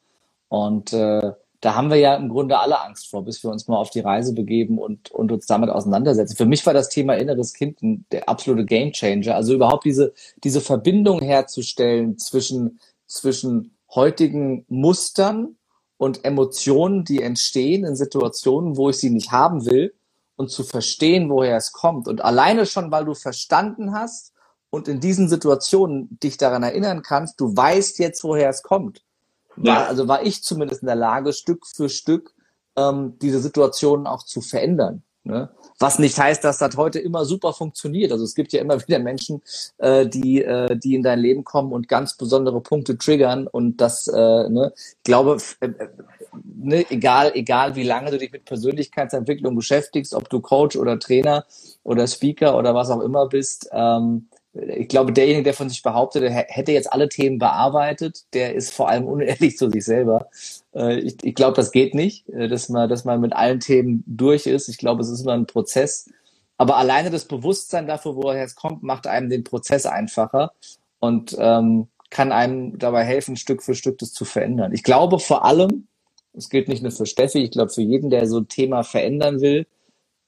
Und 0.48 0.92
äh, 0.92 1.32
da 1.60 1.74
haben 1.74 1.90
wir 1.90 1.96
ja 1.96 2.14
im 2.14 2.30
Grunde 2.30 2.58
alle 2.58 2.80
Angst 2.80 3.10
vor, 3.10 3.24
bis 3.24 3.42
wir 3.42 3.50
uns 3.50 3.68
mal 3.68 3.76
auf 3.76 3.90
die 3.90 4.00
Reise 4.00 4.32
begeben 4.32 4.78
und, 4.78 5.10
und 5.10 5.30
uns 5.30 5.46
damit 5.46 5.68
auseinandersetzen. 5.68 6.36
Für 6.36 6.46
mich 6.46 6.64
war 6.64 6.72
das 6.72 6.88
Thema 6.88 7.14
inneres 7.14 7.52
Kind 7.52 7.78
der 8.12 8.28
absolute 8.28 8.64
Gamechanger. 8.64 9.34
Also 9.34 9.54
überhaupt 9.54 9.84
diese, 9.84 10.14
diese 10.42 10.62
Verbindung 10.62 11.20
herzustellen 11.20 12.16
zwischen, 12.16 12.80
zwischen 13.06 13.76
heutigen 13.94 14.64
Mustern 14.68 15.56
und 15.98 16.24
Emotionen, 16.24 17.04
die 17.04 17.20
entstehen 17.20 17.84
in 17.84 17.94
Situationen, 17.94 18.78
wo 18.78 18.88
ich 18.88 18.96
sie 18.96 19.10
nicht 19.10 19.30
haben 19.30 19.66
will 19.66 19.94
und 20.36 20.50
zu 20.50 20.64
verstehen, 20.64 21.28
woher 21.28 21.58
es 21.58 21.72
kommt. 21.72 22.08
Und 22.08 22.24
alleine 22.24 22.64
schon, 22.64 22.90
weil 22.90 23.04
du 23.04 23.14
verstanden 23.14 23.92
hast 23.92 24.32
und 24.70 24.88
in 24.88 25.00
diesen 25.00 25.28
Situationen 25.28 26.18
dich 26.22 26.38
daran 26.38 26.62
erinnern 26.62 27.02
kannst, 27.02 27.38
du 27.38 27.54
weißt 27.54 27.98
jetzt, 27.98 28.24
woher 28.24 28.48
es 28.48 28.62
kommt 28.62 29.02
war, 29.66 29.88
also 29.88 30.08
war 30.08 30.24
ich 30.24 30.42
zumindest 30.42 30.82
in 30.82 30.86
der 30.86 30.96
Lage, 30.96 31.32
Stück 31.32 31.66
für 31.66 31.88
Stück 31.88 32.34
ähm, 32.76 33.18
diese 33.20 33.40
Situationen 33.40 34.06
auch 34.06 34.24
zu 34.24 34.40
verändern. 34.40 35.02
Ne? 35.22 35.50
Was 35.78 35.98
nicht 35.98 36.18
heißt, 36.18 36.42
dass 36.44 36.58
das 36.58 36.76
heute 36.76 36.98
immer 36.98 37.24
super 37.26 37.52
funktioniert. 37.52 38.10
Also 38.10 38.24
es 38.24 38.34
gibt 38.34 38.52
ja 38.52 38.60
immer 38.60 38.80
wieder 38.86 38.98
Menschen, 38.98 39.42
äh, 39.78 40.06
die, 40.06 40.42
äh, 40.42 40.76
die 40.76 40.94
in 40.94 41.02
dein 41.02 41.18
Leben 41.18 41.44
kommen 41.44 41.72
und 41.72 41.88
ganz 41.88 42.16
besondere 42.16 42.60
Punkte 42.60 42.96
triggern. 42.96 43.46
Und 43.46 43.80
das, 43.80 44.08
äh, 44.08 44.48
ne, 44.48 44.72
ich 44.76 45.02
glaube, 45.04 45.36
äh, 45.60 45.66
äh, 45.66 45.88
ne, 46.42 46.90
egal, 46.90 47.32
egal 47.34 47.76
wie 47.76 47.82
lange 47.82 48.10
du 48.10 48.18
dich 48.18 48.32
mit 48.32 48.44
Persönlichkeitsentwicklung 48.46 49.54
beschäftigst, 49.54 50.14
ob 50.14 50.28
du 50.30 50.40
Coach 50.40 50.76
oder 50.76 50.98
Trainer 50.98 51.44
oder 51.82 52.06
Speaker 52.06 52.56
oder 52.56 52.74
was 52.74 52.90
auch 52.90 53.00
immer 53.00 53.28
bist, 53.28 53.68
ähm, 53.72 54.28
ich 54.54 54.88
glaube, 54.88 55.12
derjenige, 55.12 55.44
der 55.44 55.54
von 55.54 55.68
sich 55.68 55.82
behauptet, 55.82 56.22
der 56.22 56.32
hätte 56.32 56.72
jetzt 56.72 56.92
alle 56.92 57.08
Themen 57.08 57.38
bearbeitet, 57.38 58.24
der 58.34 58.54
ist 58.54 58.72
vor 58.74 58.88
allem 58.88 59.06
unehrlich 59.06 59.56
zu 59.58 59.70
sich 59.70 59.84
selber. 59.84 60.28
Äh, 60.74 60.98
ich, 61.00 61.16
ich 61.22 61.34
glaube, 61.34 61.56
das 61.56 61.72
geht 61.72 61.94
nicht, 61.94 62.28
äh, 62.30 62.48
dass 62.48 62.68
man, 62.68 62.88
dass 62.88 63.04
man 63.04 63.20
mit 63.20 63.32
allen 63.32 63.60
Themen 63.60 64.02
durch 64.06 64.46
ist. 64.46 64.68
Ich 64.68 64.78
glaube, 64.78 65.02
es 65.02 65.08
ist 65.10 65.22
immer 65.22 65.34
ein 65.34 65.46
Prozess. 65.46 66.10
Aber 66.58 66.76
alleine 66.76 67.10
das 67.10 67.26
Bewusstsein 67.26 67.86
dafür, 67.86 68.16
woher 68.16 68.44
es 68.44 68.56
kommt, 68.56 68.82
macht 68.82 69.06
einem 69.06 69.30
den 69.30 69.44
Prozess 69.44 69.86
einfacher. 69.86 70.52
Und 70.98 71.36
ähm, 71.38 71.88
kann 72.10 72.32
einem 72.32 72.78
dabei 72.78 73.04
helfen, 73.04 73.36
Stück 73.36 73.62
für 73.62 73.74
Stück 73.74 73.98
das 73.98 74.12
zu 74.12 74.24
verändern. 74.24 74.72
Ich 74.72 74.82
glaube 74.82 75.18
vor 75.20 75.44
allem, 75.44 75.86
es 76.34 76.50
gilt 76.50 76.68
nicht 76.68 76.82
nur 76.82 76.92
für 76.92 77.06
Steffi, 77.06 77.38
ich 77.38 77.52
glaube 77.52 77.70
für 77.70 77.82
jeden, 77.82 78.10
der 78.10 78.26
so 78.28 78.40
ein 78.40 78.48
Thema 78.48 78.82
verändern 78.82 79.40
will, 79.40 79.66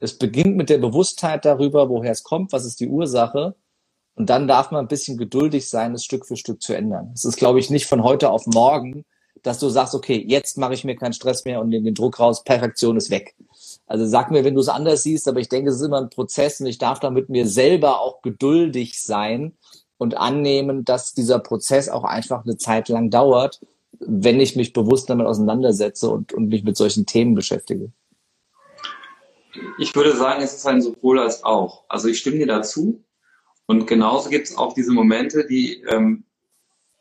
es 0.01 0.19
beginnt 0.19 0.57
mit 0.57 0.71
der 0.71 0.79
Bewusstheit 0.79 1.45
darüber, 1.45 1.89
woher 1.89 2.13
es 2.13 2.25
kommt, 2.25 2.53
was 2.53 2.65
ist 2.65 2.81
die 2.81 2.89
Ursache. 2.89 3.55
Und 4.23 4.31
dann 4.31 4.47
darf 4.47 4.71
man 4.71 4.85
ein 4.85 4.89
bisschen 4.89 5.17
geduldig 5.17 5.69
sein, 5.69 5.95
es 5.95 6.05
Stück 6.05 6.27
für 6.27 6.37
Stück 6.37 6.63
zu 6.63 6.75
ändern. 6.75 7.11
Es 7.13 7.25
ist, 7.25 7.39
glaube 7.39 7.59
ich, 7.59 7.71
nicht 7.71 7.87
von 7.87 8.05
heute 8.05 8.31
auf 8.31 8.47
morgen, 8.47 9.05
dass 9.43 9.59
du 9.59 9.69
sagst, 9.69 9.97
okay, 9.97 10.25
jetzt 10.25 10.57
mache 10.59 10.75
ich 10.75 10.85
mir 10.85 10.95
keinen 10.95 11.13
Stress 11.13 11.45
mehr 11.45 11.61
und 11.61 11.71
nehme 11.71 11.87
den 11.87 11.97
Druck 11.97 12.21
raus, 12.21 12.45
Perfektion 12.45 12.97
ist 12.97 13.11
weg. 13.11 13.35
Also 13.89 14.07
sag 14.07 14.31
mir, 14.31 14.45
wenn 14.45 14.55
du 14.55 14.61
es 14.61 14.69
anders 14.69 15.03
siehst, 15.03 15.27
aber 15.27 15.41
ich 15.41 15.49
denke, 15.49 15.71
es 15.71 15.81
ist 15.81 15.83
immer 15.83 16.01
ein 16.01 16.09
Prozess 16.09 16.61
und 16.61 16.67
ich 16.67 16.79
darf 16.79 17.01
da 17.01 17.11
mit 17.11 17.31
mir 17.31 17.49
selber 17.49 18.01
auch 18.01 18.23
geduldig 18.23 19.03
sein 19.03 19.57
und 19.99 20.17
annehmen, 20.17 20.85
dass 20.85 21.15
dieser 21.15 21.41
Prozess 21.41 21.89
auch 21.89 22.05
einfach 22.05 22.45
eine 22.45 22.57
Zeit 22.57 22.89
lang 22.91 23.11
dauert, 23.11 23.59
wenn 23.99 24.39
ich 24.39 24.55
mich 24.55 24.73
bewusst 24.73 25.11
damit 25.11 25.27
auseinandersetze 25.27 26.09
und, 26.09 26.33
und 26.33 26.47
mich 26.47 26.63
mit 26.63 26.77
solchen 26.77 27.07
Themen 27.07 27.35
beschäftige. 27.35 27.91
Ich 29.79 29.93
würde 29.97 30.17
sagen, 30.17 30.43
es 30.45 30.55
ist 30.55 30.65
ein 30.65 30.81
sowohl 30.81 31.19
als 31.19 31.43
auch. 31.43 31.83
Also 31.89 32.07
ich 32.07 32.21
stimme 32.21 32.39
dir 32.39 32.47
dazu. 32.47 33.03
Und 33.73 33.87
genauso 33.87 34.29
gibt 34.29 34.49
es 34.49 34.59
auch 34.59 34.75
diese 34.75 34.93
Momente, 34.93 35.47
die 35.47 35.83
ähm, 35.85 36.25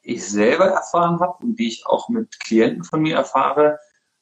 ich 0.04 0.24
selber 0.24 0.68
erfahren 0.68 1.20
habe 1.20 1.44
und 1.44 1.60
die 1.60 1.68
ich 1.68 1.86
auch 1.86 2.08
mit 2.08 2.40
Klienten 2.40 2.86
von 2.86 3.02
mir 3.02 3.18
erfahre, 3.18 3.78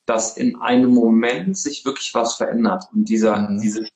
dass 0.07 0.35
in 0.35 0.59
einem 0.59 0.91
Moment 0.91 1.55
sich 1.55 1.85
wirklich 1.85 2.12
was 2.15 2.38
verändert. 2.38 2.85
Und 2.91 3.07
dieser, 3.07 3.38
mhm. 3.38 3.62
diese, 3.62 3.88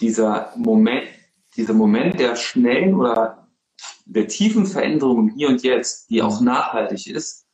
dieser 0.00 0.54
Moment, 0.56 1.06
dieser 1.54 1.74
Moment 1.74 2.18
der 2.18 2.34
schnellen 2.34 2.94
oder 2.94 3.46
der 4.06 4.26
tiefen 4.26 4.64
Veränderung 4.64 5.28
hier 5.36 5.48
und 5.48 5.62
jetzt, 5.62 6.08
die 6.08 6.22
auch 6.22 6.40
nachhaltig 6.40 7.08
ist, 7.08 7.46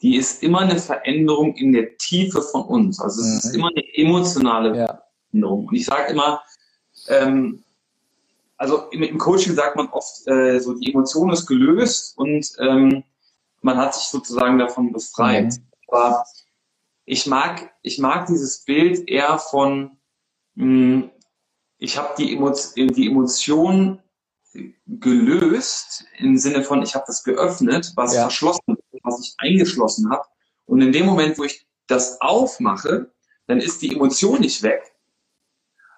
die 0.00 0.14
ist 0.14 0.44
immer 0.44 0.60
eine 0.60 0.78
Veränderung 0.78 1.56
in 1.56 1.72
der 1.72 1.96
Tiefe 1.96 2.40
von 2.40 2.62
uns. 2.62 3.00
Also 3.00 3.20
es 3.20 3.26
mhm. 3.26 3.38
ist 3.38 3.54
immer 3.56 3.68
eine 3.70 3.94
emotionale 3.94 4.78
ja. 4.78 5.02
Veränderung. 5.28 5.66
Und 5.66 5.74
ich 5.74 5.86
sage 5.86 6.12
immer, 6.12 6.40
ähm, 7.08 7.64
also 8.58 8.88
im, 8.90 9.02
im, 9.04 9.18
Coaching 9.18 9.54
sagt 9.54 9.76
man 9.76 9.88
oft, 9.88 10.26
äh, 10.26 10.58
so 10.58 10.74
die 10.74 10.92
Emotion 10.92 11.32
ist 11.32 11.46
gelöst 11.46 12.18
und 12.18 12.46
ähm, 12.58 13.04
man 13.62 13.76
hat 13.78 13.94
sich 13.94 14.08
sozusagen 14.08 14.58
davon 14.58 14.92
befreit. 14.92 15.54
Mhm. 15.54 15.66
Aber 15.88 16.24
ich 17.04 17.26
mag, 17.26 17.72
ich 17.82 17.98
mag 17.98 18.26
dieses 18.26 18.64
Bild 18.64 19.08
eher 19.08 19.38
von, 19.38 19.98
mh, 20.54 20.64
hm, 20.64 21.10
ich 21.78 21.96
habe 21.96 22.14
die, 22.18 22.34
Emo 22.34 22.52
die 22.76 23.06
Emotion 23.06 24.02
gelöst 24.86 26.04
im 26.18 26.36
Sinne 26.36 26.64
von, 26.64 26.82
ich 26.82 26.94
habe 26.96 27.04
das 27.06 27.22
geöffnet, 27.22 27.92
was 27.94 28.14
ja. 28.14 28.22
verschlossen, 28.22 28.76
was 29.04 29.20
ich 29.20 29.34
eingeschlossen 29.38 30.10
habe. 30.10 30.24
Und 30.66 30.80
in 30.82 30.90
dem 30.90 31.06
Moment, 31.06 31.38
wo 31.38 31.44
ich 31.44 31.66
das 31.86 32.20
aufmache, 32.20 33.12
dann 33.46 33.60
ist 33.60 33.80
die 33.80 33.94
Emotion 33.94 34.40
nicht 34.40 34.62
weg, 34.64 34.82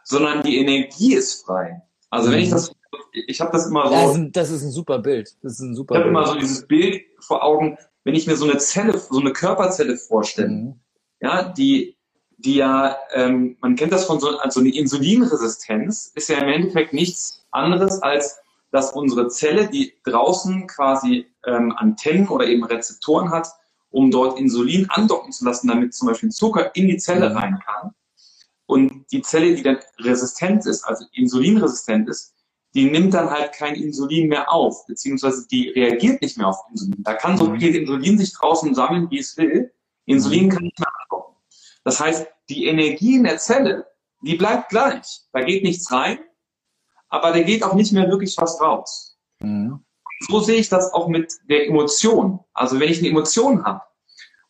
sondern 0.05 0.43
die 0.43 0.59
Energie 0.59 1.15
ist 1.15 1.45
frei. 1.45 1.83
Also 2.11 2.31
wenn 2.31 2.41
ich 2.41 2.49
mhm. 2.49 2.55
das, 2.55 2.75
ich 3.13 3.41
habe 3.41 3.53
das 3.53 3.67
immer 3.67 3.87
so. 3.87 3.95
Das 3.95 4.11
ist, 4.11 4.17
ein, 4.17 4.33
das 4.33 4.51
ist 4.51 4.63
ein 4.63 4.71
super 4.73 4.99
Bild. 4.99 5.37
Das 5.43 5.53
ist 5.53 5.61
ein 5.61 5.75
super. 5.75 5.95
Ich 5.95 6.01
habe 6.01 6.11
immer 6.11 6.27
so 6.27 6.35
dieses 6.35 6.67
Bild 6.67 7.03
vor 7.21 7.43
Augen, 7.43 7.79
wenn 8.05 8.15
ich 8.15 8.27
mir 8.27 8.37
so 8.37 8.45
eine 8.45 8.59
Zelle, 8.59 8.99
so 8.99 9.21
eine 9.21 9.33
Körperzelle 9.33 9.97
vorstelle, 9.97 10.49
mhm. 10.49 10.81
ja, 11.21 11.45
die, 11.45 11.97
die 12.39 12.57
ja, 12.57 12.97
ähm, 13.13 13.57
man 13.61 13.77
kennt 13.77 13.93
das 13.93 14.05
von 14.07 14.21
so, 14.21 14.39
also 14.39 14.61
eine 14.61 14.75
Insulinresistenz 14.75 16.13
ist 16.15 16.29
ja 16.29 16.39
im 16.39 16.49
Endeffekt 16.49 16.93
nichts 16.93 17.47
anderes 17.51 18.03
als 18.03 18.41
dass 18.71 18.93
unsere 18.93 19.29
Zelle, 19.29 19.69
die 19.69 19.95
draußen 20.05 20.67
quasi 20.67 21.27
ähm, 21.45 21.73
Antennen 21.77 22.29
oder 22.29 22.47
eben 22.47 22.65
Rezeptoren 22.65 23.31
hat, 23.31 23.49
um 23.91 24.11
dort 24.11 24.39
Insulin 24.39 24.89
andocken 24.91 25.33
zu 25.33 25.45
lassen, 25.45 25.69
damit 25.69 25.95
zum 25.95 26.09
Beispiel 26.09 26.31
Zucker 26.31 26.75
in 26.77 26.89
die 26.89 26.99
Zelle 26.99 27.31
mhm. 27.31 27.37
rein 27.37 27.59
kann. 27.65 27.95
Und 28.71 29.07
die 29.11 29.21
Zelle, 29.21 29.57
die 29.57 29.65
dann 29.65 29.79
resistent 29.99 30.65
ist, 30.65 30.85
also 30.85 31.05
insulinresistent 31.11 32.09
ist, 32.09 32.37
die 32.73 32.89
nimmt 32.89 33.15
dann 33.15 33.29
halt 33.29 33.53
kein 33.53 33.75
Insulin 33.75 34.29
mehr 34.29 34.53
auf, 34.53 34.87
beziehungsweise 34.87 35.49
die 35.49 35.71
reagiert 35.71 36.23
nicht 36.23 36.39
mehr 36.39 36.47
auf 36.47 36.59
Insulin. 36.71 37.03
Da 37.03 37.15
kann 37.15 37.37
so 37.37 37.47
mhm. 37.51 37.59
viel 37.59 37.75
Insulin 37.75 38.17
sich 38.17 38.33
draußen 38.33 38.73
sammeln, 38.77 39.11
wie 39.11 39.19
es 39.19 39.37
will. 39.37 39.73
Insulin 40.05 40.45
mhm. 40.45 40.51
kann 40.51 40.63
nicht 40.63 40.79
mehr 40.79 40.89
andocken. 41.03 41.35
Das 41.83 41.99
heißt, 41.99 42.29
die 42.49 42.67
Energie 42.67 43.17
in 43.17 43.25
der 43.25 43.39
Zelle, 43.39 43.89
die 44.23 44.37
bleibt 44.37 44.69
gleich. 44.69 45.23
Da 45.33 45.41
geht 45.41 45.65
nichts 45.65 45.91
rein, 45.91 46.21
aber 47.09 47.33
da 47.33 47.43
geht 47.43 47.65
auch 47.65 47.75
nicht 47.75 47.91
mehr 47.91 48.09
wirklich 48.09 48.37
was 48.39 48.61
raus. 48.61 49.19
Mhm. 49.41 49.85
So 50.29 50.39
sehe 50.39 50.61
ich 50.61 50.69
das 50.69 50.93
auch 50.93 51.09
mit 51.09 51.33
der 51.49 51.67
Emotion. 51.67 52.39
Also 52.53 52.79
wenn 52.79 52.89
ich 52.89 53.01
eine 53.01 53.09
Emotion 53.09 53.65
habe 53.65 53.83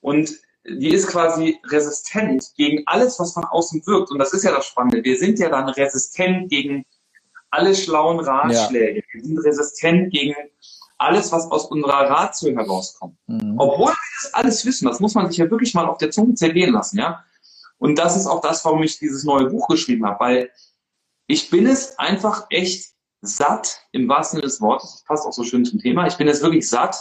und 0.01 0.31
die 0.79 0.91
ist 0.91 1.09
quasi 1.09 1.59
resistent 1.65 2.53
gegen 2.57 2.83
alles, 2.87 3.19
was 3.19 3.33
von 3.33 3.45
außen 3.45 3.87
wirkt. 3.87 4.11
Und 4.11 4.19
das 4.19 4.33
ist 4.33 4.45
ja 4.45 4.53
das 4.53 4.67
Spannende. 4.67 5.03
Wir 5.03 5.19
sind 5.19 5.39
ja 5.39 5.49
dann 5.49 5.69
resistent 5.69 6.49
gegen 6.49 6.85
alle 7.51 7.75
schlauen 7.75 8.21
Ratschläge. 8.21 9.01
Ja. 9.01 9.05
Wir 9.13 9.25
sind 9.25 9.39
resistent 9.39 10.13
gegen 10.13 10.35
alles, 10.99 11.33
was 11.33 11.51
aus 11.51 11.67
unserer 11.67 12.11
Ratio 12.11 12.55
herauskommt. 12.55 13.17
Mhm. 13.27 13.55
Obwohl 13.59 13.89
wir 13.89 14.23
das 14.23 14.35
alles 14.35 14.67
wissen, 14.67 14.87
das 14.87 15.01
muss 15.01 15.15
man 15.15 15.29
sich 15.29 15.39
ja 15.39 15.51
wirklich 15.51 15.75
mal 15.75 15.87
auf 15.87 15.99
der 15.99 16.11
Zunge 16.11 16.35
zergehen 16.35 16.73
lassen, 16.73 16.99
ja. 16.99 17.25
Und 17.79 17.99
das 17.99 18.17
ist 18.17 18.27
auch 18.27 18.43
das, 18.43 18.63
warum 18.67 18.83
ich 18.83 18.99
dieses 18.99 19.25
neue 19.25 19.47
Buch 19.47 19.67
geschrieben 19.69 20.05
habe, 20.05 20.21
weil 20.21 20.51
ich 21.27 21.49
bin 21.49 21.67
es 21.67 21.99
einfach 21.99 22.47
echt 22.51 22.93
satt, 23.23 23.81
im 23.93 24.09
wahrsten 24.09 24.37
Sinne 24.37 24.49
des 24.49 24.61
Wortes, 24.61 24.93
das 24.93 25.05
passt 25.05 25.27
auch 25.27 25.33
so 25.33 25.45
schön 25.45 25.65
zum 25.65 25.79
Thema, 25.79 26.07
ich 26.07 26.17
bin 26.17 26.29
es 26.29 26.43
wirklich 26.43 26.69
satt, 26.69 26.97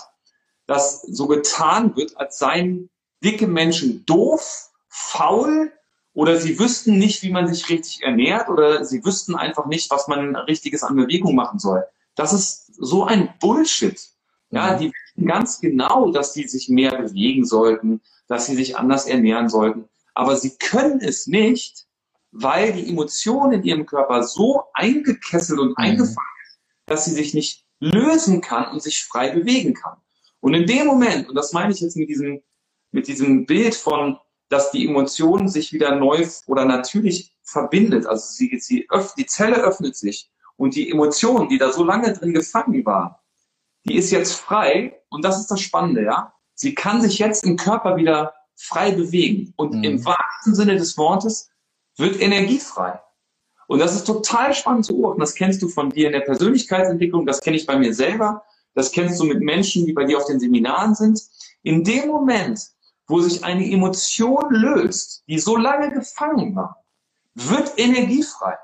dass 0.65 1.01
so 1.01 1.27
getan 1.27 1.95
wird, 1.97 2.15
als 2.17 2.37
seien 2.37 2.89
dicke 3.23 3.47
Menschen 3.47 4.05
doof, 4.05 4.69
faul 4.87 5.71
oder 6.13 6.37
sie 6.37 6.59
wüssten 6.59 6.97
nicht, 6.97 7.23
wie 7.23 7.31
man 7.31 7.53
sich 7.53 7.69
richtig 7.69 8.03
ernährt 8.03 8.49
oder 8.49 8.83
sie 8.83 9.03
wüssten 9.05 9.35
einfach 9.35 9.65
nicht, 9.67 9.89
was 9.91 10.07
man 10.07 10.35
richtiges 10.35 10.83
an 10.83 10.95
Bewegung 10.95 11.35
machen 11.35 11.59
soll. 11.59 11.83
Das 12.15 12.33
ist 12.33 12.73
so 12.75 13.05
ein 13.05 13.33
Bullshit. 13.39 13.99
Ja, 14.51 14.73
mhm. 14.73 14.79
die 14.79 14.91
wissen 14.91 15.27
ganz 15.27 15.61
genau, 15.61 16.11
dass 16.11 16.33
sie 16.33 16.47
sich 16.47 16.69
mehr 16.69 16.97
bewegen 16.97 17.45
sollten, 17.45 18.01
dass 18.27 18.47
sie 18.47 18.55
sich 18.55 18.77
anders 18.77 19.05
ernähren 19.05 19.47
sollten. 19.47 19.87
Aber 20.15 20.35
sie 20.35 20.57
können 20.57 20.99
es 21.01 21.27
nicht, 21.27 21.85
weil 22.31 22.73
die 22.73 22.89
Emotion 22.89 23.53
in 23.53 23.63
ihrem 23.63 23.85
Körper 23.85 24.23
so 24.23 24.63
eingekesselt 24.73 25.59
und 25.59 25.69
mhm. 25.69 25.77
eingefangen 25.77 26.37
ist, 26.45 26.59
dass 26.87 27.05
sie 27.05 27.11
sich 27.11 27.33
nicht 27.33 27.63
lösen 27.79 28.41
kann 28.41 28.71
und 28.71 28.81
sich 28.81 29.03
frei 29.05 29.29
bewegen 29.29 29.73
kann. 29.73 29.97
Und 30.41 30.53
in 30.53 30.65
dem 30.65 30.87
Moment, 30.87 31.29
und 31.29 31.35
das 31.35 31.53
meine 31.53 31.71
ich 31.71 31.79
jetzt 31.79 31.95
mit 31.95 32.09
diesem 32.09 32.41
mit 32.91 33.07
diesem 33.07 33.45
Bild 33.45 33.75
von, 33.75 34.17
dass 34.49 34.71
die 34.71 34.87
Emotion 34.87 35.47
sich 35.47 35.73
wieder 35.73 35.95
neu 35.95 36.25
oder 36.47 36.65
natürlich 36.65 37.35
verbindet. 37.43 38.05
Also 38.05 38.25
sie, 38.31 38.59
sie 38.59 38.87
öff, 38.89 39.13
die 39.15 39.25
Zelle 39.25 39.57
öffnet 39.57 39.95
sich 39.95 40.31
und 40.57 40.75
die 40.75 40.91
Emotion, 40.91 41.47
die 41.49 41.57
da 41.57 41.71
so 41.71 41.83
lange 41.83 42.13
drin 42.13 42.33
gefangen 42.33 42.85
war, 42.85 43.23
die 43.85 43.95
ist 43.95 44.11
jetzt 44.11 44.33
frei 44.33 45.01
und 45.09 45.23
das 45.23 45.39
ist 45.39 45.47
das 45.47 45.61
Spannende, 45.61 46.03
ja. 46.03 46.33
Sie 46.53 46.75
kann 46.75 47.01
sich 47.01 47.19
jetzt 47.19 47.45
im 47.45 47.55
Körper 47.55 47.95
wieder 47.95 48.33
frei 48.55 48.91
bewegen 48.91 49.53
und 49.55 49.75
mhm. 49.75 49.83
im 49.83 50.05
wahrsten 50.05 50.53
Sinne 50.53 50.75
des 50.75 50.97
Wortes 50.97 51.49
wird 51.95 52.21
Energie 52.21 52.59
frei. 52.59 52.99
Und 53.67 53.79
das 53.79 53.95
ist 53.95 54.05
total 54.05 54.53
spannend 54.53 54.85
zu 54.85 54.95
beobachten. 54.95 55.21
Das 55.21 55.35
kennst 55.35 55.61
du 55.61 55.69
von 55.69 55.91
dir 55.91 56.07
in 56.07 56.13
der 56.13 56.21
Persönlichkeitsentwicklung, 56.21 57.25
das 57.25 57.39
kenne 57.39 57.55
ich 57.55 57.65
bei 57.65 57.77
mir 57.77 57.93
selber, 57.93 58.43
das 58.73 58.91
kennst 58.91 59.19
du 59.19 59.25
mit 59.25 59.41
Menschen, 59.41 59.85
die 59.85 59.93
bei 59.93 60.05
dir 60.05 60.17
auf 60.17 60.25
den 60.25 60.39
Seminaren 60.39 60.95
sind. 60.95 61.21
In 61.63 61.83
dem 61.83 62.07
Moment, 62.07 62.59
wo 63.09 63.19
sich 63.19 63.43
eine 63.43 63.69
Emotion 63.69 64.45
löst, 64.51 65.23
die 65.27 65.39
so 65.39 65.57
lange 65.57 65.91
gefangen 65.91 66.55
war, 66.55 66.85
wird 67.33 67.73
energiefrei. 67.77 68.55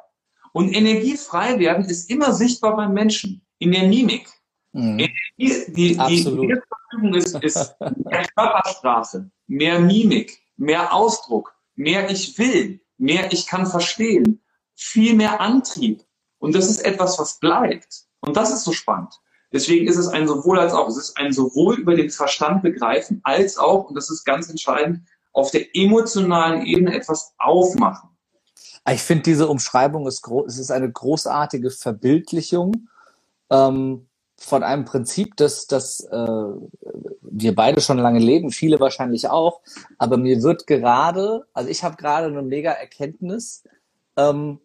Und 0.53 0.73
energiefrei 0.73 1.59
werden 1.59 1.83
ist 1.85 2.09
immer 2.09 2.31
sichtbar 2.31 2.75
beim 2.77 2.93
Menschen, 2.93 3.45
in 3.57 3.71
der 3.71 3.87
Mimik. 3.87 4.29
Mhm. 4.71 4.99
Energie, 4.99 5.73
die, 5.73 5.99
Absolut. 5.99 6.49
die 6.49 6.55
Verfügung 6.69 7.13
ist, 7.15 7.35
ist 7.43 7.75
mehr 8.05 8.25
Körpersprache, 8.35 9.31
mehr 9.47 9.79
Mimik, 9.79 10.37
mehr 10.57 10.93
Ausdruck, 10.93 11.55
mehr 11.75 12.09
ich 12.09 12.37
will, 12.37 12.79
mehr 12.97 13.33
ich 13.33 13.47
kann 13.47 13.65
verstehen, 13.65 14.43
viel 14.75 15.15
mehr 15.15 15.41
Antrieb. 15.41 16.03
Und 16.37 16.53
das 16.53 16.69
ist 16.69 16.85
etwas, 16.85 17.17
was 17.17 17.39
bleibt. 17.39 18.05
Und 18.19 18.37
das 18.37 18.53
ist 18.53 18.63
so 18.63 18.73
spannend. 18.73 19.19
Deswegen 19.55 19.87
ist 19.87 19.95
es 19.95 20.09
ein 20.09 20.27
sowohl 20.27 20.59
als 20.59 20.73
auch. 20.73 20.89
Es 20.89 20.97
ist 20.97 21.17
ein 21.17 21.31
sowohl 21.31 21.79
über 21.79 21.95
den 21.95 22.09
Verstand 22.09 22.61
begreifen, 22.61 23.21
als 23.23 23.57
auch, 23.57 23.87
und 23.87 23.95
das 23.95 24.09
ist 24.09 24.25
ganz 24.25 24.49
entscheidend, 24.49 25.07
auf 25.31 25.49
der 25.49 25.73
emotionalen 25.73 26.65
Ebene 26.65 26.93
etwas 26.93 27.33
aufmachen. 27.37 28.09
Ich 28.91 29.01
finde, 29.01 29.23
diese 29.23 29.47
Umschreibung 29.47 30.07
ist, 30.07 30.27
es 30.45 30.59
ist 30.59 30.71
eine 30.71 30.91
großartige 30.91 31.71
Verbildlichung 31.71 32.89
ähm, 33.49 34.07
von 34.35 34.61
einem 34.61 34.83
Prinzip, 34.83 35.37
das, 35.37 35.67
das 35.67 36.01
äh, 36.01 36.47
wir 37.21 37.55
beide 37.55 37.79
schon 37.79 37.97
lange 37.97 38.19
leben, 38.19 38.51
viele 38.51 38.81
wahrscheinlich 38.81 39.29
auch. 39.29 39.61
Aber 39.97 40.17
mir 40.17 40.43
wird 40.43 40.67
gerade, 40.67 41.45
also 41.53 41.69
ich 41.69 41.81
habe 41.81 41.95
gerade 41.95 42.27
eine 42.27 42.41
mega 42.41 42.71
Erkenntnis, 42.71 43.63
ähm, 44.17 44.59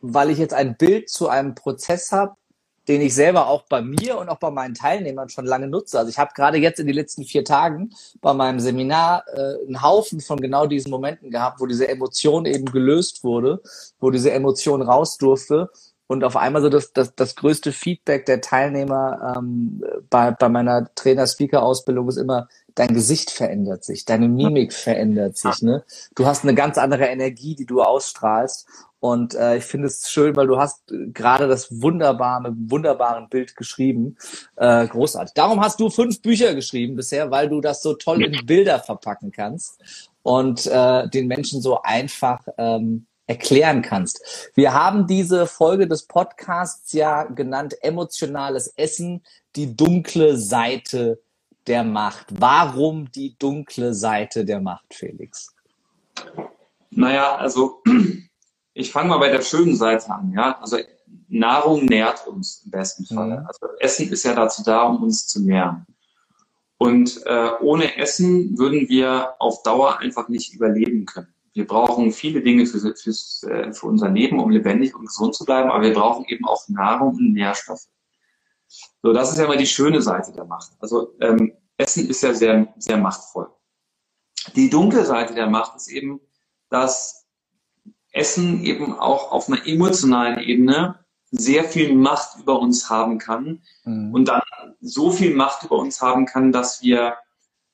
weil 0.00 0.30
ich 0.30 0.38
jetzt 0.38 0.54
ein 0.54 0.78
Bild 0.78 1.10
zu 1.10 1.28
einem 1.28 1.54
Prozess 1.54 2.12
habe, 2.12 2.36
den 2.88 3.00
ich 3.00 3.14
selber 3.14 3.48
auch 3.48 3.64
bei 3.68 3.82
mir 3.82 4.18
und 4.18 4.28
auch 4.28 4.38
bei 4.38 4.50
meinen 4.50 4.74
Teilnehmern 4.74 5.28
schon 5.28 5.46
lange 5.46 5.66
nutze. 5.66 5.98
Also 5.98 6.10
ich 6.10 6.18
habe 6.18 6.32
gerade 6.34 6.58
jetzt 6.58 6.78
in 6.80 6.86
den 6.86 6.94
letzten 6.94 7.24
vier 7.24 7.44
Tagen 7.44 7.90
bei 8.20 8.32
meinem 8.32 8.60
Seminar 8.60 9.24
äh, 9.32 9.64
einen 9.66 9.82
Haufen 9.82 10.20
von 10.20 10.40
genau 10.40 10.66
diesen 10.66 10.90
Momenten 10.90 11.30
gehabt, 11.30 11.60
wo 11.60 11.66
diese 11.66 11.88
Emotion 11.88 12.46
eben 12.46 12.66
gelöst 12.66 13.24
wurde, 13.24 13.60
wo 13.98 14.10
diese 14.10 14.30
Emotion 14.30 14.82
raus 14.82 15.18
durfte. 15.18 15.70
Und 16.08 16.22
auf 16.22 16.36
einmal 16.36 16.62
so 16.62 16.68
das, 16.68 16.92
das, 16.92 17.14
das 17.16 17.34
größte 17.34 17.72
Feedback 17.72 18.26
der 18.26 18.40
Teilnehmer 18.40 19.34
ähm, 19.36 19.82
bei, 20.08 20.30
bei 20.30 20.48
meiner 20.48 20.88
Trainer-Speaker-Ausbildung 20.94 22.08
ist 22.08 22.16
immer, 22.16 22.46
dein 22.76 22.94
Gesicht 22.94 23.30
verändert 23.30 23.84
sich, 23.84 24.04
deine 24.04 24.28
Mimik 24.28 24.72
verändert 24.72 25.36
sich. 25.36 25.62
Ne? 25.62 25.84
Du 26.14 26.26
hast 26.26 26.44
eine 26.44 26.54
ganz 26.54 26.78
andere 26.78 27.06
Energie, 27.06 27.56
die 27.56 27.66
du 27.66 27.82
ausstrahlst. 27.82 28.68
Und 29.00 29.34
äh, 29.34 29.58
ich 29.58 29.64
finde 29.64 29.88
es 29.88 30.10
schön, 30.10 30.36
weil 30.36 30.46
du 30.46 30.58
hast 30.58 30.90
äh, 30.90 31.08
gerade 31.08 31.48
das 31.48 31.82
wunderbare, 31.82 32.54
wunderbaren 32.56 33.28
Bild 33.28 33.56
geschrieben. 33.56 34.16
Äh, 34.56 34.86
großartig. 34.86 35.34
Darum 35.34 35.60
hast 35.60 35.80
du 35.80 35.90
fünf 35.90 36.22
Bücher 36.22 36.54
geschrieben 36.54 36.96
bisher, 36.96 37.30
weil 37.30 37.48
du 37.48 37.60
das 37.60 37.82
so 37.82 37.94
toll 37.94 38.24
in 38.24 38.46
Bilder 38.46 38.78
verpacken 38.78 39.32
kannst 39.32 39.80
und 40.22 40.66
äh, 40.66 41.08
den 41.08 41.28
Menschen 41.28 41.60
so 41.60 41.82
einfach 41.82 42.40
ähm, 42.58 43.06
erklären 43.26 43.82
kannst. 43.82 44.50
Wir 44.54 44.72
haben 44.72 45.06
diese 45.06 45.46
Folge 45.46 45.88
des 45.88 46.04
Podcasts 46.04 46.92
ja 46.92 47.24
genannt 47.24 47.76
emotionales 47.82 48.68
Essen, 48.76 49.22
die 49.56 49.76
dunkle 49.76 50.36
Seite 50.36 51.20
der 51.66 51.84
Macht. 51.84 52.26
Warum 52.38 53.10
die 53.10 53.36
dunkle 53.38 53.94
Seite 53.94 54.44
der 54.44 54.60
Macht, 54.60 54.94
Felix? 54.94 55.54
Naja, 56.90 57.36
also 57.36 57.82
ich 58.74 58.92
fange 58.92 59.08
mal 59.08 59.18
bei 59.18 59.30
der 59.30 59.42
schönen 59.42 59.76
Seite 59.76 60.10
an. 60.10 60.32
Ja, 60.32 60.58
also 60.60 60.78
Nahrung 61.28 61.84
nährt 61.84 62.26
uns 62.26 62.62
im 62.64 62.70
besten 62.70 63.04
Fall. 63.06 63.40
Mhm. 63.40 63.46
Also 63.46 63.66
Essen 63.80 64.08
ist 64.10 64.24
ja 64.24 64.34
dazu 64.34 64.62
da, 64.62 64.84
um 64.84 65.02
uns 65.02 65.26
zu 65.26 65.42
nähren. 65.42 65.86
Und 66.78 67.22
äh, 67.24 67.50
ohne 67.60 67.96
Essen 67.96 68.58
würden 68.58 68.88
wir 68.88 69.34
auf 69.38 69.62
Dauer 69.62 69.98
einfach 69.98 70.28
nicht 70.28 70.54
überleben 70.54 71.06
können. 71.06 71.32
Wir 71.54 71.66
brauchen 71.66 72.12
viele 72.12 72.42
Dinge 72.42 72.66
für, 72.66 72.78
für, 72.78 73.48
äh, 73.48 73.72
für 73.72 73.86
unser 73.86 74.10
Leben, 74.10 74.38
um 74.38 74.50
lebendig 74.50 74.94
und 74.94 75.06
gesund 75.06 75.34
zu 75.34 75.46
bleiben, 75.46 75.70
aber 75.70 75.84
wir 75.84 75.94
brauchen 75.94 76.26
eben 76.26 76.44
auch 76.46 76.68
Nahrung 76.68 77.16
und 77.16 77.32
Nährstoffe. 77.32 77.86
So, 79.02 79.12
das 79.12 79.32
ist 79.32 79.38
ja 79.38 79.46
mal 79.46 79.56
die 79.56 79.66
schöne 79.66 80.02
Seite 80.02 80.32
der 80.32 80.44
Macht. 80.44 80.72
Also 80.80 81.14
ähm, 81.20 81.52
Essen 81.76 82.08
ist 82.08 82.22
ja 82.22 82.34
sehr, 82.34 82.72
sehr 82.78 82.96
machtvoll. 82.96 83.48
Die 84.54 84.70
dunkle 84.70 85.04
Seite 85.04 85.34
der 85.34 85.48
Macht 85.48 85.76
ist 85.76 85.88
eben, 85.88 86.20
dass 86.70 87.26
Essen 88.12 88.64
eben 88.64 88.98
auch 88.98 89.32
auf 89.32 89.48
einer 89.48 89.66
emotionalen 89.66 90.38
Ebene 90.38 91.04
sehr 91.30 91.64
viel 91.64 91.94
Macht 91.94 92.38
über 92.38 92.58
uns 92.60 92.88
haben 92.88 93.18
kann 93.18 93.62
mhm. 93.84 94.14
und 94.14 94.26
dann 94.26 94.42
so 94.80 95.10
viel 95.10 95.34
Macht 95.34 95.64
über 95.64 95.76
uns 95.76 96.00
haben 96.00 96.24
kann, 96.24 96.52
dass 96.52 96.82
wir 96.82 97.16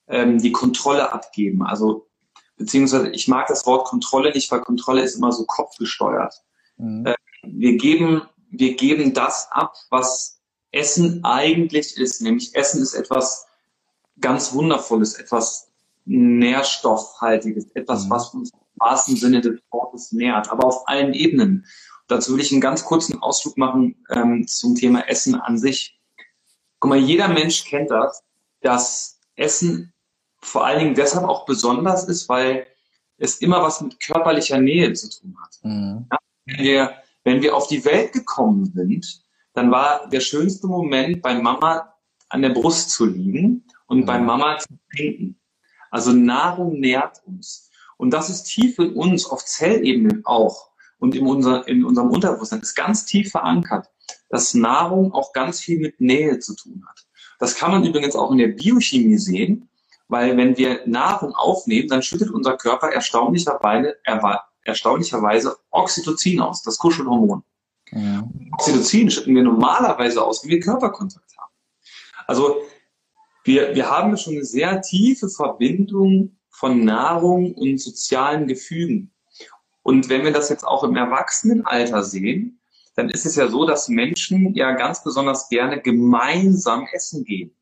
ähm, 0.08 0.38
die 0.38 0.52
Kontrolle 0.52 1.12
abgeben. 1.12 1.62
Also 1.62 2.08
beziehungsweise 2.56 3.10
ich 3.10 3.28
mag 3.28 3.46
das 3.46 3.66
Wort 3.66 3.86
Kontrolle 3.86 4.32
nicht, 4.32 4.50
weil 4.50 4.60
Kontrolle 4.60 5.02
ist 5.02 5.16
immer 5.16 5.32
so 5.32 5.44
kopfgesteuert. 5.44 6.34
Mhm. 6.76 7.06
Äh, 7.06 7.14
wir 7.42 7.76
geben 7.76 8.22
wir 8.52 8.76
geben 8.76 9.14
das 9.14 9.48
ab, 9.50 9.74
was 9.90 10.40
Essen 10.72 11.22
eigentlich 11.24 11.96
ist. 11.96 12.22
Nämlich 12.22 12.54
Essen 12.54 12.82
ist 12.82 12.94
etwas 12.94 13.46
ganz 14.20 14.52
Wundervolles, 14.52 15.14
etwas 15.14 15.68
Nährstoffhaltiges, 16.04 17.70
etwas, 17.74 18.06
mhm. 18.06 18.10
was 18.10 18.34
uns 18.34 18.50
im 18.50 18.58
wahrsten 18.76 19.16
Sinne 19.16 19.40
des 19.40 19.60
Wortes 19.70 20.12
nährt, 20.12 20.50
aber 20.50 20.66
auf 20.66 20.88
allen 20.88 21.14
Ebenen. 21.14 21.66
Dazu 22.08 22.34
will 22.34 22.40
ich 22.40 22.52
einen 22.52 22.60
ganz 22.60 22.84
kurzen 22.84 23.22
Ausflug 23.22 23.56
machen 23.56 24.04
ähm, 24.10 24.46
zum 24.46 24.74
Thema 24.74 25.08
Essen 25.08 25.34
an 25.34 25.58
sich. 25.58 25.98
Guck 26.80 26.88
mal, 26.90 26.98
jeder 26.98 27.28
Mensch 27.28 27.64
kennt 27.64 27.90
das, 27.90 28.22
dass 28.60 29.20
Essen 29.36 29.92
vor 30.40 30.66
allen 30.66 30.80
Dingen 30.80 30.94
deshalb 30.94 31.26
auch 31.26 31.46
besonders 31.46 32.08
ist, 32.08 32.28
weil 32.28 32.66
es 33.18 33.36
immer 33.36 33.62
was 33.62 33.80
mit 33.80 34.00
körperlicher 34.00 34.58
Nähe 34.58 34.92
zu 34.92 35.08
tun 35.08 35.36
hat. 35.40 35.58
Mhm. 35.62 36.06
Ja, 36.10 36.18
wenn, 36.44 36.64
wir, 36.64 36.94
wenn 37.24 37.42
wir 37.42 37.56
auf 37.56 37.68
die 37.68 37.84
Welt 37.84 38.12
gekommen 38.12 38.72
sind, 38.74 39.22
dann 39.54 39.70
war 39.70 40.08
der 40.08 40.20
schönste 40.20 40.66
Moment 40.66 41.22
bei 41.22 41.34
Mama 41.34 41.94
an 42.28 42.42
der 42.42 42.50
Brust 42.50 42.90
zu 42.90 43.06
liegen 43.06 43.64
und 43.86 44.00
mhm. 44.00 44.06
bei 44.06 44.18
Mama 44.18 44.58
zu 44.58 44.68
trinken. 44.94 45.38
Also 45.90 46.12
Nahrung 46.12 46.80
nährt 46.80 47.22
uns. 47.26 47.70
Und 47.98 48.12
das 48.12 48.30
ist 48.30 48.44
tief 48.44 48.78
in 48.78 48.94
uns, 48.94 49.26
auf 49.26 49.44
Zellebene 49.44 50.22
auch 50.24 50.70
und 50.98 51.14
in, 51.14 51.26
unser, 51.26 51.66
in 51.68 51.84
unserem 51.84 52.10
Unterbewusstsein 52.10 52.60
ist 52.60 52.74
ganz 52.74 53.04
tief 53.04 53.32
verankert, 53.32 53.90
dass 54.28 54.54
Nahrung 54.54 55.12
auch 55.12 55.32
ganz 55.32 55.60
viel 55.60 55.78
mit 55.78 56.00
Nähe 56.00 56.38
zu 56.38 56.54
tun 56.54 56.84
hat. 56.88 57.06
Das 57.38 57.56
kann 57.56 57.72
man 57.72 57.84
übrigens 57.84 58.16
auch 58.16 58.30
in 58.30 58.38
der 58.38 58.48
Biochemie 58.48 59.18
sehen, 59.18 59.68
weil 60.08 60.36
wenn 60.36 60.56
wir 60.56 60.80
Nahrung 60.86 61.34
aufnehmen, 61.34 61.88
dann 61.88 62.02
schüttet 62.02 62.30
unser 62.30 62.56
Körper 62.56 62.88
erstaunlicherweise, 62.92 63.96
erstaunlicherweise 64.64 65.56
Oxytocin 65.70 66.40
aus, 66.40 66.62
das 66.62 66.78
Kuschelhormon. 66.78 67.42
Ja. 67.92 68.28
Oxytocin 68.52 69.10
schütten 69.10 69.34
wir 69.34 69.42
normalerweise 69.42 70.24
aus, 70.24 70.42
wenn 70.42 70.50
wir 70.50 70.60
Körperkontakt 70.60 71.30
haben. 71.38 71.52
Also 72.26 72.56
wir, 73.44 73.74
wir 73.74 73.90
haben 73.90 74.16
schon 74.16 74.34
eine 74.34 74.44
sehr 74.44 74.80
tiefe 74.82 75.28
Verbindung 75.28 76.36
von 76.50 76.84
Nahrung 76.84 77.54
und 77.54 77.78
sozialen 77.78 78.46
Gefügen. 78.46 79.12
Und 79.82 80.08
wenn 80.08 80.24
wir 80.24 80.32
das 80.32 80.48
jetzt 80.48 80.64
auch 80.64 80.84
im 80.84 80.96
Erwachsenenalter 80.96 82.02
sehen, 82.04 82.60
dann 82.94 83.10
ist 83.10 83.26
es 83.26 83.36
ja 83.36 83.48
so, 83.48 83.66
dass 83.66 83.88
Menschen 83.88 84.54
ja 84.54 84.72
ganz 84.72 85.02
besonders 85.02 85.48
gerne 85.48 85.80
gemeinsam 85.80 86.86
essen 86.92 87.24
gehen. 87.24 87.56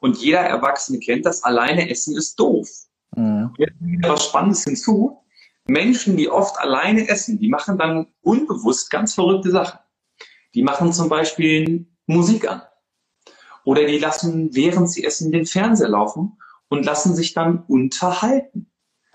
Und 0.00 0.18
jeder 0.18 0.40
Erwachsene 0.40 0.98
kennt 0.98 1.26
das, 1.26 1.42
alleine 1.42 1.90
essen 1.90 2.16
ist 2.16 2.38
doof. 2.38 2.68
Mhm. 3.14 3.52
Jetzt 3.58 3.74
was 4.02 4.26
Spannendes 4.26 4.64
hinzu. 4.64 5.20
Menschen, 5.66 6.16
die 6.16 6.28
oft 6.28 6.58
alleine 6.58 7.08
essen, 7.08 7.38
die 7.38 7.48
machen 7.48 7.78
dann 7.78 8.06
unbewusst 8.22 8.90
ganz 8.90 9.14
verrückte 9.14 9.50
Sachen. 9.50 9.78
Die 10.54 10.62
machen 10.62 10.92
zum 10.92 11.08
Beispiel 11.08 11.86
Musik 12.06 12.48
an. 12.48 12.62
Oder 13.64 13.84
die 13.84 13.98
lassen, 13.98 14.54
während 14.54 14.90
sie 14.90 15.04
essen, 15.04 15.32
den 15.32 15.44
Fernseher 15.44 15.88
laufen 15.88 16.38
und 16.68 16.84
lassen 16.84 17.14
sich 17.14 17.34
dann 17.34 17.64
unterhalten. 17.66 18.70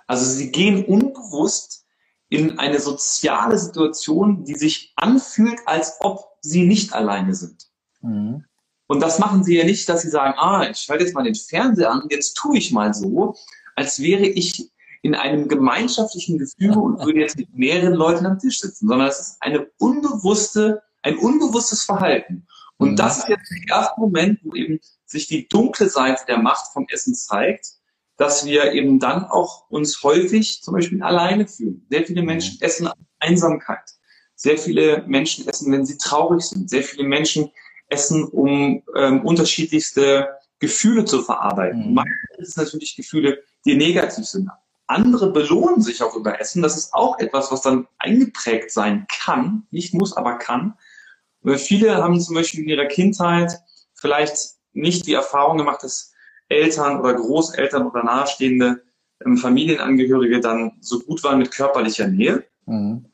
Also 0.07 0.25
sie 0.25 0.51
gehen 0.51 0.85
unbewusst 0.85 1.85
in 2.27 2.59
eine 2.59 2.79
soziale 2.79 3.57
Situation, 3.57 4.43
die 4.43 4.55
sich 4.55 4.93
anfühlt, 4.95 5.59
als 5.65 5.97
ob 5.99 6.37
sie 6.41 6.65
nicht 6.65 6.93
alleine 6.93 7.33
sind. 7.33 7.67
Mhm. 8.01 8.45
Und 8.87 8.99
das 8.99 9.19
machen 9.19 9.43
sie 9.43 9.57
ja 9.57 9.63
nicht, 9.63 9.87
dass 9.87 10.01
sie 10.01 10.09
sagen, 10.09 10.33
ah, 10.37 10.67
ich 10.69 10.77
schalte 10.77 11.05
jetzt 11.05 11.13
mal 11.13 11.23
den 11.23 11.35
Fernseher 11.35 11.91
an, 11.91 12.07
jetzt 12.09 12.33
tue 12.35 12.57
ich 12.57 12.71
mal 12.71 12.93
so, 12.93 13.35
als 13.75 14.01
wäre 14.01 14.25
ich 14.25 14.70
in 15.01 15.15
einem 15.15 15.47
gemeinschaftlichen 15.47 16.37
Gefüge 16.37 16.79
und 16.79 17.03
würde 17.03 17.19
jetzt 17.19 17.37
mit 17.37 17.53
mehreren 17.53 17.93
Leuten 17.93 18.25
am 18.25 18.39
Tisch 18.39 18.59
sitzen, 18.59 18.87
sondern 18.87 19.07
es 19.07 19.19
ist 19.19 19.37
eine 19.39 19.67
unbewusste, 19.79 20.83
ein 21.01 21.17
unbewusstes 21.17 21.83
Verhalten. 21.83 22.45
Und 22.77 22.91
mhm. 22.91 22.95
das 22.95 23.19
ist 23.19 23.29
jetzt 23.29 23.51
der 23.51 23.77
erste 23.77 23.99
Moment, 23.99 24.39
wo 24.43 24.55
eben 24.55 24.79
sich 25.05 25.27
die 25.27 25.47
dunkle 25.47 25.89
Seite 25.89 26.23
der 26.27 26.37
Macht 26.37 26.71
vom 26.73 26.87
Essen 26.89 27.15
zeigt, 27.15 27.67
dass 28.17 28.45
wir 28.45 28.73
eben 28.73 28.99
dann 28.99 29.25
auch 29.25 29.69
uns 29.69 30.03
häufig 30.03 30.61
zum 30.61 30.75
Beispiel 30.75 31.01
alleine 31.01 31.47
fühlen. 31.47 31.85
Sehr 31.89 32.05
viele 32.05 32.21
Menschen 32.21 32.57
mhm. 32.59 32.65
essen 32.65 32.89
Einsamkeit. 33.19 33.91
Sehr 34.35 34.57
viele 34.57 35.03
Menschen 35.07 35.47
essen, 35.47 35.71
wenn 35.71 35.85
sie 35.85 35.97
traurig 35.97 36.43
sind. 36.43 36.69
Sehr 36.69 36.83
viele 36.83 37.07
Menschen 37.07 37.51
essen, 37.87 38.23
um 38.23 38.83
ähm, 38.95 39.25
unterschiedlichste 39.25 40.29
Gefühle 40.59 41.05
zu 41.05 41.23
verarbeiten. 41.23 41.89
Mhm. 41.89 41.93
Meistens 41.95 42.37
sind 42.37 42.47
es 42.47 42.55
natürlich 42.57 42.95
Gefühle, 42.95 43.43
die 43.65 43.75
negativ 43.75 44.25
sind. 44.25 44.49
Andere 44.91 45.31
belohnen 45.31 45.81
sich 45.81 46.03
auch 46.03 46.15
über 46.15 46.39
Essen. 46.39 46.61
Das 46.61 46.77
ist 46.77 46.93
auch 46.93 47.19
etwas, 47.19 47.51
was 47.51 47.61
dann 47.61 47.87
eingeprägt 47.97 48.71
sein 48.71 49.07
kann, 49.09 49.65
nicht 49.71 49.93
muss, 49.93 50.15
aber 50.15 50.37
kann. 50.37 50.75
Weil 51.41 51.57
viele 51.57 51.95
haben 51.95 52.19
zum 52.19 52.35
Beispiel 52.35 52.61
in 52.61 52.69
ihrer 52.69 52.85
Kindheit 52.85 53.59
vielleicht 53.93 54.55
nicht 54.73 55.07
die 55.07 55.13
Erfahrung 55.13 55.57
gemacht, 55.57 55.83
dass 55.83 56.13
Eltern 56.49 56.99
oder 56.99 57.13
Großeltern 57.13 57.87
oder 57.87 58.03
nahestehende 58.03 58.83
ähm, 59.25 59.37
Familienangehörige 59.37 60.39
dann 60.39 60.73
so 60.81 60.99
gut 60.99 61.23
waren 61.23 61.39
mit 61.39 61.51
körperlicher 61.51 62.07
Nähe, 62.07 62.45
mhm. 62.65 63.05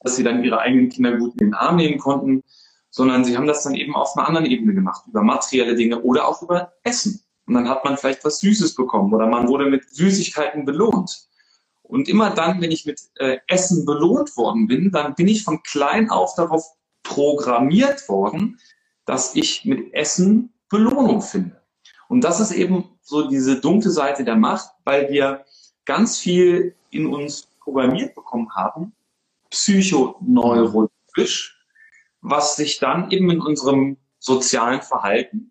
dass 0.00 0.16
sie 0.16 0.24
dann 0.24 0.44
ihre 0.44 0.58
eigenen 0.58 0.88
Kinder 0.88 1.16
gut 1.16 1.32
in 1.40 1.48
den 1.48 1.54
Arm 1.54 1.76
nehmen 1.76 1.98
konnten, 1.98 2.42
sondern 2.90 3.24
sie 3.24 3.36
haben 3.36 3.46
das 3.46 3.62
dann 3.62 3.74
eben 3.74 3.94
auf 3.94 4.16
einer 4.16 4.26
anderen 4.26 4.46
Ebene 4.46 4.74
gemacht, 4.74 5.04
über 5.06 5.22
materielle 5.22 5.76
Dinge 5.76 6.00
oder 6.02 6.26
auch 6.26 6.42
über 6.42 6.72
Essen. 6.82 7.22
Und 7.50 7.54
dann 7.54 7.68
hat 7.68 7.84
man 7.84 7.96
vielleicht 7.96 8.24
was 8.24 8.38
Süßes 8.38 8.76
bekommen 8.76 9.12
oder 9.12 9.26
man 9.26 9.48
wurde 9.48 9.68
mit 9.68 9.90
Süßigkeiten 9.90 10.64
belohnt. 10.64 11.26
Und 11.82 12.08
immer 12.08 12.30
dann, 12.30 12.60
wenn 12.60 12.70
ich 12.70 12.86
mit 12.86 13.00
äh, 13.16 13.38
Essen 13.48 13.84
belohnt 13.84 14.36
worden 14.36 14.68
bin, 14.68 14.92
dann 14.92 15.16
bin 15.16 15.26
ich 15.26 15.42
von 15.42 15.60
klein 15.64 16.10
auf 16.10 16.36
darauf 16.36 16.64
programmiert 17.02 18.08
worden, 18.08 18.60
dass 19.04 19.34
ich 19.34 19.64
mit 19.64 19.92
Essen 19.92 20.52
Belohnung 20.68 21.22
finde. 21.22 21.60
Und 22.08 22.22
das 22.22 22.38
ist 22.38 22.52
eben 22.52 22.88
so 23.02 23.26
diese 23.26 23.60
dunkle 23.60 23.90
Seite 23.90 24.22
der 24.22 24.36
Macht, 24.36 24.70
weil 24.84 25.10
wir 25.10 25.44
ganz 25.86 26.18
viel 26.18 26.76
in 26.90 27.12
uns 27.12 27.48
programmiert 27.58 28.14
bekommen 28.14 28.54
haben, 28.54 28.92
psychoneurologisch, 29.50 31.58
was 32.20 32.54
sich 32.54 32.78
dann 32.78 33.10
eben 33.10 33.28
in 33.28 33.40
unserem 33.40 33.96
sozialen 34.20 34.82
Verhalten 34.82 35.49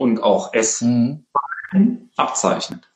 und 0.00 0.22
auch 0.22 0.54
Essen 0.54 1.26
mhm. 1.72 2.08
abzeichnet. 2.16 2.88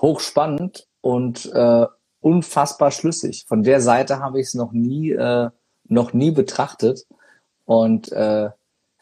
Hochspannend 0.00 0.88
und 1.02 1.52
äh, 1.52 1.86
unfassbar 2.20 2.90
schlüssig. 2.90 3.44
Von 3.46 3.62
der 3.62 3.82
Seite 3.82 4.20
habe 4.20 4.40
ich 4.40 4.46
es 4.46 4.54
noch 4.54 4.72
nie, 4.72 5.10
äh, 5.10 5.50
noch 5.88 6.14
nie 6.14 6.30
betrachtet 6.30 7.06
und 7.66 8.10
äh, 8.12 8.48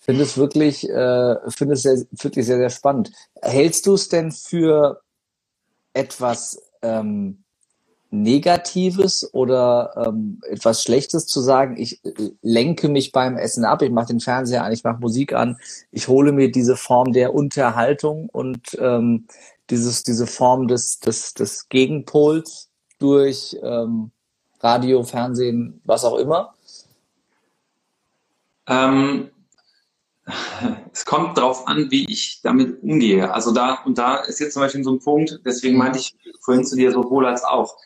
finde 0.01 0.23
es 0.25 0.37
wirklich, 0.37 0.89
äh, 0.91 1.37
finde 1.51 1.75
es 1.75 1.83
sehr, 1.83 2.05
wirklich 2.11 2.47
sehr, 2.47 2.59
sehr 2.59 2.71
spannend. 2.71 3.13
Hältst 3.41 3.87
du 3.87 3.95
es 3.95 4.09
denn 4.09 4.33
für 4.33 5.03
etwas 5.93 6.61
ähm, 6.83 7.44
Negatives 8.23 9.29
oder 9.35 10.07
ähm, 10.07 10.41
etwas 10.49 10.83
Schlechtes 10.83 11.27
zu 11.27 11.41
sagen, 11.41 11.77
ich 11.77 12.05
äh, 12.05 12.31
lenke 12.43 12.89
mich 12.89 13.13
beim 13.13 13.37
Essen 13.37 13.65
ab, 13.65 13.83
ich 13.83 13.91
mache 13.91 14.09
den 14.09 14.21
Fernseher 14.21 14.65
an, 14.65 14.73
ich 14.73 14.85
mache 14.85 15.01
Musik 15.01 15.33
an, 15.33 15.59
ich 15.91 16.09
hole 16.09 16.33
mir 16.33 16.51
diese 16.51 16.77
Form 16.77 17.13
der 17.13 17.35
Unterhaltung 17.35 18.29
und 18.31 18.77
ähm, 18.79 19.27
dieses, 19.71 20.05
diese 20.05 20.27
Form 20.27 20.69
des, 20.69 21.01
des, 21.01 21.35
des 21.35 21.69
Gegenpols 21.69 22.71
durch 22.99 23.57
ähm, 23.63 24.11
Radio, 24.61 25.03
Fernsehen, 25.03 25.81
was 25.85 26.05
auch 26.05 26.17
immer? 26.17 26.55
Ähm, 28.67 29.31
es 30.93 31.05
kommt 31.05 31.37
darauf 31.37 31.67
an, 31.67 31.91
wie 31.91 32.11
ich 32.11 32.41
damit 32.43 32.83
umgehe. 32.83 33.33
Also 33.33 33.53
da, 33.53 33.81
und 33.85 33.99
da 33.99 34.17
ist 34.17 34.41
jetzt 34.41 34.55
zum 34.55 34.63
Beispiel 34.63 34.85
so 34.85 34.93
ein 34.93 35.01
Punkt, 35.01 35.41
deswegen 35.45 35.77
meinte 35.77 35.99
ich 35.99 36.17
vorhin 36.41 36.65
zu 36.65 36.77
dir 36.77 36.93
sowohl 36.93 37.27
als 37.27 37.45
auch. 37.45 37.77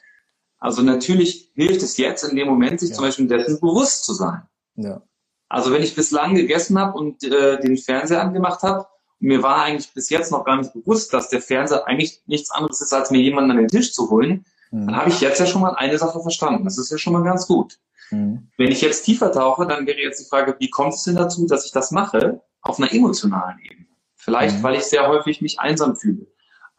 Also 0.59 0.83
natürlich 0.83 1.53
hilft 1.55 1.83
es 1.83 1.97
jetzt 1.97 2.25
in 2.25 2.37
dem 2.37 2.49
Moment, 2.49 2.81
sich 2.81 2.91
ja. 2.91 2.97
zum 2.97 3.05
Beispiel 3.05 3.27
dessen 3.29 3.61
bewusst 3.61 4.05
zu 4.05 4.13
sein. 4.15 4.43
Ja. 4.75 5.03
Also 5.49 5.73
wenn 5.73 5.83
ich 5.83 5.95
bislang 5.95 6.35
gegessen 6.35 6.79
habe 6.79 6.99
und 6.99 7.23
äh, 7.25 7.61
den 7.61 7.77
Fernseher 7.77 8.21
angemacht 8.21 8.63
habe, 8.63 8.87
mir 9.21 9.43
war 9.43 9.63
eigentlich 9.63 9.93
bis 9.95 10.11
jetzt 10.11 10.31
noch 10.31 10.45
gar 10.45 10.57
nicht 10.57 10.73
bewusst, 10.73 11.13
dass 11.13 11.29
der 11.29 11.41
Fernseher 11.41 11.87
eigentlich 11.87 12.23
nichts 12.27 12.51
anderes 12.51 12.81
ist, 12.81 12.93
als 12.93 13.11
mir 13.11 13.21
jemanden 13.21 13.53
an 13.53 13.57
den 13.57 13.69
Tisch 13.69 13.93
zu 13.93 14.11
holen, 14.11 14.45
mhm. 14.71 14.87
dann 14.87 14.97
habe 14.97 15.11
ich 15.11 15.21
jetzt 15.21 15.41
ja 15.41 15.47
schon 15.47 15.63
mal 15.63 15.75
eine 15.75 15.99
Sache 15.99 16.21
verstanden. 16.21 16.65
Das 16.65 16.79
ist 16.79 16.91
ja 16.91 16.99
schon 16.99 17.13
mal 17.13 17.25
ganz 17.25 17.47
gut. 17.47 17.79
Mhm. 18.11 18.49
Wenn 18.57 18.71
ich 18.71 18.81
jetzt 18.81 19.05
tiefer 19.05 19.33
tauche, 19.33 19.67
dann 19.67 19.87
wäre 19.87 19.99
jetzt 19.99 20.21
die 20.21 20.29
Frage, 20.29 20.57
wie 20.59 20.71
kommt 20.71 20.95
es 20.95 21.03
denn 21.03 21.17
dazu, 21.17 21.47
dass 21.47 21.65
ich 21.65 21.73
das 21.73 21.91
mache 21.91 22.41
auf 22.63 22.79
einer 22.79 22.93
emotionalen 22.93 23.59
Ebene? 23.59 23.87
Vielleicht, 24.17 24.59
mhm. 24.59 24.63
weil 24.63 24.77
ich 24.77 24.85
sehr 24.85 25.09
häufig 25.09 25.41
mich 25.41 25.59
einsam 25.59 25.97
fühle. 25.97 26.27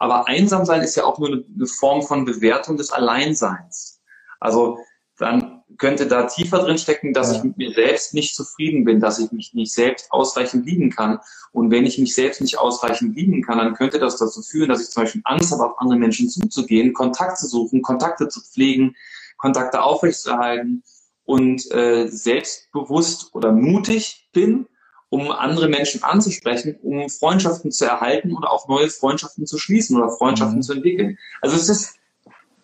Aber 0.00 0.26
einsam 0.28 0.64
sein 0.64 0.80
ist 0.80 0.96
ja 0.96 1.04
auch 1.04 1.18
nur 1.18 1.28
eine 1.28 1.66
Form 1.66 2.02
von 2.02 2.24
Bewertung 2.24 2.78
des 2.78 2.90
Alleinseins. 2.90 4.00
Also 4.40 4.78
dann 5.18 5.62
könnte 5.76 6.06
da 6.06 6.22
tiefer 6.22 6.60
drin 6.60 6.78
stecken, 6.78 7.12
dass 7.12 7.30
ja. 7.30 7.36
ich 7.36 7.44
mit 7.44 7.58
mir 7.58 7.72
selbst 7.72 8.14
nicht 8.14 8.34
zufrieden 8.34 8.84
bin, 8.84 8.98
dass 8.98 9.18
ich 9.18 9.30
mich 9.30 9.52
nicht 9.52 9.74
selbst 9.74 10.10
ausreichend 10.10 10.64
lieben 10.64 10.88
kann. 10.88 11.18
Und 11.52 11.70
wenn 11.70 11.84
ich 11.84 11.98
mich 11.98 12.14
selbst 12.14 12.40
nicht 12.40 12.58
ausreichend 12.58 13.14
lieben 13.14 13.42
kann, 13.42 13.58
dann 13.58 13.74
könnte 13.74 13.98
das 13.98 14.16
dazu 14.16 14.40
führen, 14.40 14.70
dass 14.70 14.80
ich 14.80 14.88
zum 14.88 15.02
Beispiel 15.02 15.20
Angst 15.24 15.52
habe, 15.52 15.66
auf 15.66 15.78
andere 15.78 15.98
Menschen 15.98 16.30
zuzugehen, 16.30 16.94
Kontakt 16.94 17.36
zu 17.36 17.46
suchen, 17.46 17.82
Kontakte 17.82 18.28
zu 18.28 18.40
pflegen, 18.40 18.96
Kontakte 19.36 19.82
aufrechtzuerhalten 19.82 20.82
und 21.24 21.70
äh, 21.72 22.06
selbstbewusst 22.08 23.34
oder 23.34 23.52
mutig 23.52 24.30
bin 24.32 24.66
um 25.10 25.30
andere 25.32 25.68
Menschen 25.68 26.02
anzusprechen, 26.02 26.78
um 26.82 27.10
Freundschaften 27.10 27.70
zu 27.72 27.84
erhalten 27.84 28.34
oder 28.34 28.50
auch 28.50 28.68
neue 28.68 28.88
Freundschaften 28.88 29.44
zu 29.44 29.58
schließen 29.58 29.96
oder 30.00 30.08
Freundschaften 30.08 30.58
mhm. 30.58 30.62
zu 30.62 30.72
entwickeln. 30.74 31.18
Also 31.42 31.56
es 31.56 31.68
ist, 31.68 31.96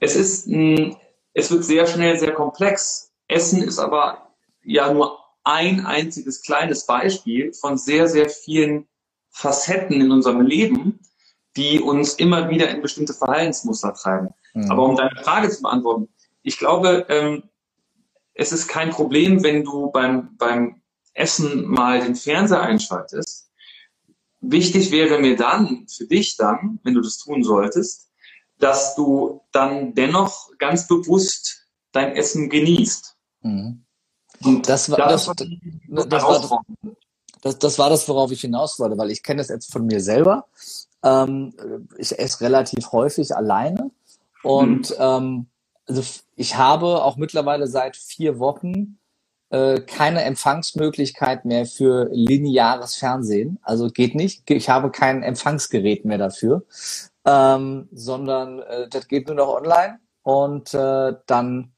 es 0.00 0.16
ist, 0.16 0.48
es 1.34 1.50
wird 1.50 1.64
sehr 1.64 1.86
schnell 1.86 2.18
sehr 2.18 2.32
komplex. 2.32 3.12
Essen 3.26 3.62
ist 3.62 3.80
aber 3.80 4.28
ja 4.62 4.92
nur 4.92 5.18
ein 5.42 5.84
einziges 5.84 6.42
kleines 6.42 6.86
Beispiel 6.86 7.52
von 7.52 7.76
sehr, 7.76 8.08
sehr 8.08 8.28
vielen 8.28 8.86
Facetten 9.30 10.00
in 10.00 10.12
unserem 10.12 10.40
Leben, 10.40 11.00
die 11.56 11.80
uns 11.80 12.14
immer 12.14 12.48
wieder 12.48 12.68
in 12.70 12.80
bestimmte 12.80 13.12
Verhaltensmuster 13.12 13.92
treiben. 13.94 14.28
Mhm. 14.54 14.70
Aber 14.70 14.84
um 14.84 14.96
deine 14.96 15.16
Frage 15.22 15.48
zu 15.50 15.62
beantworten, 15.62 16.08
ich 16.42 16.58
glaube, 16.58 17.06
ähm, 17.08 17.42
es 18.34 18.52
ist 18.52 18.68
kein 18.68 18.90
Problem, 18.90 19.42
wenn 19.42 19.64
du 19.64 19.90
beim, 19.90 20.36
beim 20.36 20.82
Essen 21.16 21.66
mal 21.66 22.00
den 22.00 22.14
Fernseher 22.14 22.62
einschaltest. 22.62 23.50
Wichtig 24.40 24.90
wäre 24.90 25.18
mir 25.18 25.36
dann, 25.36 25.86
für 25.88 26.06
dich 26.06 26.36
dann, 26.36 26.78
wenn 26.82 26.94
du 26.94 27.00
das 27.00 27.18
tun 27.18 27.42
solltest, 27.42 28.10
dass 28.58 28.94
du 28.94 29.40
dann 29.52 29.94
dennoch 29.94 30.50
ganz 30.58 30.86
bewusst 30.86 31.66
dein 31.92 32.14
Essen 32.14 32.48
genießt. 32.48 33.16
Mhm. 33.42 33.84
Und 34.44 34.68
das 34.68 34.90
war 34.90 34.98
das, 34.98 35.26
das, 35.26 36.08
das, 36.08 36.22
war, 36.22 36.64
das, 37.40 37.58
das 37.58 37.78
war 37.78 37.90
das, 37.90 38.08
worauf 38.08 38.30
ich 38.30 38.42
hinaus 38.42 38.78
wollte, 38.78 38.98
weil 38.98 39.10
ich 39.10 39.22
kenne 39.22 39.38
das 39.38 39.48
jetzt 39.48 39.72
von 39.72 39.86
mir 39.86 40.00
selber. 40.00 40.46
Ähm, 41.02 41.54
ich 41.96 42.18
esse 42.18 42.42
relativ 42.42 42.92
häufig 42.92 43.34
alleine 43.34 43.90
und 44.42 44.90
mhm. 44.90 44.96
ähm, 44.98 45.46
also 45.86 46.02
ich 46.34 46.56
habe 46.56 47.02
auch 47.02 47.16
mittlerweile 47.16 47.66
seit 47.66 47.96
vier 47.96 48.38
Wochen 48.38 48.98
äh, 49.50 49.80
keine 49.80 50.22
Empfangsmöglichkeit 50.22 51.44
mehr 51.44 51.66
für 51.66 52.08
lineares 52.10 52.96
Fernsehen. 52.96 53.58
Also 53.62 53.88
geht 53.88 54.14
nicht. 54.14 54.50
Ich 54.50 54.68
habe 54.68 54.90
kein 54.90 55.22
Empfangsgerät 55.22 56.04
mehr 56.04 56.18
dafür, 56.18 56.64
ähm, 57.24 57.88
sondern 57.92 58.60
äh, 58.60 58.88
das 58.88 59.08
geht 59.08 59.28
nur 59.28 59.36
noch 59.36 59.48
online. 59.48 60.00
Und 60.22 60.74
äh, 60.74 61.14
dann, 61.26 61.72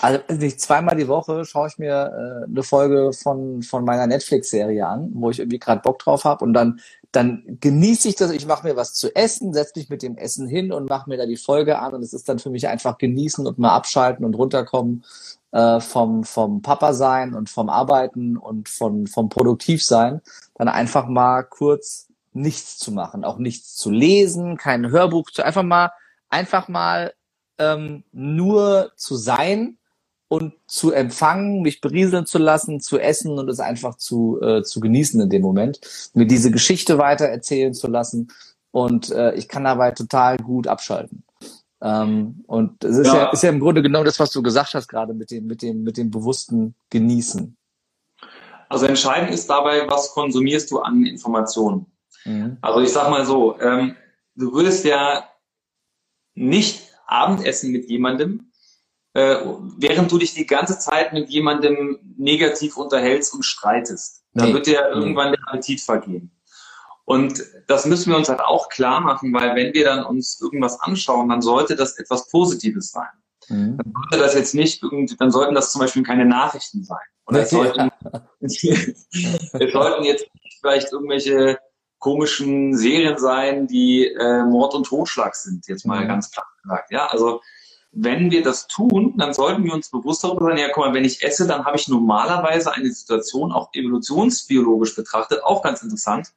also 0.00 0.20
nicht 0.36 0.60
zweimal 0.60 0.96
die 0.96 1.08
Woche 1.08 1.46
schaue 1.46 1.68
ich 1.68 1.78
mir 1.78 2.44
äh, 2.44 2.50
eine 2.50 2.62
Folge 2.62 3.12
von, 3.14 3.62
von 3.62 3.84
meiner 3.84 4.06
Netflix-Serie 4.06 4.86
an, 4.86 5.10
wo 5.14 5.30
ich 5.30 5.38
irgendwie 5.38 5.58
gerade 5.58 5.80
Bock 5.80 5.98
drauf 6.00 6.24
habe. 6.24 6.44
Und 6.44 6.52
dann, 6.52 6.80
dann 7.12 7.56
genieße 7.60 8.08
ich 8.08 8.16
das. 8.16 8.32
Ich 8.32 8.46
mache 8.46 8.66
mir 8.66 8.76
was 8.76 8.92
zu 8.92 9.14
essen, 9.16 9.54
setze 9.54 9.78
mich 9.78 9.88
mit 9.88 10.02
dem 10.02 10.18
Essen 10.18 10.46
hin 10.46 10.72
und 10.72 10.90
mache 10.90 11.08
mir 11.08 11.16
da 11.16 11.24
die 11.24 11.38
Folge 11.38 11.78
an. 11.78 11.94
Und 11.94 12.02
es 12.02 12.12
ist 12.12 12.28
dann 12.28 12.38
für 12.38 12.50
mich 12.50 12.68
einfach 12.68 12.98
genießen 12.98 13.46
und 13.46 13.58
mal 13.58 13.74
abschalten 13.74 14.26
und 14.26 14.34
runterkommen 14.34 15.04
äh, 15.52 15.80
vom, 15.80 16.24
vom 16.24 16.62
Papa 16.62 16.92
sein 16.92 17.34
und 17.34 17.48
vom 17.48 17.68
Arbeiten 17.68 18.36
und 18.36 18.68
von, 18.68 19.06
vom 19.06 19.28
Produktivsein, 19.28 20.20
dann 20.54 20.68
einfach 20.68 21.06
mal 21.06 21.42
kurz 21.42 22.08
nichts 22.32 22.78
zu 22.78 22.92
machen, 22.92 23.24
auch 23.24 23.38
nichts 23.38 23.74
zu 23.74 23.90
lesen, 23.90 24.56
kein 24.56 24.90
Hörbuch 24.90 25.30
zu, 25.30 25.44
einfach 25.44 25.62
mal, 25.62 25.90
einfach 26.28 26.68
mal 26.68 27.14
ähm, 27.58 28.04
nur 28.12 28.92
zu 28.96 29.16
sein 29.16 29.78
und 30.28 30.52
zu 30.66 30.92
empfangen, 30.92 31.62
mich 31.62 31.80
berieseln 31.80 32.26
zu 32.26 32.38
lassen, 32.38 32.80
zu 32.80 32.98
essen 32.98 33.38
und 33.38 33.48
es 33.48 33.60
einfach 33.60 33.96
zu, 33.96 34.40
äh, 34.42 34.62
zu 34.62 34.80
genießen 34.80 35.20
in 35.20 35.30
dem 35.30 35.42
Moment, 35.42 35.80
mir 36.14 36.26
diese 36.26 36.50
Geschichte 36.50 36.98
weiter 36.98 37.24
erzählen 37.26 37.72
zu 37.74 37.88
lassen 37.88 38.30
und 38.70 39.10
äh, 39.10 39.34
ich 39.34 39.48
kann 39.48 39.64
dabei 39.64 39.92
total 39.92 40.36
gut 40.36 40.66
abschalten. 40.66 41.24
Ähm, 41.80 42.44
und 42.46 42.82
es 42.84 42.98
ist 42.98 43.06
ja. 43.06 43.16
ja. 43.16 43.30
ist 43.30 43.42
ja 43.42 43.50
im 43.50 43.60
Grunde 43.60 43.82
genau 43.82 44.02
das, 44.02 44.18
was 44.18 44.30
du 44.30 44.42
gesagt 44.42 44.74
hast 44.74 44.88
gerade 44.88 45.14
mit 45.14 45.30
dem, 45.30 45.46
mit 45.46 45.62
dem, 45.62 45.82
mit 45.82 45.96
dem 45.96 46.10
bewussten 46.10 46.74
Genießen. 46.90 47.56
Also 48.68 48.86
entscheidend 48.86 49.30
ist 49.30 49.48
dabei, 49.48 49.88
was 49.88 50.12
konsumierst 50.12 50.70
du 50.70 50.80
an 50.80 51.04
Informationen. 51.06 51.86
Mhm. 52.24 52.58
Also 52.60 52.80
ich 52.80 52.92
sag 52.92 53.10
mal 53.10 53.24
so, 53.24 53.58
ähm, 53.60 53.96
du 54.34 54.52
würdest 54.52 54.84
ja 54.84 55.24
nicht 56.34 56.82
Abendessen 57.06 57.72
mit 57.72 57.88
jemandem, 57.88 58.52
äh, 59.14 59.36
während 59.78 60.12
du 60.12 60.18
dich 60.18 60.34
die 60.34 60.46
ganze 60.46 60.78
Zeit 60.78 61.12
mit 61.12 61.30
jemandem 61.30 61.98
negativ 62.16 62.76
unterhältst 62.76 63.32
und 63.34 63.44
streitest. 63.44 64.24
Da 64.34 64.46
nee. 64.46 64.52
wird 64.52 64.66
dir 64.66 64.88
irgendwann 64.90 65.32
der 65.32 65.40
Appetit 65.48 65.80
vergehen. 65.80 66.30
Und 67.08 67.42
das 67.68 67.86
müssen 67.86 68.10
wir 68.10 68.18
uns 68.18 68.28
halt 68.28 68.40
auch 68.40 68.68
klar 68.68 69.00
machen, 69.00 69.32
weil 69.32 69.56
wenn 69.56 69.72
wir 69.72 69.82
dann 69.82 70.04
uns 70.04 70.38
irgendwas 70.42 70.78
anschauen, 70.78 71.30
dann 71.30 71.40
sollte 71.40 71.74
das 71.74 71.98
etwas 71.98 72.28
Positives 72.28 72.90
sein. 72.90 73.08
Mhm. 73.48 73.78
Dann 73.78 73.92
sollte 73.94 74.18
das 74.18 74.34
jetzt 74.34 74.54
nicht 74.54 74.82
irgendwie, 74.82 75.16
dann 75.16 75.30
sollten 75.30 75.54
das 75.54 75.72
zum 75.72 75.80
Beispiel 75.80 76.02
keine 76.02 76.26
Nachrichten 76.26 76.84
sein. 76.84 76.98
Oder 77.24 77.40
es 77.40 77.50
sollten, 77.50 77.90
es 78.40 78.60
sollten 79.72 80.04
jetzt 80.04 80.26
vielleicht 80.60 80.92
irgendwelche 80.92 81.58
komischen 81.98 82.76
Serien 82.76 83.16
sein, 83.16 83.66
die 83.66 84.04
äh, 84.08 84.44
Mord 84.44 84.74
und 84.74 84.84
Totschlag 84.84 85.34
sind, 85.34 85.66
jetzt 85.66 85.86
mal 85.86 86.04
mhm. 86.04 86.08
ganz 86.08 86.30
klar 86.30 86.46
gesagt. 86.62 86.92
Ja, 86.92 87.06
also 87.06 87.40
wenn 87.90 88.30
wir 88.30 88.42
das 88.42 88.66
tun, 88.66 89.14
dann 89.16 89.32
sollten 89.32 89.64
wir 89.64 89.72
uns 89.72 89.90
bewusst 89.90 90.24
darüber 90.24 90.44
sein, 90.44 90.58
ja, 90.58 90.68
guck 90.74 90.84
mal, 90.84 90.92
wenn 90.92 91.06
ich 91.06 91.22
esse, 91.22 91.46
dann 91.46 91.64
habe 91.64 91.78
ich 91.78 91.88
normalerweise 91.88 92.70
eine 92.70 92.90
Situation, 92.90 93.50
auch 93.50 93.70
evolutionsbiologisch 93.72 94.94
betrachtet, 94.94 95.42
auch 95.42 95.62
ganz 95.62 95.82
interessant, 95.82 96.34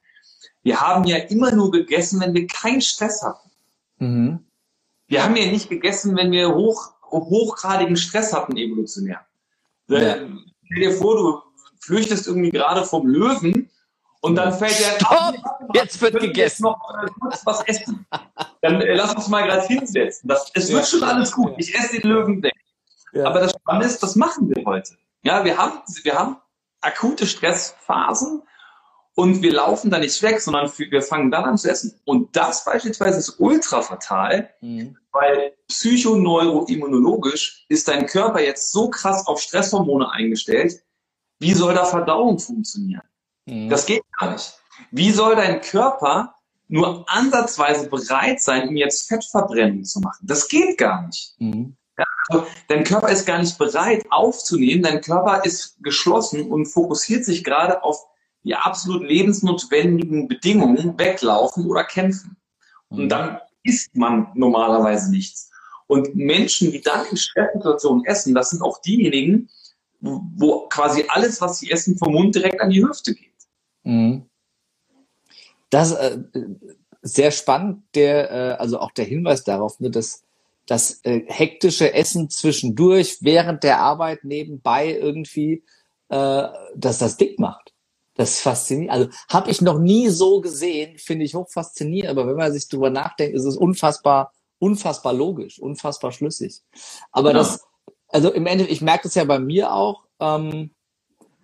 wir 0.62 0.80
haben 0.80 1.04
ja 1.04 1.16
immer 1.16 1.52
nur 1.52 1.70
gegessen, 1.70 2.20
wenn 2.20 2.34
wir 2.34 2.46
keinen 2.46 2.80
Stress 2.80 3.22
hatten. 3.22 3.50
Mhm. 3.98 4.44
Wir 5.08 5.24
haben 5.24 5.36
ja 5.36 5.46
nicht 5.46 5.68
gegessen, 5.68 6.16
wenn 6.16 6.30
wir 6.30 6.54
hoch, 6.54 6.92
hochgradigen 7.10 7.96
Stress 7.96 8.32
hatten, 8.32 8.56
evolutionär. 8.56 9.20
Ja. 9.88 10.16
Stell 10.16 10.80
dir 10.80 10.92
vor, 10.92 11.16
du 11.16 11.42
flüchtest 11.80 12.26
irgendwie 12.26 12.50
gerade 12.50 12.84
vom 12.84 13.06
Löwen 13.06 13.68
und 14.20 14.36
dann 14.36 14.52
fällt 14.52 14.78
der 14.78 15.00
Stopp, 15.00 15.34
jetzt 15.74 16.00
wird 16.00 16.18
gegessen. 16.20 16.62
noch 16.62 16.78
was 17.44 17.62
essen. 17.64 18.06
Dann 18.62 18.80
äh, 18.80 18.94
lass 18.94 19.14
uns 19.14 19.28
mal 19.28 19.42
gerade 19.42 19.66
hinsetzen. 19.66 20.28
Das, 20.28 20.50
es 20.54 20.68
wird 20.70 20.80
ja. 20.80 20.86
schon 20.86 21.02
alles 21.02 21.32
gut. 21.32 21.54
Ich 21.58 21.74
esse 21.74 22.00
den 22.00 22.08
Löwen 22.08 22.42
weg. 22.42 22.54
Ja. 23.12 23.26
Aber 23.26 23.40
das 23.40 23.50
Spannende 23.52 23.88
ist, 23.88 24.02
das 24.02 24.14
machen 24.14 24.48
wir 24.48 24.64
heute. 24.64 24.94
Ja, 25.24 25.44
wir 25.44 25.58
haben, 25.58 25.80
wir 26.04 26.14
haben 26.14 26.36
akute 26.80 27.26
Stressphasen 27.26 28.42
und 29.14 29.42
wir 29.42 29.52
laufen 29.52 29.90
da 29.90 29.98
nicht 29.98 30.22
weg, 30.22 30.40
sondern 30.40 30.70
wir 30.76 31.02
fangen 31.02 31.30
dann 31.30 31.44
an 31.44 31.58
zu 31.58 31.70
essen. 31.70 32.00
Und 32.04 32.34
das 32.34 32.64
beispielsweise 32.64 33.18
ist 33.18 33.38
ultra 33.38 33.82
fatal, 33.82 34.48
mhm. 34.60 34.96
weil 35.12 35.52
psychoneuroimmunologisch 35.68 37.66
ist 37.68 37.88
dein 37.88 38.06
Körper 38.06 38.40
jetzt 38.40 38.72
so 38.72 38.88
krass 38.88 39.26
auf 39.26 39.40
Stresshormone 39.40 40.10
eingestellt. 40.10 40.82
Wie 41.38 41.52
soll 41.52 41.74
da 41.74 41.84
Verdauung 41.84 42.38
funktionieren? 42.38 43.02
Mhm. 43.44 43.68
Das 43.68 43.84
geht 43.84 44.02
gar 44.18 44.32
nicht. 44.32 44.54
Wie 44.90 45.10
soll 45.10 45.36
dein 45.36 45.60
Körper 45.60 46.34
nur 46.68 47.04
ansatzweise 47.06 47.90
bereit 47.90 48.40
sein, 48.40 48.68
um 48.68 48.76
jetzt 48.76 49.08
Fettverbrennung 49.08 49.84
zu 49.84 50.00
machen? 50.00 50.26
Das 50.26 50.48
geht 50.48 50.78
gar 50.78 51.06
nicht. 51.06 51.34
Mhm. 51.38 51.76
Ja, 51.98 52.06
also 52.28 52.46
dein 52.68 52.84
Körper 52.84 53.10
ist 53.10 53.26
gar 53.26 53.38
nicht 53.38 53.58
bereit 53.58 54.06
aufzunehmen. 54.08 54.82
Dein 54.82 55.02
Körper 55.02 55.44
ist 55.44 55.76
geschlossen 55.82 56.50
und 56.50 56.64
fokussiert 56.64 57.26
sich 57.26 57.44
gerade 57.44 57.84
auf 57.84 58.06
die 58.44 58.54
absolut 58.54 59.02
lebensnotwendigen 59.02 60.28
Bedingungen 60.28 60.98
weglaufen 60.98 61.66
oder 61.66 61.84
kämpfen. 61.84 62.36
Und 62.88 63.04
mhm. 63.04 63.08
dann 63.08 63.38
isst 63.62 63.94
man 63.96 64.28
normalerweise 64.34 65.10
nichts. 65.10 65.50
Und 65.86 66.14
Menschen, 66.14 66.72
die 66.72 66.80
dann 66.80 67.06
in 67.10 67.16
Stresssituationen 67.16 68.04
essen, 68.04 68.34
das 68.34 68.50
sind 68.50 68.62
auch 68.62 68.80
diejenigen, 68.80 69.48
wo 70.00 70.66
quasi 70.68 71.04
alles, 71.08 71.40
was 71.40 71.58
sie 71.58 71.70
essen, 71.70 71.96
vom 71.96 72.12
Mund 72.12 72.34
direkt 72.34 72.60
an 72.60 72.70
die 72.70 72.82
Hüfte 72.82 73.14
geht. 73.14 73.30
Mhm. 73.84 74.26
Das 75.70 75.92
äh, 75.92 76.18
sehr 77.02 77.30
spannend, 77.30 77.82
der, 77.94 78.30
äh, 78.30 78.54
also 78.54 78.78
auch 78.80 78.90
der 78.92 79.04
Hinweis 79.04 79.44
darauf, 79.44 79.78
ne, 79.80 79.90
dass 79.90 80.22
das 80.66 81.00
äh, 81.04 81.22
hektische 81.26 81.92
Essen 81.92 82.30
zwischendurch, 82.30 83.18
während 83.20 83.64
der 83.64 83.80
Arbeit 83.80 84.24
nebenbei 84.24 84.92
irgendwie, 84.92 85.64
äh, 86.08 86.48
dass 86.74 86.98
das 86.98 87.16
dick 87.16 87.38
macht. 87.38 87.61
Das 88.14 88.30
ist 88.30 88.40
faszinierend. 88.40 88.90
Also 88.90 89.08
habe 89.28 89.50
ich 89.50 89.60
noch 89.62 89.78
nie 89.78 90.08
so 90.08 90.40
gesehen, 90.40 90.98
finde 90.98 91.24
ich 91.24 91.34
hoch 91.34 91.48
faszinierend. 91.50 92.10
Aber 92.10 92.26
wenn 92.26 92.36
man 92.36 92.52
sich 92.52 92.68
drüber 92.68 92.90
nachdenkt, 92.90 93.34
ist 93.34 93.44
es 93.44 93.56
unfassbar, 93.56 94.32
unfassbar 94.58 95.12
logisch, 95.12 95.58
unfassbar 95.58 96.12
schlüssig. 96.12 96.60
Aber 97.10 97.30
ja. 97.30 97.38
das, 97.38 97.64
also 98.08 98.30
im 98.32 98.46
Endeffekt, 98.46 98.72
ich 98.72 98.82
merke 98.82 99.04
das 99.04 99.14
ja 99.14 99.24
bei 99.24 99.38
mir 99.38 99.72
auch. 99.72 100.04
Ähm, 100.20 100.70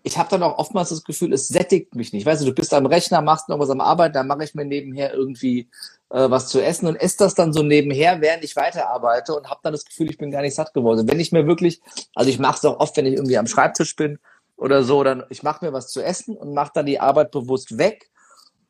ich 0.03 0.17
habe 0.17 0.31
dann 0.31 0.43
auch 0.43 0.59
oftmals 0.59 0.91
das 0.91 1.05
Gefühl, 1.05 1.33
es 1.33 1.49
sättigt 1.49 1.95
mich 1.95 2.13
nicht. 2.13 2.25
Weißt 2.25 2.43
du, 2.43 2.47
du 2.47 2.55
bist 2.55 2.73
am 2.73 2.87
Rechner, 2.87 3.21
machst 3.21 3.49
noch 3.49 3.59
was 3.59 3.71
am 3.71 3.81
Arbeiten, 3.81 4.15
dann 4.15 4.27
mache 4.27 4.45
ich 4.45 4.55
mir 4.55 4.65
nebenher 4.65 5.13
irgendwie 5.13 5.69
äh, 6.11 6.31
was 6.31 6.49
zu 6.49 6.63
essen 6.63 6.87
und 6.87 6.97
esse 6.97 7.19
das 7.19 7.35
dann 7.35 7.53
so 7.53 7.63
nebenher, 7.63 8.21
während 8.21 8.45
ich 8.45 8.57
weiterarbeite 8.57 9.35
und 9.35 9.51
habe 9.51 9.61
dann 9.63 9.73
das 9.73 9.85
Gefühl, 9.85 10.11
ich 10.11 10.19
bin 10.19 10.31
gar 10.31 10.43
nicht 10.43 10.55
satt 10.55 10.73
geworden. 10.73 11.09
Wenn 11.09 11.21
ich 11.21 11.33
mir 11.33 11.47
wirklich, 11.47 11.81
also 12.15 12.31
ich 12.31 12.39
mache 12.39 12.57
es 12.57 12.65
auch 12.65 12.81
oft, 12.81 12.97
wenn 12.97 13.07
ich 13.07 13.15
irgendwie 13.15 13.39
am 13.39 13.47
Schreibtisch 13.47 13.97
bin 13.97 14.19
oder 14.59 14.83
so, 14.83 15.03
dann 15.05 15.25
ich 15.31 15.43
mache 15.43 15.65
mir 15.65 15.73
was 15.73 15.89
zu 15.89 16.03
essen 16.03 16.37
und 16.37 16.53
mache 16.53 16.73
dann 16.75 16.87
die 16.87 17.01
Arbeit 17.01 17.31
bewusst 17.31 17.79
weg 17.79 18.11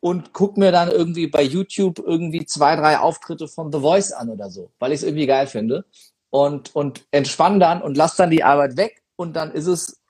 und 0.01 0.32
guck 0.32 0.57
mir 0.57 0.70
dann 0.70 0.91
irgendwie 0.91 1.26
bei 1.26 1.43
YouTube 1.43 1.99
irgendwie 1.99 2.47
zwei, 2.47 2.76
drei 2.76 2.99
Auftritte 2.99 3.49
von 3.49 3.72
The 3.72 3.80
Voice 3.80 4.12
an 4.12 4.28
oder 4.28 4.51
so, 4.51 4.70
weil 4.78 4.93
ich 4.93 4.99
es 4.99 5.03
irgendwie 5.03 5.26
geil 5.26 5.47
finde 5.47 5.84
und 6.30 6.76
und 6.76 7.07
entspann 7.11 7.59
dann 7.59 7.82
und 7.82 7.97
lass 7.97 8.14
dann 8.16 8.30
die 8.30 8.45
Arbeit 8.45 8.76
weg 8.76 9.03
und 9.16 9.34
dann 9.34 9.51
ist 9.51 9.66
es 9.66 10.01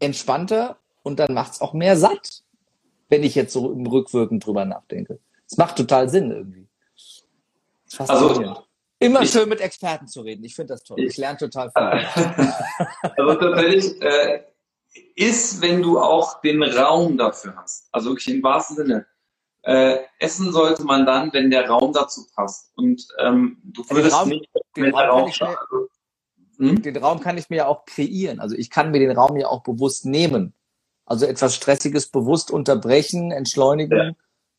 entspannter 0.00 0.78
und 1.02 1.18
dann 1.18 1.34
macht 1.34 1.52
es 1.52 1.60
auch 1.60 1.74
mehr 1.74 1.96
satt, 1.96 2.42
wenn 3.08 3.24
ich 3.24 3.34
jetzt 3.34 3.52
so 3.52 3.72
im 3.72 3.86
Rückwirken 3.86 4.40
drüber 4.40 4.64
nachdenke. 4.64 5.18
Es 5.46 5.56
macht 5.56 5.76
total 5.76 6.08
Sinn 6.08 6.30
irgendwie. 6.30 6.68
Also 7.98 8.64
Immer 9.00 9.22
ich, 9.22 9.30
schön 9.30 9.48
mit 9.48 9.60
Experten 9.60 10.08
zu 10.08 10.22
reden. 10.22 10.42
Ich 10.44 10.54
finde 10.56 10.74
das 10.74 10.82
toll. 10.82 10.98
Ich 11.00 11.16
lerne 11.16 11.38
total 11.38 11.70
viel. 11.70 12.44
also 13.16 13.34
tatsächlich, 13.36 14.02
äh, 14.02 14.42
ist, 15.16 15.60
wenn 15.62 15.82
du 15.82 15.98
auch 15.98 16.40
den 16.40 16.62
Raum 16.62 17.16
dafür 17.16 17.54
hast. 17.56 17.88
Also 17.92 18.10
wirklich 18.10 18.34
im 18.34 18.42
wahrsten 18.42 18.76
Sinne. 18.76 19.06
Äh, 19.62 19.98
essen 20.18 20.52
sollte 20.52 20.84
man 20.84 21.04
dann, 21.04 21.32
wenn 21.32 21.50
der 21.50 21.68
Raum 21.68 21.92
dazu 21.92 22.26
passt. 22.34 22.72
Und 22.76 23.06
ähm, 23.18 23.58
du 23.64 23.84
würdest 23.90 24.16
Raum, 24.16 24.28
nicht, 24.28 24.48
den 24.76 24.94
Raum, 24.94 25.08
Raum 25.08 25.24
mir, 25.24 25.48
also, 25.48 25.88
hm? 26.58 26.82
den 26.82 26.96
Raum 26.96 27.20
kann 27.20 27.36
ich 27.36 27.50
mir 27.50 27.56
ja 27.56 27.66
auch 27.66 27.84
kreieren. 27.84 28.40
Also 28.40 28.56
ich 28.56 28.70
kann 28.70 28.90
mir 28.90 29.00
den 29.00 29.16
Raum 29.16 29.36
ja 29.36 29.48
auch 29.48 29.62
bewusst 29.62 30.06
nehmen. 30.06 30.54
Also 31.04 31.26
etwas 31.26 31.54
Stressiges 31.54 32.06
bewusst 32.06 32.50
unterbrechen, 32.50 33.30
entschleunigen 33.30 33.98
ja, 33.98 34.12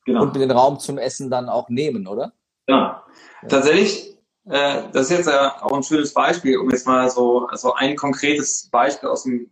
genau. 0.05 0.23
und 0.23 0.33
mir 0.33 0.39
den 0.39 0.51
Raum 0.51 0.79
zum 0.79 0.97
Essen 0.97 1.29
dann 1.29 1.47
auch 1.47 1.69
nehmen, 1.69 2.07
oder? 2.07 2.33
Ja. 2.67 3.03
ja. 3.41 3.47
Tatsächlich, 3.47 4.17
äh, 4.45 4.83
das 4.91 5.09
ist 5.09 5.17
jetzt 5.17 5.27
ja 5.27 5.61
auch 5.61 5.73
ein 5.73 5.83
schönes 5.83 6.13
Beispiel, 6.13 6.57
um 6.57 6.69
jetzt 6.71 6.87
mal 6.87 7.09
so, 7.09 7.47
so 7.53 7.73
ein 7.73 7.95
konkretes 7.95 8.69
Beispiel 8.69 9.09
aus 9.09 9.23
dem 9.23 9.49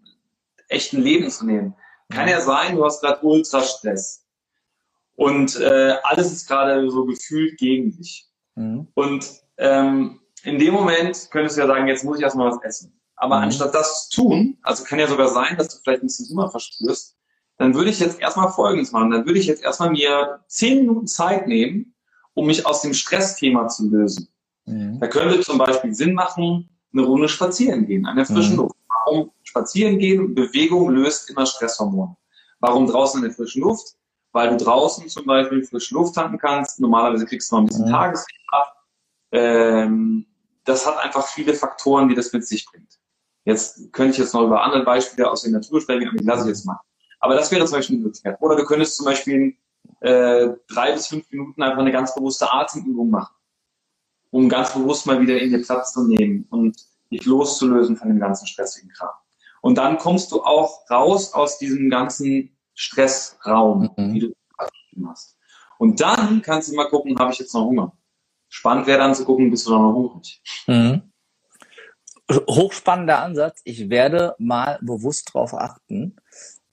echten 0.67 1.01
Leben 1.01 1.29
zu 1.29 1.45
nehmen. 1.45 1.75
Kann 2.09 2.27
ja 2.27 2.39
sein, 2.41 2.75
du 2.75 2.85
hast 2.85 3.01
gerade 3.01 3.25
Ultrastress 3.25 4.25
und 5.17 5.59
äh, 5.59 5.95
alles 6.03 6.31
ist 6.31 6.47
gerade 6.47 6.89
so 6.89 7.05
gefühlt 7.05 7.57
gegen 7.57 7.91
dich. 7.91 8.29
Mhm. 8.55 8.87
Und 8.93 9.27
ähm, 9.57 10.21
in 10.43 10.59
dem 10.59 10.73
Moment 10.73 11.29
könntest 11.31 11.57
du 11.57 11.61
ja 11.61 11.67
sagen, 11.67 11.87
jetzt 11.87 12.03
muss 12.03 12.17
ich 12.17 12.23
erstmal 12.23 12.51
was 12.51 12.61
essen. 12.63 12.99
Aber 13.15 13.37
mhm. 13.37 13.43
anstatt 13.45 13.73
das 13.73 14.09
zu 14.09 14.21
tun, 14.21 14.57
also 14.61 14.83
kann 14.83 14.99
ja 14.99 15.07
sogar 15.07 15.27
sein, 15.27 15.57
dass 15.57 15.69
du 15.69 15.81
vielleicht 15.83 16.03
ein 16.03 16.07
bisschen 16.07 16.29
Hunger 16.29 16.49
verspürst, 16.49 17.17
dann 17.57 17.73
würde 17.73 17.89
ich 17.89 17.99
jetzt 17.99 18.19
erstmal 18.21 18.51
Folgendes 18.51 18.91
machen. 18.91 19.09
Dann 19.09 19.25
würde 19.25 19.39
ich 19.39 19.47
jetzt 19.47 19.63
erstmal 19.63 19.89
mir 19.89 20.41
zehn 20.47 20.81
Minuten 20.81 21.07
Zeit 21.07 21.47
nehmen, 21.47 21.95
um 22.35 22.45
mich 22.45 22.67
aus 22.67 22.81
dem 22.81 22.93
Stressthema 22.93 23.67
zu 23.67 23.89
lösen. 23.89 24.29
Mhm. 24.65 24.99
Da 24.99 25.07
könnte 25.07 25.39
zum 25.41 25.57
Beispiel 25.57 25.95
Sinn 25.95 26.13
machen, 26.13 26.69
eine 26.93 27.03
Runde 27.03 27.27
spazieren 27.27 27.87
gehen, 27.87 28.05
an 28.05 28.15
der 28.15 28.25
frischen 28.25 28.53
mhm. 28.53 28.57
Luft. 28.57 28.75
Warum 29.07 29.31
spazieren 29.43 29.99
gehen? 29.99 30.35
Bewegung 30.35 30.89
löst 30.89 31.29
immer 31.29 31.45
Stresshormone. 31.45 32.17
Warum 32.59 32.87
draußen 32.87 33.19
in 33.19 33.29
der 33.29 33.33
frischen 33.33 33.61
Luft? 33.61 33.95
Weil 34.33 34.49
du 34.49 34.57
draußen 34.57 35.07
zum 35.07 35.25
Beispiel 35.25 35.63
frische 35.63 35.93
Luft 35.93 36.15
tanken 36.15 36.37
kannst. 36.37 36.81
Normalerweise 36.81 37.25
kriegst 37.25 37.49
du 37.49 37.55
noch 37.55 37.63
ein 37.63 37.67
bisschen 37.67 37.85
mhm. 37.85 37.91
Tageslicht 37.91 38.41
ab. 38.51 38.85
Ähm, 39.31 40.25
das 40.65 40.85
hat 40.85 40.97
einfach 40.97 41.25
viele 41.27 41.53
Faktoren, 41.53 42.09
die 42.09 42.15
das 42.15 42.33
mit 42.33 42.45
sich 42.45 42.65
bringt. 42.65 42.99
Jetzt 43.45 43.93
könnte 43.93 44.11
ich 44.11 44.17
jetzt 44.17 44.33
noch 44.33 44.43
über 44.43 44.61
andere 44.61 44.83
Beispiele 44.83 45.31
aus 45.31 45.43
der 45.43 45.51
Natur 45.53 45.79
sprechen, 45.79 46.09
aber 46.09 46.17
die 46.17 46.25
lasse 46.25 46.41
ich 46.43 46.49
jetzt 46.49 46.65
mal. 46.65 46.79
Aber 47.21 47.35
das 47.35 47.49
wäre 47.49 47.65
zum 47.65 47.77
Beispiel 47.77 47.95
eine 47.95 48.03
Möglichkeit. 48.03 48.37
Oder 48.41 48.57
du 48.57 48.65
könntest 48.65 48.97
zum 48.97 49.05
Beispiel 49.05 49.55
äh, 50.01 50.49
drei 50.67 50.91
bis 50.91 51.07
fünf 51.07 51.31
Minuten 51.31 51.63
einfach 51.63 51.79
eine 51.79 51.93
ganz 51.93 52.13
bewusste 52.13 52.51
Atemübung 52.51 53.09
machen, 53.09 53.33
um 54.31 54.49
ganz 54.49 54.73
bewusst 54.73 55.05
mal 55.05 55.21
wieder 55.21 55.39
in 55.39 55.51
dir 55.51 55.63
Platz 55.63 55.93
zu 55.93 56.05
nehmen 56.05 56.45
und 56.49 56.75
dich 57.11 57.25
loszulösen 57.25 57.97
von 57.97 58.07
dem 58.09 58.19
ganzen 58.19 58.47
stressigen 58.47 58.89
Kram. 58.91 59.09
Und 59.61 59.77
dann 59.77 59.97
kommst 59.97 60.31
du 60.31 60.43
auch 60.43 60.89
raus 60.89 61.33
aus 61.33 61.57
diesem 61.57 61.89
ganzen 61.89 62.57
Stressraum, 62.73 63.89
mhm. 63.97 64.13
wie 64.13 64.19
du 64.19 64.33
beschrieben 64.97 65.09
hast. 65.09 65.37
Und 65.77 66.01
dann 66.01 66.41
kannst 66.41 66.71
du 66.71 66.75
mal 66.75 66.89
gucken, 66.89 67.17
habe 67.17 67.31
ich 67.31 67.39
jetzt 67.39 67.53
noch 67.53 67.65
Hunger? 67.65 67.93
Spannend 68.49 68.87
wäre 68.87 68.99
dann 68.99 69.15
zu 69.15 69.25
gucken, 69.25 69.51
bist 69.51 69.67
du 69.67 69.71
noch 69.71 69.93
hungrig? 69.93 70.41
Mhm. 70.67 71.11
Hochspannender 72.31 73.21
Ansatz. 73.21 73.61
Ich 73.63 73.89
werde 73.89 74.35
mal 74.37 74.79
bewusst 74.81 75.33
drauf 75.33 75.53
achten. 75.53 76.17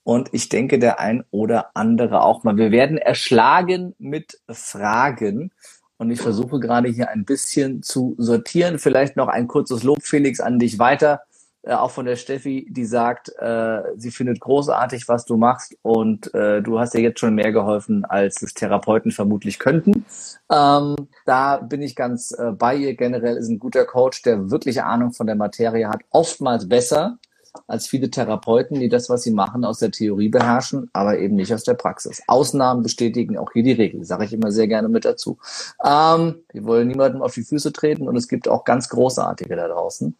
Und 0.03 0.29
ich 0.33 0.49
denke, 0.49 0.79
der 0.79 1.01
ein 1.01 1.25
oder 1.31 1.71
andere 1.75 2.23
auch 2.23 2.45
mal. 2.45 2.57
Wir 2.57 2.71
werden 2.71 2.99
erschlagen 2.99 3.95
mit 3.99 4.41
Fragen. 4.51 5.53
Und 5.97 6.11
ich 6.11 6.21
versuche 6.21 6.59
gerade 6.61 6.89
hier 6.89 7.09
ein 7.11 7.25
bisschen 7.25 7.83
zu 7.83 8.15
sortieren. 8.19 8.79
Vielleicht 8.79 9.17
noch 9.17 9.29
ein 9.29 9.47
kurzes 9.47 9.83
Lob, 9.83 10.03
Felix, 10.03 10.41
an 10.41 10.59
dich 10.59 10.79
weiter. 10.79 11.23
Äh, 11.67 11.75
auch 11.75 11.91
von 11.91 12.05
der 12.05 12.17
Steffi, 12.17 12.67
die 12.69 12.85
sagt, 12.85 13.33
äh, 13.39 13.83
sie 13.97 14.11
findet 14.11 14.41
großartig, 14.41 15.09
was 15.09 15.25
du 15.25 15.37
machst 15.37 15.77
und 15.83 16.33
äh, 16.35 16.61
du 16.61 16.79
hast 16.79 16.95
ja 16.95 17.01
jetzt 17.01 17.21
schon 17.21 17.35
mehr 17.35 17.53
geholfen, 17.53 18.05
als 18.05 18.43
es 18.43 18.53
Therapeuten 18.53 19.13
vermutlich 19.13 19.59
könnten. 19.59 20.05
Ähm, 20.53 20.97
da 21.25 21.57
bin 21.59 21.81
ich 21.81 21.97
ganz 21.97 22.33
äh, 22.33 22.53
bei 22.53 22.75
ihr. 22.77 22.95
Generell 22.95 23.37
ist 23.37 23.49
ein 23.49 23.59
guter 23.59 23.87
Coach, 23.87 24.23
der 24.23 24.51
wirklich 24.51 24.83
Ahnung 24.83 25.13
von 25.13 25.27
der 25.27 25.37
Materie 25.37 25.89
hat, 25.89 26.03
oftmals 26.11 26.69
besser 26.69 27.19
als 27.67 27.87
viele 27.87 28.11
Therapeuten, 28.11 28.79
die 28.79 28.89
das, 28.89 29.09
was 29.09 29.23
sie 29.23 29.31
machen, 29.31 29.65
aus 29.65 29.79
der 29.79 29.91
Theorie 29.91 30.29
beherrschen, 30.29 30.91
aber 30.93 31.19
eben 31.19 31.37
nicht 31.37 31.53
aus 31.55 31.65
der 31.65 31.75
Praxis. 31.75 32.23
Ausnahmen 32.27 32.83
bestätigen 32.83 33.39
auch 33.39 33.53
hier 33.53 33.63
die 33.63 33.73
Regel, 33.73 34.05
sage 34.05 34.25
ich 34.25 34.33
immer 34.33 34.53
sehr 34.53 34.69
gerne 34.69 34.89
mit 34.89 35.05
dazu. 35.05 35.39
Ähm, 35.85 36.37
wir 36.53 36.65
wollen 36.65 36.89
niemandem 36.89 37.23
auf 37.23 37.35
die 37.35 37.43
Füße 37.43 37.73
treten 37.73 38.09
und 38.09 38.17
es 38.17 38.29
gibt 38.29 38.49
auch 38.49 38.65
ganz 38.65 38.89
großartige 38.89 39.57
da 39.57 39.69
draußen, 39.69 40.17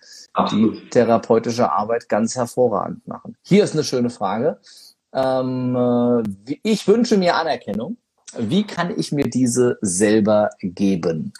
die 0.51 0.89
therapeutische 0.91 1.71
Arbeit 1.71 2.09
ganz 2.09 2.37
hervorragend 2.37 3.07
machen. 3.07 3.37
Hier 3.43 3.65
ist 3.65 3.75
eine 3.75 3.85
schöne 3.85 4.11
Frage. 4.11 4.59
Ähm, 5.13 5.77
äh, 6.47 6.59
ich 6.63 6.87
wünsche 6.89 7.17
mir 7.17 7.37
Anerkennung. 7.37 7.97
Wie 8.37 8.65
kann 8.65 8.93
ich 8.97 9.13
mir 9.13 9.29
diese 9.31 9.79
selber 9.81 10.51
geben? 10.61 11.33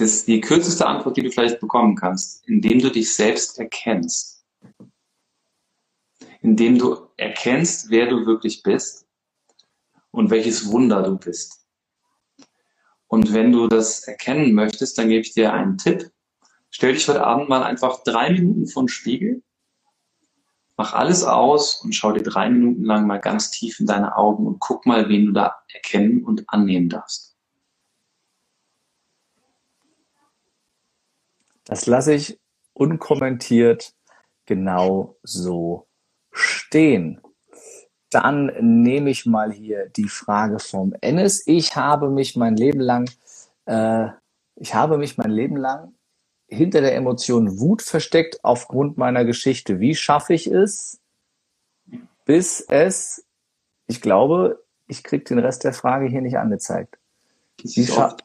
Das 0.00 0.14
ist 0.14 0.28
die 0.28 0.40
kürzeste 0.40 0.86
Antwort, 0.86 1.18
die 1.18 1.22
du 1.22 1.30
vielleicht 1.30 1.60
bekommen 1.60 1.94
kannst, 1.94 2.48
indem 2.48 2.78
du 2.78 2.90
dich 2.90 3.14
selbst 3.14 3.58
erkennst. 3.58 4.42
Indem 6.40 6.78
du 6.78 7.08
erkennst, 7.18 7.90
wer 7.90 8.06
du 8.06 8.24
wirklich 8.24 8.62
bist 8.62 9.06
und 10.10 10.30
welches 10.30 10.72
Wunder 10.72 11.02
du 11.02 11.18
bist. 11.18 11.66
Und 13.08 13.34
wenn 13.34 13.52
du 13.52 13.68
das 13.68 14.04
erkennen 14.04 14.54
möchtest, 14.54 14.96
dann 14.96 15.10
gebe 15.10 15.20
ich 15.20 15.34
dir 15.34 15.52
einen 15.52 15.76
Tipp. 15.76 16.10
stell 16.70 16.94
dich 16.94 17.06
heute 17.06 17.26
Abend 17.26 17.50
mal 17.50 17.62
einfach 17.62 18.02
drei 18.02 18.32
Minuten 18.32 18.68
vor 18.68 18.84
den 18.84 18.88
Spiegel, 18.88 19.42
mach 20.78 20.94
alles 20.94 21.24
aus 21.24 21.82
und 21.84 21.94
schau 21.94 22.12
dir 22.12 22.22
drei 22.22 22.48
Minuten 22.48 22.84
lang 22.84 23.06
mal 23.06 23.18
ganz 23.18 23.50
tief 23.50 23.78
in 23.80 23.86
deine 23.86 24.16
Augen 24.16 24.46
und 24.46 24.60
guck 24.60 24.86
mal, 24.86 25.10
wen 25.10 25.26
du 25.26 25.32
da 25.32 25.56
erkennen 25.68 26.24
und 26.24 26.48
annehmen 26.48 26.88
darfst. 26.88 27.29
Das 31.70 31.86
lasse 31.86 32.14
ich 32.14 32.36
unkommentiert 32.72 33.94
genau 34.44 35.16
so 35.22 35.86
stehen. 36.32 37.20
Dann 38.10 38.52
nehme 38.82 39.10
ich 39.10 39.24
mal 39.24 39.52
hier 39.52 39.88
die 39.88 40.08
Frage 40.08 40.58
vom 40.58 40.96
Ennis. 41.00 41.46
Ich 41.46 41.76
habe 41.76 42.10
mich 42.10 42.34
mein 42.34 42.56
Leben 42.56 42.80
lang, 42.80 43.08
äh, 43.66 44.08
ich 44.56 44.74
habe 44.74 44.98
mich 44.98 45.16
mein 45.16 45.30
Leben 45.30 45.56
lang 45.56 45.94
hinter 46.48 46.80
der 46.80 46.96
Emotion 46.96 47.60
Wut 47.60 47.82
versteckt 47.82 48.40
aufgrund 48.42 48.98
meiner 48.98 49.24
Geschichte. 49.24 49.78
Wie 49.78 49.94
schaffe 49.94 50.34
ich 50.34 50.48
es, 50.48 50.98
bis 52.24 52.62
es, 52.62 53.24
ich 53.86 54.00
glaube, 54.00 54.64
ich 54.88 55.04
kriege 55.04 55.22
den 55.22 55.38
Rest 55.38 55.62
der 55.62 55.72
Frage 55.72 56.08
hier 56.08 56.20
nicht 56.20 56.36
angezeigt. 56.36 56.98
Wie, 57.62 57.86
scha 57.86 58.16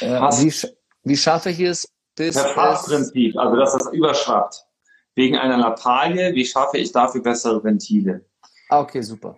äh, 0.00 0.06
wie, 0.06 0.54
wie, 1.04 1.16
schaffe 1.18 1.50
ich 1.50 1.60
es, 1.60 1.92
bis 2.20 2.34
das 2.34 2.84
Prinzip, 2.84 3.36
also 3.38 3.56
dass 3.56 3.72
das 3.72 3.92
überschwappt. 3.92 4.66
Wegen 5.14 5.36
einer 5.36 5.56
Lappalie, 5.56 6.34
wie 6.34 6.44
schaffe 6.44 6.78
ich 6.78 6.92
dafür 6.92 7.22
bessere 7.22 7.62
Ventile? 7.64 8.24
Ah, 8.68 8.80
okay, 8.80 9.02
super. 9.02 9.36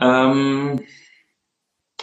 Ähm, 0.00 0.80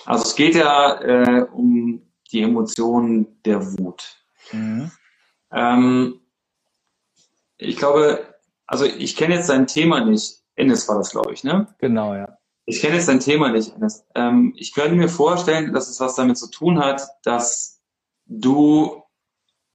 also 0.05 0.23
es 0.23 0.35
geht 0.35 0.55
ja 0.55 0.99
äh, 1.01 1.41
um 1.51 2.01
die 2.31 2.41
Emotionen 2.41 3.41
der 3.43 3.77
Wut. 3.77 4.17
Mhm. 4.51 4.91
Ähm, 5.51 6.19
ich 7.57 7.77
glaube, 7.77 8.35
also 8.65 8.85
ich 8.85 9.15
kenne 9.15 9.35
jetzt 9.35 9.49
dein 9.49 9.67
Thema 9.67 10.03
nicht. 10.03 10.41
Ennis 10.55 10.87
war 10.89 10.97
das, 10.97 11.11
glaube 11.11 11.33
ich, 11.33 11.43
ne? 11.43 11.67
Genau, 11.79 12.15
ja. 12.15 12.37
Ich 12.65 12.81
kenne 12.81 12.95
jetzt 12.95 13.07
dein 13.07 13.19
Thema 13.19 13.51
nicht, 13.51 13.75
Ennis. 13.75 14.05
Ähm, 14.15 14.53
ich 14.57 14.73
könnte 14.73 14.95
mir 14.95 15.09
vorstellen, 15.09 15.73
dass 15.73 15.89
es 15.89 15.99
was 15.99 16.15
damit 16.15 16.37
zu 16.37 16.49
tun 16.49 16.79
hat, 16.79 17.07
dass 17.23 17.81
du 18.25 19.04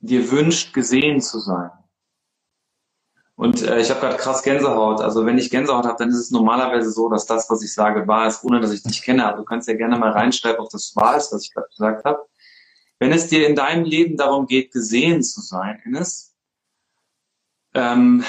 dir 0.01 0.31
wünscht, 0.31 0.73
gesehen 0.73 1.21
zu 1.21 1.39
sein. 1.39 1.71
Und 3.37 3.63
äh, 3.63 3.81
ich 3.81 3.91
habe 3.91 4.01
gerade 4.01 4.17
krass 4.17 4.43
Gänsehaut. 4.43 5.01
Also 5.01 5.25
wenn 5.25 5.39
ich 5.39 5.51
Gänsehaut 5.51 5.87
habe, 5.87 5.97
dann 5.99 6.11
ist 6.11 6.19
es 6.19 6.31
normalerweise 6.31 6.91
so, 6.91 7.09
dass 7.09 7.25
das, 7.25 7.49
was 7.49 7.63
ich 7.63 7.73
sage, 7.73 8.07
wahr 8.07 8.27
ist, 8.27 8.45
ohne 8.45 8.61
dass 8.61 8.73
ich 8.73 8.83
dich 8.83 9.03
kenne. 9.03 9.27
Aber 9.27 9.39
du 9.39 9.45
kannst 9.45 9.67
ja 9.69 9.75
gerne 9.75 9.97
mal 9.97 10.11
reinschreiben, 10.11 10.61
ob 10.61 10.71
das 10.71 10.95
wahr 10.95 11.17
ist, 11.17 11.33
was 11.33 11.45
ich 11.45 11.55
gerade 11.55 11.69
gesagt 11.69 12.05
habe. 12.05 12.27
Wenn 12.99 13.13
es 13.13 13.29
dir 13.29 13.49
in 13.49 13.57
deinem 13.57 13.85
Leben 13.85 14.19
darum 14.19 14.47
geht, 14.47 14.73
gesehen 14.73 15.23
zu 15.23 15.41
sein, 15.41 15.81
Ines, 15.87 16.35
ähm, 17.73 18.25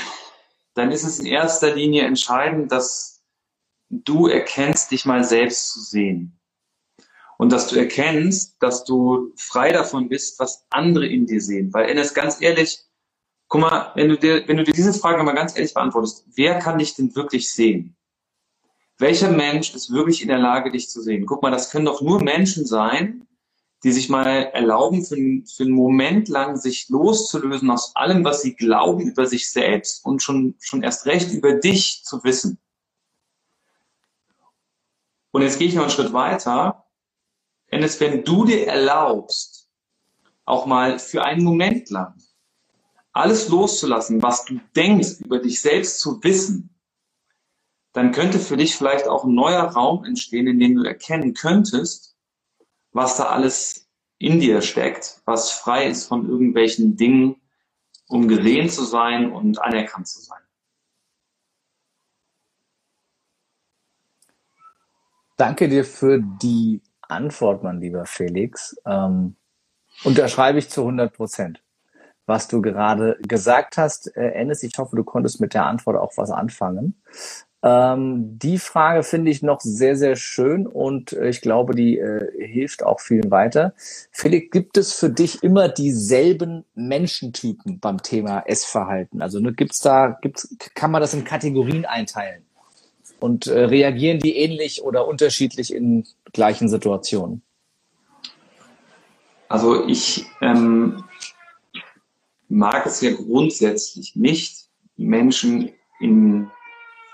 dann 0.76 0.92
ist 0.92 1.04
es 1.04 1.20
in 1.20 1.26
erster 1.26 1.76
Linie 1.76 2.04
entscheidend, 2.04 2.72
dass 2.72 3.22
du 3.90 4.28
erkennst, 4.28 4.92
dich 4.92 5.06
mal 5.06 5.26
selbst 5.26 5.74
zu 5.74 5.82
sehen 5.82 6.41
und 7.42 7.52
dass 7.52 7.70
du 7.70 7.76
erkennst, 7.76 8.58
dass 8.60 8.84
du 8.84 9.34
frei 9.36 9.72
davon 9.72 10.10
bist, 10.10 10.40
was 10.40 10.64
andere 10.70 11.08
in 11.08 11.26
dir 11.26 11.42
sehen. 11.42 11.74
Weil 11.74 11.90
Enes, 11.90 12.14
ganz 12.14 12.40
ehrlich, 12.40 12.84
guck 13.48 13.62
mal, 13.62 13.92
wenn 13.96 14.10
du 14.10 14.18
dir, 14.20 14.48
wenn 14.48 14.58
du 14.58 14.64
dir 14.64 14.74
diese 14.74 14.94
Frage 14.94 15.24
mal 15.24 15.32
ganz 15.32 15.56
ehrlich 15.56 15.74
beantwortest, 15.74 16.24
wer 16.36 16.60
kann 16.60 16.78
dich 16.78 16.94
denn 16.94 17.16
wirklich 17.16 17.52
sehen? 17.52 17.96
Welcher 19.00 19.32
Mensch 19.32 19.74
ist 19.74 19.92
wirklich 19.92 20.22
in 20.22 20.28
der 20.28 20.38
Lage, 20.38 20.70
dich 20.70 20.92
zu 20.92 21.02
sehen? 21.02 21.26
Guck 21.26 21.42
mal, 21.42 21.50
das 21.50 21.72
können 21.72 21.86
doch 21.86 22.04
nur 22.04 22.22
Menschen 22.22 22.68
sein, 22.68 23.26
die 23.84 23.92
sich 23.92 24.08
mal 24.08 24.28
erlauben, 24.28 25.04
für, 25.04 25.16
für 25.16 25.64
einen 25.64 25.72
Moment 25.72 26.30
lang 26.30 26.58
sich 26.58 26.90
loszulösen 26.90 27.72
aus 27.72 27.96
allem, 27.96 28.24
was 28.24 28.44
sie 28.44 28.54
glauben 28.54 29.02
über 29.08 29.26
sich 29.26 29.50
selbst 29.50 30.06
und 30.06 30.22
schon, 30.22 30.54
schon 30.60 30.84
erst 30.84 31.08
recht 31.08 31.32
über 31.32 31.54
dich 31.54 32.04
zu 32.04 32.24
wissen. 32.24 32.60
Und 35.32 35.42
jetzt 35.42 35.58
gehe 35.58 35.68
ich 35.68 35.74
noch 35.74 35.82
einen 35.82 35.92
Schritt 35.92 36.14
weiter 36.14 36.86
Dennis, 37.72 38.00
wenn 38.00 38.24
du 38.24 38.46
dir 38.46 38.68
erlaubst, 38.68 39.70
auch 40.46 40.66
mal 40.66 41.00
für 41.00 41.24
einen 41.24 41.44
Moment 41.44 41.90
lang 41.90 42.16
alles 43.14 43.50
loszulassen, 43.50 44.22
was 44.22 44.46
du 44.46 44.60
denkst, 44.76 45.20
über 45.20 45.40
dich 45.40 45.62
selbst 45.62 46.00
zu 46.00 46.24
wissen, 46.24 46.70
dann 47.94 48.12
könnte 48.12 48.40
für 48.40 48.56
dich 48.56 48.76
vielleicht 48.76 49.08
auch 49.08 49.26
ein 49.26 49.34
neuer 49.34 49.64
Raum 49.64 50.06
entstehen, 50.06 50.48
in 50.48 50.60
dem 50.60 50.76
du 50.76 50.84
erkennen 50.84 51.34
könntest, 51.34 52.16
was 52.94 53.18
da 53.18 53.26
alles 53.26 53.90
in 54.18 54.40
dir 54.40 54.62
steckt, 54.62 55.22
was 55.26 55.52
frei 55.52 55.88
ist 55.88 56.08
von 56.08 56.30
irgendwelchen 56.30 56.96
Dingen, 56.96 57.42
um 58.08 58.28
gesehen 58.28 58.70
zu 58.70 58.86
sein 58.86 59.32
und 59.32 59.62
anerkannt 59.62 60.08
zu 60.08 60.22
sein. 60.22 60.40
Danke 65.38 65.68
dir 65.68 65.84
für 65.84 66.22
die 66.22 66.82
Antwort, 67.12 67.64
mein 67.64 67.82
lieber 67.82 68.06
Felix, 68.06 68.76
ähm, 68.86 69.36
unterschreibe 70.04 70.60
ich 70.60 70.70
zu 70.70 70.82
100 70.82 71.14
Prozent. 71.14 71.62
Was 72.26 72.48
du 72.48 72.62
gerade 72.62 73.18
gesagt 73.28 73.78
hast, 73.78 74.16
äh, 74.16 74.30
Ennis, 74.32 74.64
ich 74.64 74.78
hoffe, 74.78 74.96
du 74.96 75.04
konntest 75.04 75.42
mit 75.42 75.54
der 75.54 75.66
Antwort 75.66 75.98
auch 75.98 76.14
was 76.16 76.32
anfangen. 76.32 77.02
Ähm, 77.64 78.40
die 78.40 78.58
Frage 78.58 79.04
finde 79.04 79.30
ich 79.30 79.44
noch 79.44 79.60
sehr, 79.62 79.96
sehr 79.96 80.16
schön 80.16 80.66
und 80.66 81.14
äh, 81.14 81.30
ich 81.30 81.42
glaube, 81.42 81.76
die 81.76 82.00
äh, 82.00 82.48
hilft 82.48 82.84
auch 82.84 83.00
vielen 83.00 83.30
weiter. 83.30 83.74
Felix, 84.12 84.50
gibt 84.52 84.78
es 84.78 84.94
für 84.94 85.12
dich 85.12 85.44
immer 85.44 85.70
dieselben 85.70 86.66
Menschentypen 86.74 87.80
beim 87.80 88.02
Thema 88.02 88.44
Essverhalten? 88.48 89.22
Also 89.22 89.40
ne, 89.40 89.54
gibt's 89.54 89.80
da, 89.80 90.18
gibt's, 90.22 90.56
kann 90.74 90.90
man 90.90 91.02
das 91.02 91.14
in 91.14 91.24
Kategorien 91.24 91.86
einteilen? 91.86 92.44
Und 93.20 93.46
äh, 93.46 93.66
reagieren 93.66 94.18
die 94.18 94.38
ähnlich 94.38 94.84
oder 94.84 95.08
unterschiedlich 95.08 95.72
in 95.74 96.06
gleichen 96.34 96.70
Situationen? 96.70 97.44
Also 99.50 99.86
ich 99.86 100.26
ähm, 100.42 101.04
mag 102.48 102.86
es 102.86 103.02
ja 103.02 103.12
grundsätzlich 103.12 104.16
nicht, 104.16 104.70
Menschen 104.96 105.72
in 106.00 106.50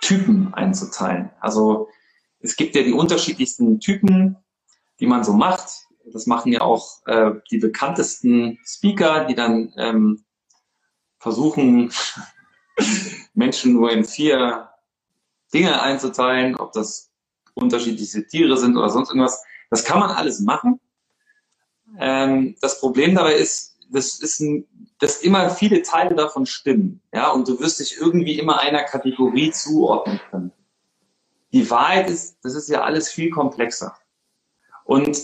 Typen 0.01 0.53
einzuteilen. 0.53 1.31
Also 1.39 1.89
es 2.39 2.55
gibt 2.55 2.75
ja 2.75 2.83
die 2.83 2.93
unterschiedlichsten 2.93 3.79
Typen, 3.79 4.37
die 4.99 5.07
man 5.07 5.23
so 5.23 5.33
macht. 5.33 5.87
Das 6.13 6.27
machen 6.27 6.51
ja 6.51 6.61
auch 6.61 7.05
äh, 7.07 7.31
die 7.51 7.57
bekanntesten 7.57 8.59
Speaker, 8.65 9.25
die 9.25 9.35
dann 9.35 9.73
ähm, 9.77 10.23
versuchen, 11.19 11.91
Menschen 13.33 13.73
nur 13.73 13.91
in 13.91 14.05
vier 14.05 14.69
Dinge 15.53 15.81
einzuteilen, 15.81 16.55
ob 16.55 16.71
das 16.73 17.11
unterschiedliche 17.57 18.25
Tiere 18.25 18.57
sind 18.57 18.77
oder 18.77 18.89
sonst 18.89 19.09
irgendwas. 19.09 19.43
Das 19.69 19.83
kann 19.83 19.99
man 19.99 20.11
alles 20.11 20.39
machen. 20.39 20.79
Ähm, 21.99 22.55
das 22.61 22.79
Problem 22.79 23.15
dabei 23.15 23.35
ist, 23.35 23.77
das 23.89 24.19
ist 24.19 24.39
ein, 24.39 24.65
dass 24.99 25.21
immer 25.21 25.49
viele 25.49 25.81
Teile 25.81 26.15
davon 26.15 26.45
stimmen, 26.45 27.01
ja, 27.13 27.29
und 27.31 27.47
du 27.47 27.59
wirst 27.59 27.79
dich 27.79 27.97
irgendwie 27.97 28.39
immer 28.39 28.59
einer 28.59 28.83
Kategorie 28.83 29.51
zuordnen 29.51 30.19
können. 30.29 30.51
Die 31.53 31.69
Wahrheit 31.69 32.09
ist, 32.09 32.37
das 32.43 32.55
ist 32.55 32.67
ja 32.69 32.81
alles 32.81 33.09
viel 33.09 33.29
komplexer. 33.29 33.95
Und 34.83 35.19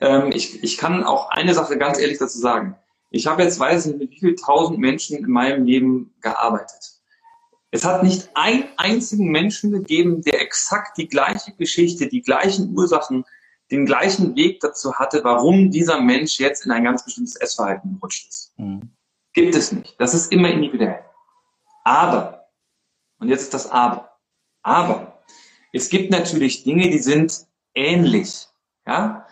ähm, 0.00 0.30
ich, 0.32 0.62
ich 0.62 0.76
kann 0.76 1.04
auch 1.04 1.30
eine 1.30 1.54
Sache 1.54 1.78
ganz 1.78 1.98
ehrlich 1.98 2.18
dazu 2.18 2.38
sagen. 2.38 2.76
Ich 3.10 3.26
habe 3.26 3.42
jetzt, 3.42 3.58
weiß 3.58 3.86
nicht, 3.86 3.98
mit 3.98 4.10
wie 4.10 4.18
viel 4.18 4.34
tausend 4.34 4.78
Menschen 4.78 5.16
in 5.16 5.30
meinem 5.30 5.64
Leben 5.64 6.14
gearbeitet. 6.20 7.01
Es 7.74 7.84
hat 7.84 8.02
nicht 8.02 8.28
einen 8.34 8.64
einzigen 8.76 9.30
Menschen 9.30 9.72
gegeben, 9.72 10.20
der 10.20 10.42
exakt 10.42 10.98
die 10.98 11.08
gleiche 11.08 11.52
Geschichte, 11.52 12.06
die 12.06 12.20
gleichen 12.20 12.76
Ursachen, 12.76 13.24
den 13.70 13.86
gleichen 13.86 14.36
Weg 14.36 14.60
dazu 14.60 14.94
hatte, 14.94 15.24
warum 15.24 15.70
dieser 15.70 15.98
Mensch 16.00 16.38
jetzt 16.38 16.66
in 16.66 16.70
ein 16.70 16.84
ganz 16.84 17.02
bestimmtes 17.02 17.36
Essverhalten 17.36 17.94
gerutscht 17.94 18.28
ist. 18.28 18.52
Mhm. 18.58 18.90
Gibt 19.32 19.54
es 19.54 19.72
nicht. 19.72 19.98
Das 19.98 20.12
ist 20.12 20.30
immer 20.30 20.50
individuell. 20.50 21.02
Aber, 21.82 22.50
und 23.18 23.28
jetzt 23.28 23.42
ist 23.42 23.54
das 23.54 23.70
Aber, 23.70 24.18
aber 24.62 25.22
es 25.72 25.88
gibt 25.88 26.10
natürlich 26.10 26.64
Dinge, 26.64 26.90
die 26.90 26.98
sind 26.98 27.46
ähnlich. 27.74 28.48
Ja? 28.86 29.26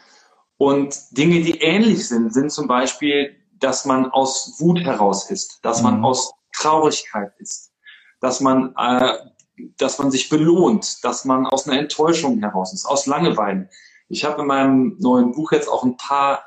Und 0.57 0.97
Dinge, 1.11 1.43
die 1.43 1.61
ähnlich 1.61 2.09
sind, 2.09 2.33
sind 2.33 2.51
zum 2.51 2.67
Beispiel, 2.67 3.37
dass 3.53 3.85
man 3.85 4.11
aus 4.11 4.55
Wut 4.59 4.81
heraus 4.81 5.31
ist, 5.31 5.59
dass 5.63 5.83
man 5.83 5.99
mhm. 5.99 6.07
aus 6.07 6.33
Traurigkeit 6.55 7.33
ist, 7.39 7.70
dass 8.21 8.41
man, 8.41 8.75
äh, 8.77 9.15
dass 9.77 9.99
man 9.99 10.11
sich 10.11 10.29
belohnt, 10.29 11.05
dass 11.05 11.25
man 11.25 11.47
aus 11.47 11.67
einer 11.67 11.79
Enttäuschung 11.79 12.39
heraus 12.41 12.73
ist, 12.73 12.87
aus 12.87 13.07
Langeweile. 13.07 13.69
Ich 14.09 14.25
habe 14.25 14.43
in 14.43 14.49
meinem 14.49 14.97
neuen 14.99 15.33
Buch 15.33 15.53
jetzt 15.53 15.69
auch 15.69 15.85
ein 15.85 15.97
paar 15.97 16.45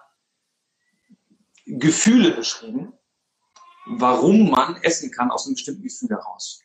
Gefühle 1.65 2.31
beschrieben, 2.31 2.93
warum 3.85 4.49
man 4.49 4.77
essen 4.81 5.11
kann 5.11 5.31
aus 5.31 5.45
einem 5.45 5.55
bestimmten 5.55 5.83
Gefühl 5.83 6.09
heraus. 6.09 6.61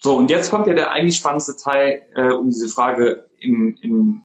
So, 0.00 0.16
und 0.16 0.28
jetzt 0.28 0.50
kommt 0.50 0.66
ja 0.66 0.74
der 0.74 0.90
eigentlich 0.90 1.16
spannendste 1.16 1.56
Teil, 1.56 2.06
äh, 2.14 2.32
um 2.32 2.50
diese 2.50 2.68
Frage 2.68 3.28
im, 3.38 3.76
im, 3.80 4.22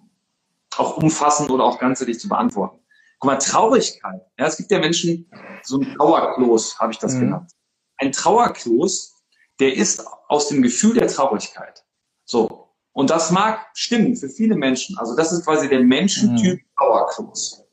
auch 0.77 0.97
umfassend 0.97 1.49
oder 1.49 1.63
auch 1.63 1.79
ganzheitlich 1.79 2.19
zu 2.19 2.27
beantworten. 2.27 2.79
Guck 3.19 3.31
mal, 3.31 3.37
Traurigkeit. 3.37 4.21
Ja, 4.37 4.47
es 4.47 4.57
gibt 4.57 4.71
ja 4.71 4.79
Menschen, 4.79 5.29
so 5.63 5.79
ein 5.79 5.95
Trauerklos 5.95 6.79
habe 6.79 6.93
ich 6.93 6.99
das 6.99 7.15
mhm. 7.15 7.19
genannt. 7.21 7.51
Ein 7.97 8.11
Trauerklos, 8.11 9.18
der 9.59 9.75
ist 9.75 10.05
aus 10.27 10.47
dem 10.47 10.61
Gefühl 10.61 10.95
der 10.95 11.07
Traurigkeit. 11.07 11.83
So. 12.25 12.69
Und 12.91 13.09
das 13.09 13.31
mag 13.31 13.67
stimmen 13.73 14.15
für 14.15 14.29
viele 14.29 14.55
Menschen. 14.55 14.97
Also 14.97 15.15
das 15.15 15.31
ist 15.31 15.45
quasi 15.45 15.69
der 15.69 15.81
Menschentyp 15.81 16.59
mhm. 16.59 16.65
Trauerklos. 16.77 17.63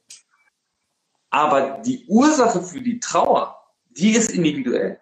Aber 1.30 1.78
die 1.84 2.04
Ursache 2.06 2.62
für 2.62 2.80
die 2.80 3.00
Trauer, 3.00 3.56
die 3.90 4.12
ist 4.12 4.30
individuell. 4.30 5.00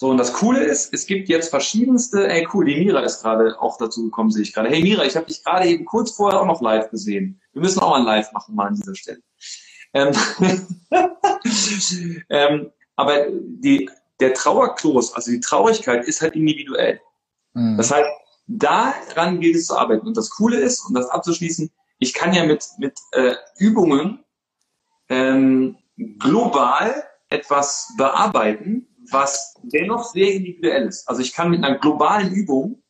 So, 0.00 0.08
und 0.08 0.16
das 0.16 0.32
Coole 0.32 0.64
ist, 0.64 0.94
es 0.94 1.04
gibt 1.04 1.28
jetzt 1.28 1.50
verschiedenste, 1.50 2.26
ey 2.26 2.48
cool, 2.54 2.64
die 2.64 2.76
Mira 2.76 3.00
ist 3.00 3.20
gerade 3.20 3.60
auch 3.60 3.76
dazu 3.76 4.04
gekommen, 4.04 4.30
sehe 4.30 4.42
ich 4.42 4.54
gerade. 4.54 4.70
Hey 4.70 4.82
Mira, 4.82 5.04
ich 5.04 5.14
habe 5.14 5.26
dich 5.26 5.44
gerade 5.44 5.68
eben 5.68 5.84
kurz 5.84 6.12
vorher 6.12 6.40
auch 6.40 6.46
noch 6.46 6.62
live 6.62 6.90
gesehen. 6.90 7.38
Wir 7.52 7.60
müssen 7.60 7.80
auch 7.80 7.90
mal 7.90 8.00
ein 8.00 8.06
Live 8.06 8.32
machen, 8.32 8.54
mal 8.54 8.68
an 8.68 8.76
dieser 8.76 8.94
Stelle. 8.94 9.20
Ähm, 9.92 10.14
ähm, 12.30 12.72
aber 12.96 13.26
die, 13.30 13.90
der 14.20 14.34
Trauerklos, 14.34 15.14
also 15.14 15.30
die 15.30 15.40
Traurigkeit, 15.40 16.04
ist 16.06 16.20
halt 16.20 16.34
individuell. 16.34 17.00
Mhm. 17.54 17.76
Das 17.76 17.90
heißt, 17.90 18.08
daran 18.46 19.40
gilt 19.40 19.56
es 19.56 19.66
zu 19.66 19.76
arbeiten. 19.76 20.06
Und 20.06 20.16
das 20.16 20.30
Coole 20.30 20.58
ist, 20.58 20.84
um 20.86 20.94
das 20.94 21.08
abzuschließen, 21.08 21.70
ich 21.98 22.14
kann 22.14 22.32
ja 22.32 22.44
mit, 22.44 22.64
mit 22.78 22.98
äh, 23.12 23.34
Übungen 23.58 24.24
ähm, 25.08 25.76
global 26.18 27.04
etwas 27.28 27.92
bearbeiten, 27.96 28.86
was 29.10 29.54
dennoch 29.62 30.04
sehr 30.04 30.32
individuell 30.32 30.86
ist. 30.86 31.08
Also 31.08 31.20
ich 31.20 31.32
kann 31.32 31.50
mit 31.50 31.62
einer 31.62 31.78
globalen 31.78 32.32
Übung 32.32 32.82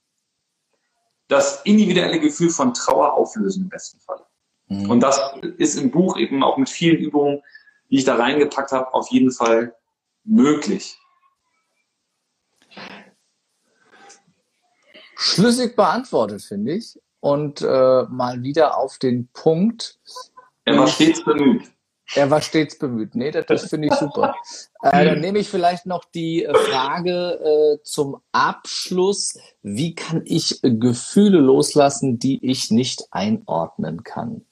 das 1.28 1.62
individuelle 1.62 2.20
Gefühl 2.20 2.50
von 2.50 2.74
Trauer 2.74 3.14
auflösen 3.14 3.64
im 3.64 3.68
besten 3.68 4.00
Fall. 4.00 4.24
Mhm. 4.66 4.90
Und 4.90 5.00
das 5.00 5.20
ist 5.58 5.76
im 5.76 5.90
Buch 5.90 6.16
eben 6.16 6.42
auch 6.42 6.56
mit 6.56 6.68
vielen 6.68 6.98
Übungen, 6.98 7.42
die 7.90 7.96
ich 7.96 8.04
da 8.04 8.16
reingepackt 8.16 8.72
habe, 8.72 8.94
auf 8.94 9.08
jeden 9.10 9.32
Fall 9.32 9.74
möglich. 10.24 10.99
Schlüssig 15.22 15.76
beantwortet, 15.76 16.40
finde 16.40 16.72
ich. 16.72 16.98
Und 17.20 17.60
äh, 17.60 18.04
mal 18.08 18.42
wieder 18.42 18.78
auf 18.78 18.96
den 18.96 19.28
Punkt. 19.34 19.98
Er 20.64 20.78
war 20.78 20.86
stets 20.86 21.22
bemüht. 21.22 21.70
Er 22.14 22.30
war 22.30 22.40
stets 22.40 22.78
bemüht. 22.78 23.14
Nee, 23.14 23.30
das, 23.30 23.44
das 23.44 23.68
finde 23.68 23.88
ich 23.88 23.94
super. 23.94 24.34
Äh, 24.82 25.04
dann 25.04 25.20
nehme 25.20 25.38
ich 25.38 25.50
vielleicht 25.50 25.84
noch 25.84 26.06
die 26.06 26.44
äh, 26.44 26.54
Frage 26.54 27.78
äh, 27.78 27.82
zum 27.82 28.16
Abschluss. 28.32 29.38
Wie 29.60 29.94
kann 29.94 30.22
ich 30.24 30.58
Gefühle 30.62 31.38
loslassen, 31.38 32.18
die 32.18 32.42
ich 32.42 32.70
nicht 32.70 33.04
einordnen 33.10 34.02
kann? 34.02 34.46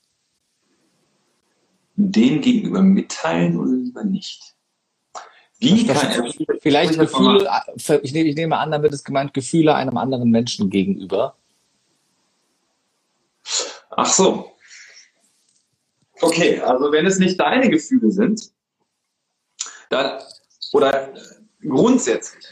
Dem 1.95 2.41
gegenüber 2.41 2.83
mitteilen 2.83 3.57
oder 3.57 3.71
lieber 3.71 4.03
nicht? 4.03 4.55
Wie 5.59 5.85
das 5.85 6.01
kann 6.01 6.25
er 6.25 6.59
vielleicht 6.61 6.97
Gefühle, 6.97 7.49
äh, 7.67 7.99
ich 8.01 8.13
nehme, 8.13 8.29
ich 8.29 8.35
nehme 8.35 8.57
an, 8.57 8.71
damit 8.71 8.93
ist 8.93 9.03
gemeint 9.03 9.33
Gefühle 9.33 9.75
einem 9.75 9.97
anderen 9.97 10.29
Menschen 10.29 10.69
gegenüber. 10.69 11.35
Ach 13.89 14.05
so. 14.05 14.51
Okay, 16.21 16.59
also 16.61 16.91
wenn 16.91 17.05
es 17.05 17.19
nicht 17.19 17.39
deine 17.39 17.69
Gefühle 17.69 18.11
sind, 18.11 18.51
dann, 19.89 20.21
oder 20.71 21.13
grundsätzlich, 21.61 22.45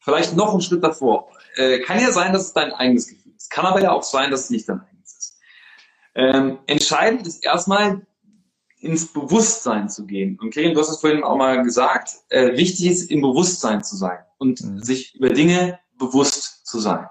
vielleicht 0.00 0.34
noch 0.34 0.52
einen 0.52 0.60
Schritt 0.60 0.82
davor, 0.82 1.30
äh, 1.54 1.80
kann 1.80 2.00
ja 2.00 2.10
sein, 2.10 2.32
dass 2.32 2.46
es 2.46 2.52
dein 2.52 2.72
eigenes 2.72 3.08
Gefühl 3.08 3.32
ist. 3.36 3.50
Kann 3.50 3.66
aber 3.66 3.82
ja 3.82 3.92
auch 3.92 4.02
sein, 4.02 4.30
dass 4.30 4.44
es 4.44 4.50
nicht 4.50 4.68
dein 4.68 4.80
eigenes 4.80 5.16
ist. 5.16 5.38
Ähm, 6.14 6.58
entscheidend 6.66 7.26
ist 7.26 7.44
erstmal, 7.44 8.06
ins 8.80 9.12
Bewusstsein 9.12 9.88
zu 9.88 10.06
gehen. 10.06 10.38
Und 10.40 10.54
Karin, 10.54 10.74
du 10.74 10.80
hast 10.80 10.88
es 10.88 11.00
vorhin 11.00 11.22
auch 11.22 11.36
mal 11.36 11.62
gesagt, 11.62 12.10
äh, 12.30 12.56
wichtig 12.56 12.86
ist, 12.86 13.10
im 13.10 13.20
Bewusstsein 13.20 13.84
zu 13.84 13.96
sein 13.96 14.18
und 14.38 14.60
mhm. 14.62 14.82
sich 14.82 15.14
über 15.14 15.28
Dinge 15.28 15.78
bewusst 15.98 16.66
zu 16.66 16.80
sein. 16.80 17.06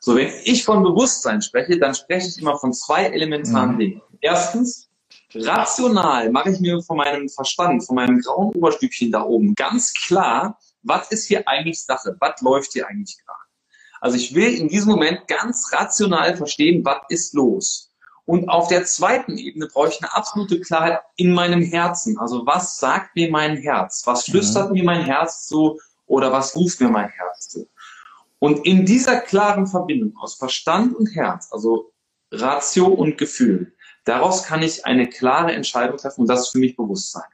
So, 0.00 0.16
wenn 0.16 0.32
ich 0.44 0.64
von 0.64 0.82
Bewusstsein 0.82 1.42
spreche, 1.42 1.78
dann 1.78 1.94
spreche 1.94 2.28
ich 2.28 2.38
immer 2.38 2.58
von 2.58 2.72
zwei 2.72 3.04
elementaren 3.04 3.74
mhm. 3.74 3.78
Dingen. 3.78 4.02
Erstens, 4.20 4.88
Rational 5.34 6.30
mache 6.30 6.50
ich 6.50 6.60
mir 6.60 6.80
von 6.82 6.98
meinem 6.98 7.28
Verstand, 7.28 7.84
von 7.86 7.96
meinem 7.96 8.20
grauen 8.20 8.54
Oberstübchen 8.54 9.10
da 9.10 9.22
oben 9.22 9.54
ganz 9.54 9.92
klar, 9.92 10.58
was 10.82 11.10
ist 11.10 11.26
hier 11.26 11.46
eigentlich 11.48 11.82
Sache? 11.82 12.16
Was 12.20 12.40
läuft 12.40 12.72
hier 12.72 12.86
eigentlich 12.86 13.16
gerade? 13.24 13.38
Also 14.00 14.16
ich 14.16 14.34
will 14.34 14.54
in 14.54 14.68
diesem 14.68 14.90
Moment 14.92 15.26
ganz 15.26 15.72
rational 15.72 16.36
verstehen, 16.36 16.84
was 16.84 16.98
ist 17.08 17.34
los? 17.34 17.93
Und 18.26 18.48
auf 18.48 18.68
der 18.68 18.84
zweiten 18.84 19.36
Ebene 19.36 19.66
brauche 19.66 19.88
ich 19.88 20.02
eine 20.02 20.14
absolute 20.14 20.60
Klarheit 20.60 21.00
in 21.16 21.32
meinem 21.32 21.62
Herzen. 21.62 22.18
Also 22.18 22.46
was 22.46 22.78
sagt 22.78 23.14
mir 23.16 23.30
mein 23.30 23.56
Herz? 23.56 24.02
Was 24.06 24.24
flüstert 24.24 24.68
mhm. 24.68 24.74
mir 24.74 24.84
mein 24.84 25.04
Herz 25.04 25.46
zu? 25.46 25.78
Oder 26.06 26.32
was 26.32 26.56
ruft 26.56 26.80
mir 26.80 26.88
mein 26.88 27.08
Herz 27.08 27.48
zu? 27.48 27.68
Und 28.38 28.66
in 28.66 28.86
dieser 28.86 29.20
klaren 29.20 29.66
Verbindung 29.66 30.16
aus 30.18 30.34
Verstand 30.34 30.94
und 30.94 31.14
Herz, 31.14 31.48
also 31.50 31.92
Ratio 32.30 32.86
und 32.86 33.16
Gefühl, 33.16 33.74
Daraus 34.04 34.44
kann 34.44 34.62
ich 34.62 34.84
eine 34.84 35.08
klare 35.08 35.52
Entscheidung 35.52 35.96
treffen 35.96 36.22
und 36.22 36.26
das 36.28 36.42
ist 36.42 36.48
für 36.50 36.58
mich 36.58 36.76
Bewusstsein. 36.76 37.24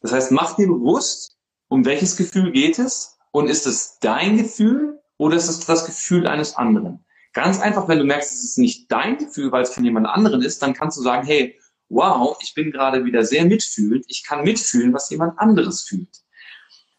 Das 0.00 0.12
heißt, 0.12 0.30
mach 0.30 0.56
dir 0.56 0.68
bewusst, 0.68 1.36
um 1.68 1.84
welches 1.84 2.16
Gefühl 2.16 2.52
geht 2.52 2.78
es 2.78 3.18
und 3.30 3.48
ist 3.48 3.66
es 3.66 3.98
dein 3.98 4.36
Gefühl 4.36 5.00
oder 5.16 5.36
ist 5.36 5.48
es 5.48 5.60
das 5.60 5.86
Gefühl 5.86 6.26
eines 6.26 6.54
anderen? 6.54 7.04
Ganz 7.32 7.60
einfach, 7.60 7.88
wenn 7.88 7.98
du 7.98 8.04
merkst, 8.04 8.32
es 8.32 8.44
ist 8.44 8.58
nicht 8.58 8.90
dein 8.90 9.18
Gefühl, 9.18 9.52
weil 9.52 9.62
es 9.62 9.74
von 9.74 9.84
jemand 9.84 10.06
anderen 10.06 10.42
ist, 10.42 10.62
dann 10.62 10.74
kannst 10.74 10.96
du 10.98 11.02
sagen, 11.02 11.26
hey, 11.26 11.58
wow, 11.88 12.36
ich 12.40 12.54
bin 12.54 12.70
gerade 12.70 13.04
wieder 13.04 13.24
sehr 13.24 13.44
mitfühlend, 13.44 14.04
ich 14.08 14.24
kann 14.24 14.44
mitfühlen, 14.44 14.92
was 14.92 15.10
jemand 15.10 15.38
anderes 15.38 15.82
fühlt. 15.82 16.22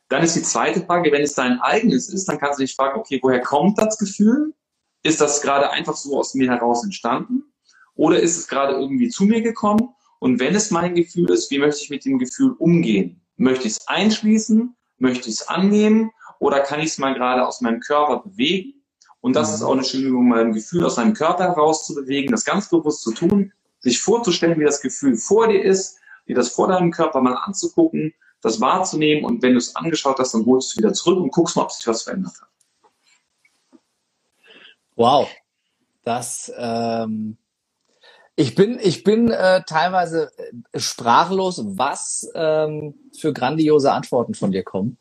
Dann 0.09 0.23
ist 0.23 0.35
die 0.35 0.41
zweite 0.41 0.81
Frage, 0.81 1.11
wenn 1.11 1.21
es 1.21 1.35
dein 1.35 1.59
eigenes 1.59 2.09
ist, 2.09 2.25
dann 2.25 2.39
kannst 2.39 2.59
du 2.59 2.63
dich 2.63 2.75
fragen, 2.75 2.99
okay, 2.99 3.19
woher 3.21 3.41
kommt 3.41 3.77
das 3.77 3.97
Gefühl? 3.97 4.53
Ist 5.03 5.21
das 5.21 5.41
gerade 5.41 5.69
einfach 5.69 5.95
so 5.95 6.17
aus 6.17 6.33
mir 6.33 6.49
heraus 6.49 6.83
entstanden? 6.83 7.43
Oder 7.95 8.19
ist 8.19 8.37
es 8.37 8.47
gerade 8.47 8.73
irgendwie 8.73 9.09
zu 9.09 9.25
mir 9.25 9.41
gekommen? 9.41 9.93
Und 10.19 10.39
wenn 10.39 10.55
es 10.55 10.71
mein 10.71 10.95
Gefühl 10.95 11.29
ist, 11.29 11.51
wie 11.51 11.59
möchte 11.59 11.81
ich 11.83 11.89
mit 11.89 12.05
dem 12.05 12.17
Gefühl 12.17 12.53
umgehen? 12.57 13.21
Möchte 13.37 13.67
ich 13.67 13.73
es 13.73 13.87
einschließen? 13.87 14.75
Möchte 14.97 15.29
ich 15.29 15.35
es 15.35 15.47
annehmen? 15.47 16.11
Oder 16.39 16.61
kann 16.61 16.79
ich 16.79 16.87
es 16.87 16.97
mal 16.97 17.13
gerade 17.13 17.47
aus 17.47 17.61
meinem 17.61 17.79
Körper 17.79 18.23
bewegen? 18.23 18.78
Und 19.21 19.35
das 19.35 19.53
ist 19.53 19.61
auch 19.61 19.73
eine 19.73 19.83
schöne 19.83 20.07
Übung, 20.07 20.29
mal 20.29 20.45
ein 20.45 20.53
Gefühl 20.53 20.85
aus 20.85 20.97
meinem 20.97 21.13
Körper 21.13 21.43
heraus 21.43 21.85
zu 21.85 21.95
bewegen, 21.95 22.31
das 22.31 22.45
ganz 22.45 22.69
bewusst 22.69 23.01
zu 23.01 23.13
tun, 23.13 23.51
sich 23.79 24.01
vorzustellen, 24.01 24.59
wie 24.59 24.65
das 24.65 24.81
Gefühl 24.81 25.17
vor 25.17 25.47
dir 25.47 25.61
ist, 25.61 25.97
dir 26.27 26.35
das 26.35 26.49
vor 26.49 26.67
deinem 26.67 26.91
Körper 26.91 27.21
mal 27.21 27.35
anzugucken, 27.35 28.13
das 28.41 28.61
wahrzunehmen 28.61 29.25
und 29.25 29.41
wenn 29.41 29.53
du 29.53 29.57
es 29.57 29.75
angeschaut 29.75 30.19
hast, 30.19 30.33
dann 30.33 30.45
holst 30.45 30.69
du 30.69 30.73
es 30.73 30.77
wieder 30.77 30.93
zurück 30.93 31.19
und 31.19 31.31
guckst 31.31 31.55
mal, 31.55 31.63
ob 31.63 31.71
sich 31.71 31.85
was 31.87 32.03
verändert 32.03 32.33
hat. 32.39 32.49
Wow, 34.95 35.29
das 36.03 36.51
ähm, 36.57 37.37
ich 38.35 38.55
bin, 38.55 38.79
ich 38.81 39.03
bin 39.03 39.29
äh, 39.31 39.63
teilweise 39.65 40.31
äh, 40.71 40.79
sprachlos, 40.79 41.61
was 41.65 42.29
ähm, 42.35 42.95
für 43.17 43.33
grandiose 43.33 43.91
Antworten 43.91 44.33
von 44.33 44.51
dir 44.51 44.63
kommen 44.63 44.97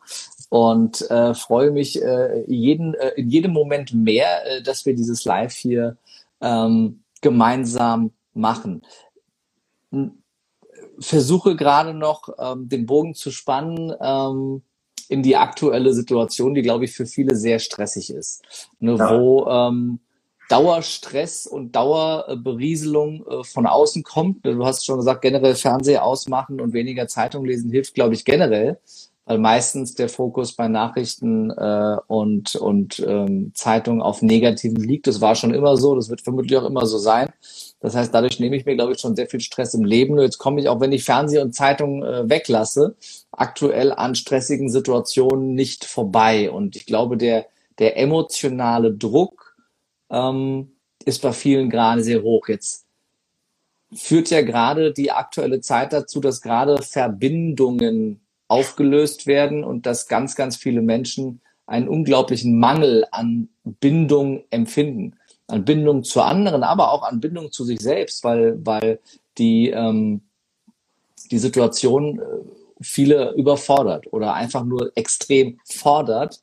und 0.48 1.10
äh, 1.10 1.34
freue 1.34 1.70
mich 1.70 2.02
äh, 2.02 2.44
jeden, 2.46 2.94
äh, 2.94 3.10
in 3.16 3.28
jedem 3.28 3.52
Moment 3.52 3.92
mehr, 3.92 4.46
äh, 4.46 4.62
dass 4.62 4.86
wir 4.86 4.94
dieses 4.94 5.24
Live 5.24 5.54
hier 5.54 5.96
ähm, 6.40 7.02
gemeinsam 7.20 8.12
machen. 8.32 8.82
Versuche 10.98 11.56
gerade 11.56 11.94
noch 11.94 12.28
ähm, 12.38 12.68
den 12.68 12.86
Bogen 12.86 13.14
zu 13.14 13.30
spannen 13.30 13.92
ähm, 14.00 14.62
in 15.08 15.22
die 15.22 15.36
aktuelle 15.36 15.92
Situation, 15.92 16.54
die 16.54 16.62
glaube 16.62 16.84
ich 16.84 16.92
für 16.92 17.06
viele 17.06 17.34
sehr 17.34 17.58
stressig 17.58 18.10
ist, 18.10 18.42
ne, 18.78 18.96
ja. 18.96 19.10
wo 19.10 19.46
ähm, 19.46 20.00
Dauerstress 20.48 21.46
und 21.46 21.76
Dauerberieselung 21.76 23.26
äh, 23.26 23.44
von 23.44 23.66
außen 23.66 24.02
kommt. 24.02 24.46
Du 24.46 24.64
hast 24.64 24.84
schon 24.84 24.96
gesagt, 24.96 25.22
generell 25.22 25.54
Fernseher 25.54 26.04
ausmachen 26.04 26.60
und 26.60 26.72
weniger 26.72 27.06
Zeitung 27.06 27.44
lesen 27.44 27.70
hilft, 27.70 27.94
glaube 27.94 28.14
ich, 28.14 28.24
generell, 28.24 28.78
weil 29.28 29.36
meistens 29.36 29.94
der 29.94 30.08
Fokus 30.08 30.54
bei 30.54 30.68
Nachrichten 30.68 31.50
äh, 31.50 31.96
und, 32.06 32.56
und 32.56 32.98
ähm, 33.06 33.52
Zeitungen 33.54 34.00
auf 34.00 34.22
Negativen 34.22 34.82
liegt. 34.82 35.06
Das 35.06 35.20
war 35.20 35.34
schon 35.34 35.52
immer 35.52 35.76
so, 35.76 35.94
das 35.94 36.08
wird 36.08 36.22
vermutlich 36.22 36.56
auch 36.56 36.64
immer 36.64 36.86
so 36.86 36.96
sein. 36.96 37.28
Das 37.80 37.94
heißt, 37.94 38.14
dadurch 38.14 38.40
nehme 38.40 38.56
ich 38.56 38.64
mir, 38.64 38.74
glaube 38.74 38.94
ich, 38.94 39.00
schon 39.00 39.16
sehr 39.16 39.26
viel 39.26 39.40
Stress 39.40 39.74
im 39.74 39.84
Leben. 39.84 40.14
Nur 40.14 40.24
jetzt 40.24 40.38
komme 40.38 40.62
ich, 40.62 40.70
auch 40.70 40.80
wenn 40.80 40.92
ich 40.92 41.04
Fernseher 41.04 41.42
und 41.42 41.54
Zeitung 41.54 42.02
äh, 42.02 42.26
weglasse, 42.26 42.96
aktuell 43.30 43.92
an 43.92 44.14
stressigen 44.14 44.70
Situationen 44.70 45.54
nicht 45.54 45.84
vorbei. 45.84 46.50
Und 46.50 46.74
ich 46.74 46.86
glaube, 46.86 47.18
der, 47.18 47.44
der 47.78 47.98
emotionale 47.98 48.94
Druck, 48.94 49.56
ähm, 50.08 50.72
ist 51.04 51.20
bei 51.20 51.32
vielen 51.32 51.68
gerade 51.68 52.02
sehr 52.02 52.22
hoch. 52.22 52.48
Jetzt 52.48 52.86
führt 53.92 54.30
ja 54.30 54.40
gerade 54.40 54.94
die 54.94 55.12
aktuelle 55.12 55.60
Zeit 55.60 55.92
dazu, 55.92 56.20
dass 56.20 56.40
gerade 56.40 56.80
Verbindungen 56.80 58.20
aufgelöst 58.48 59.26
werden 59.26 59.62
und 59.62 59.86
dass 59.86 60.08
ganz, 60.08 60.34
ganz 60.34 60.56
viele 60.56 60.82
Menschen 60.82 61.40
einen 61.66 61.88
unglaublichen 61.88 62.58
Mangel 62.58 63.06
an 63.10 63.48
Bindung 63.62 64.42
empfinden. 64.50 65.14
An 65.46 65.64
Bindung 65.64 66.02
zu 66.02 66.22
anderen, 66.22 66.62
aber 66.62 66.92
auch 66.92 67.02
an 67.02 67.20
Bindung 67.20 67.52
zu 67.52 67.64
sich 67.64 67.80
selbst, 67.80 68.24
weil, 68.24 68.58
weil 68.64 69.00
die, 69.38 69.70
ähm, 69.70 70.22
die 71.30 71.38
Situation 71.38 72.18
äh, 72.18 72.22
viele 72.80 73.32
überfordert 73.32 74.12
oder 74.12 74.34
einfach 74.34 74.64
nur 74.64 74.92
extrem 74.94 75.58
fordert 75.64 76.42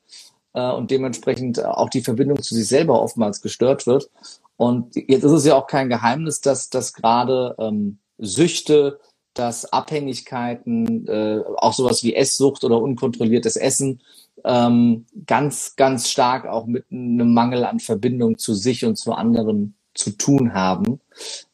äh, 0.54 0.70
und 0.72 0.90
dementsprechend 0.90 1.64
auch 1.64 1.88
die 1.88 2.02
Verbindung 2.02 2.42
zu 2.42 2.54
sich 2.54 2.66
selber 2.66 3.00
oftmals 3.00 3.42
gestört 3.42 3.86
wird. 3.86 4.10
Und 4.56 4.96
jetzt 4.96 5.24
ist 5.24 5.32
es 5.32 5.44
ja 5.44 5.54
auch 5.54 5.66
kein 5.66 5.88
Geheimnis, 5.88 6.40
dass, 6.40 6.70
dass 6.70 6.92
gerade 6.92 7.54
ähm, 7.58 7.98
Süchte, 8.18 8.98
dass 9.38 9.72
Abhängigkeiten, 9.72 11.06
äh, 11.06 11.42
auch 11.56 11.72
sowas 11.72 12.02
wie 12.02 12.14
Esssucht 12.14 12.64
oder 12.64 12.80
unkontrolliertes 12.80 13.56
Essen, 13.56 14.00
ähm, 14.44 15.06
ganz, 15.26 15.74
ganz 15.76 16.08
stark 16.08 16.46
auch 16.46 16.66
mit 16.66 16.84
einem 16.90 17.34
Mangel 17.34 17.64
an 17.64 17.80
Verbindung 17.80 18.38
zu 18.38 18.54
sich 18.54 18.84
und 18.84 18.96
zu 18.96 19.12
anderen 19.12 19.74
zu 19.94 20.10
tun 20.10 20.54
haben. 20.54 21.00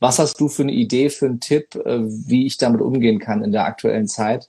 Was 0.00 0.18
hast 0.18 0.40
du 0.40 0.48
für 0.48 0.62
eine 0.62 0.72
Idee, 0.72 1.10
für 1.10 1.26
einen 1.26 1.40
Tipp, 1.40 1.76
äh, 1.76 2.00
wie 2.02 2.46
ich 2.46 2.56
damit 2.56 2.80
umgehen 2.80 3.18
kann 3.18 3.42
in 3.42 3.52
der 3.52 3.64
aktuellen 3.64 4.08
Zeit, 4.08 4.48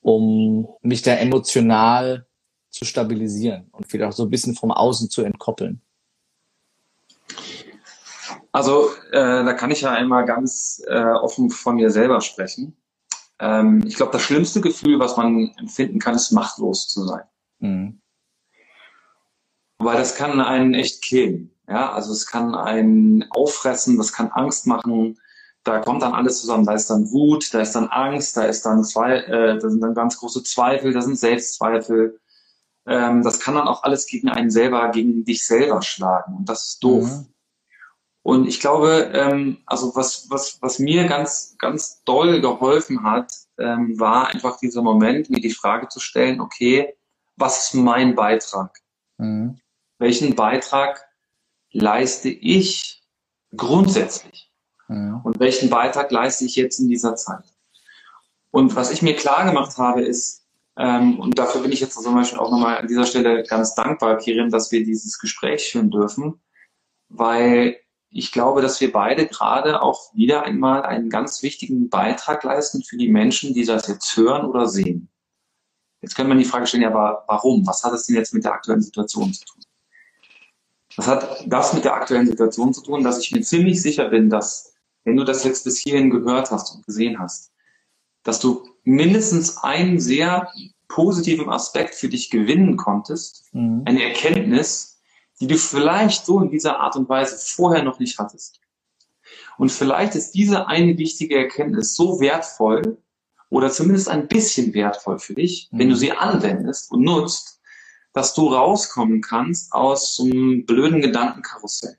um 0.00 0.68
mich 0.80 1.02
da 1.02 1.14
emotional 1.14 2.26
zu 2.70 2.84
stabilisieren 2.84 3.68
und 3.72 3.88
vielleicht 3.88 4.12
auch 4.12 4.16
so 4.16 4.24
ein 4.24 4.30
bisschen 4.30 4.54
vom 4.54 4.70
Außen 4.70 5.10
zu 5.10 5.22
entkoppeln? 5.22 5.80
Also 8.52 8.90
äh, 9.10 9.44
da 9.44 9.54
kann 9.54 9.70
ich 9.70 9.80
ja 9.80 9.92
einmal 9.92 10.26
ganz 10.26 10.82
äh, 10.86 11.04
offen 11.04 11.50
von 11.50 11.76
mir 11.76 11.90
selber 11.90 12.20
sprechen. 12.20 12.76
Ähm, 13.38 13.82
ich 13.86 13.96
glaube, 13.96 14.12
das 14.12 14.22
schlimmste 14.22 14.60
Gefühl, 14.60 14.98
was 14.98 15.16
man 15.16 15.54
empfinden 15.58 15.98
kann, 15.98 16.14
ist 16.14 16.32
machtlos 16.32 16.86
zu 16.88 17.04
sein. 17.04 17.24
Mhm. 17.60 18.00
Weil 19.78 19.96
das 19.96 20.14
kann 20.14 20.40
einen 20.40 20.74
echt 20.74 21.02
killen. 21.02 21.50
Ja, 21.66 21.92
also 21.92 22.12
es 22.12 22.26
kann 22.26 22.54
einen 22.54 23.24
auffressen, 23.30 23.96
das 23.96 24.12
kann 24.12 24.30
Angst 24.30 24.66
machen. 24.66 25.18
Da 25.64 25.78
kommt 25.78 26.02
dann 26.02 26.12
alles 26.12 26.40
zusammen. 26.40 26.66
Da 26.66 26.74
ist 26.74 26.90
dann 26.90 27.10
Wut, 27.10 27.54
da 27.54 27.60
ist 27.60 27.72
dann 27.72 27.88
Angst, 27.88 28.36
da 28.36 28.44
ist 28.44 28.66
dann 28.66 28.84
zwei, 28.84 29.16
äh, 29.16 29.58
da 29.58 29.70
sind 29.70 29.80
dann 29.80 29.94
ganz 29.94 30.18
große 30.18 30.42
Zweifel, 30.42 30.92
da 30.92 31.00
sind 31.00 31.18
Selbstzweifel. 31.18 32.20
Ähm, 32.86 33.22
das 33.22 33.40
kann 33.40 33.54
dann 33.54 33.68
auch 33.68 33.82
alles 33.82 34.06
gegen 34.06 34.28
einen 34.28 34.50
selber, 34.50 34.90
gegen 34.90 35.24
dich 35.24 35.46
selber 35.46 35.80
schlagen. 35.82 36.36
Und 36.36 36.48
das 36.48 36.68
ist 36.68 36.84
doof. 36.84 37.04
Mhm. 37.04 37.26
Und 38.22 38.46
ich 38.46 38.60
glaube, 38.60 39.10
ähm, 39.14 39.58
also 39.66 39.94
was, 39.96 40.30
was, 40.30 40.58
was 40.62 40.78
mir 40.78 41.06
ganz, 41.06 41.56
ganz 41.58 42.02
doll 42.04 42.40
geholfen 42.40 43.02
hat, 43.02 43.32
ähm, 43.58 43.98
war 43.98 44.28
einfach 44.28 44.58
dieser 44.58 44.82
Moment, 44.82 45.28
mir 45.28 45.40
die 45.40 45.50
Frage 45.50 45.88
zu 45.88 45.98
stellen, 45.98 46.40
okay, 46.40 46.94
was 47.36 47.66
ist 47.66 47.74
mein 47.74 48.14
Beitrag? 48.14 48.78
Mhm. 49.18 49.58
Welchen 49.98 50.36
Beitrag 50.36 51.04
leiste 51.72 52.28
ich 52.28 53.02
grundsätzlich? 53.56 54.50
Mhm. 54.86 55.20
Und 55.24 55.40
welchen 55.40 55.68
Beitrag 55.68 56.12
leiste 56.12 56.44
ich 56.44 56.54
jetzt 56.54 56.78
in 56.78 56.88
dieser 56.88 57.16
Zeit? 57.16 57.44
Und 58.52 58.76
was 58.76 58.92
ich 58.92 59.02
mir 59.02 59.16
klar 59.16 59.46
gemacht 59.46 59.78
habe, 59.78 60.02
ist, 60.02 60.46
ähm, 60.76 61.18
und 61.18 61.38
dafür 61.38 61.62
bin 61.62 61.72
ich 61.72 61.80
jetzt 61.80 62.00
zum 62.00 62.14
Beispiel 62.14 62.38
auch 62.38 62.50
nochmal 62.50 62.78
an 62.78 62.86
dieser 62.86 63.04
Stelle 63.04 63.42
ganz 63.42 63.74
dankbar, 63.74 64.18
Kirin, 64.18 64.50
dass 64.50 64.70
wir 64.70 64.84
dieses 64.84 65.18
Gespräch 65.18 65.70
führen 65.70 65.90
dürfen, 65.90 66.40
weil 67.08 67.81
ich 68.12 68.30
glaube, 68.30 68.60
dass 68.60 68.80
wir 68.80 68.92
beide 68.92 69.26
gerade 69.26 69.80
auch 69.80 70.14
wieder 70.14 70.44
einmal 70.44 70.82
einen 70.82 71.08
ganz 71.08 71.42
wichtigen 71.42 71.88
Beitrag 71.88 72.44
leisten 72.44 72.82
für 72.82 72.96
die 72.96 73.08
Menschen, 73.08 73.54
die 73.54 73.64
das 73.64 73.88
jetzt 73.88 74.16
hören 74.16 74.46
oder 74.46 74.66
sehen. 74.66 75.08
Jetzt 76.02 76.14
könnte 76.14 76.28
man 76.28 76.38
die 76.38 76.44
Frage 76.44 76.66
stellen, 76.66 76.82
ja, 76.82 76.90
aber 76.90 77.24
warum? 77.26 77.66
Was 77.66 77.82
hat 77.84 77.92
das 77.92 78.06
denn 78.06 78.16
jetzt 78.16 78.34
mit 78.34 78.44
der 78.44 78.52
aktuellen 78.52 78.82
Situation 78.82 79.32
zu 79.32 79.44
tun? 79.44 79.62
Das 80.96 81.06
hat 81.06 81.44
das 81.46 81.72
mit 81.72 81.84
der 81.84 81.94
aktuellen 81.94 82.26
Situation 82.26 82.74
zu 82.74 82.82
tun, 82.82 83.02
dass 83.02 83.18
ich 83.18 83.32
mir 83.32 83.40
ziemlich 83.40 83.80
sicher 83.80 84.10
bin, 84.10 84.28
dass, 84.28 84.74
wenn 85.04 85.16
du 85.16 85.24
das 85.24 85.44
jetzt 85.44 85.64
bis 85.64 85.78
hierhin 85.78 86.10
gehört 86.10 86.50
hast 86.50 86.74
und 86.74 86.84
gesehen 86.84 87.18
hast, 87.18 87.52
dass 88.24 88.40
du 88.40 88.68
mindestens 88.84 89.56
einen 89.58 90.00
sehr 90.00 90.52
positiven 90.88 91.48
Aspekt 91.48 91.94
für 91.94 92.08
dich 92.08 92.28
gewinnen 92.28 92.76
konntest, 92.76 93.48
mhm. 93.52 93.82
eine 93.86 94.02
Erkenntnis, 94.04 94.91
die 95.42 95.48
du 95.48 95.58
vielleicht 95.58 96.24
so 96.24 96.38
in 96.38 96.50
dieser 96.50 96.78
Art 96.78 96.94
und 96.94 97.08
Weise 97.08 97.36
vorher 97.36 97.82
noch 97.82 97.98
nicht 97.98 98.16
hattest. 98.20 98.60
Und 99.58 99.72
vielleicht 99.72 100.14
ist 100.14 100.30
diese 100.36 100.68
eine 100.68 100.96
wichtige 100.98 101.36
Erkenntnis 101.36 101.96
so 101.96 102.20
wertvoll 102.20 103.02
oder 103.50 103.68
zumindest 103.68 104.08
ein 104.08 104.28
bisschen 104.28 104.72
wertvoll 104.72 105.18
für 105.18 105.34
dich, 105.34 105.68
wenn 105.72 105.88
du 105.88 105.96
mhm. 105.96 105.98
sie 105.98 106.12
anwendest 106.12 106.92
und 106.92 107.02
nutzt, 107.02 107.60
dass 108.12 108.34
du 108.34 108.54
rauskommen 108.54 109.20
kannst 109.20 109.72
aus 109.72 110.14
so 110.14 110.22
einem 110.22 110.64
blöden 110.64 111.00
Gedankenkarussell. 111.00 111.98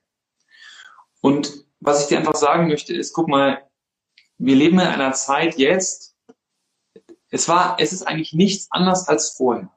Und 1.20 1.66
was 1.82 2.04
ich 2.04 2.08
dir 2.08 2.20
einfach 2.20 2.36
sagen 2.36 2.70
möchte, 2.70 2.96
ist, 2.96 3.12
guck 3.12 3.28
mal, 3.28 3.62
wir 4.38 4.56
leben 4.56 4.80
in 4.80 4.88
einer 4.88 5.12
Zeit 5.12 5.58
jetzt, 5.58 6.16
es 7.30 7.50
war, 7.50 7.76
es 7.78 7.91
ist 7.91 8.04
eigentlich 8.04 8.32
nichts 8.32 8.68
anders 8.70 9.10
als 9.10 9.32
vorher. 9.32 9.70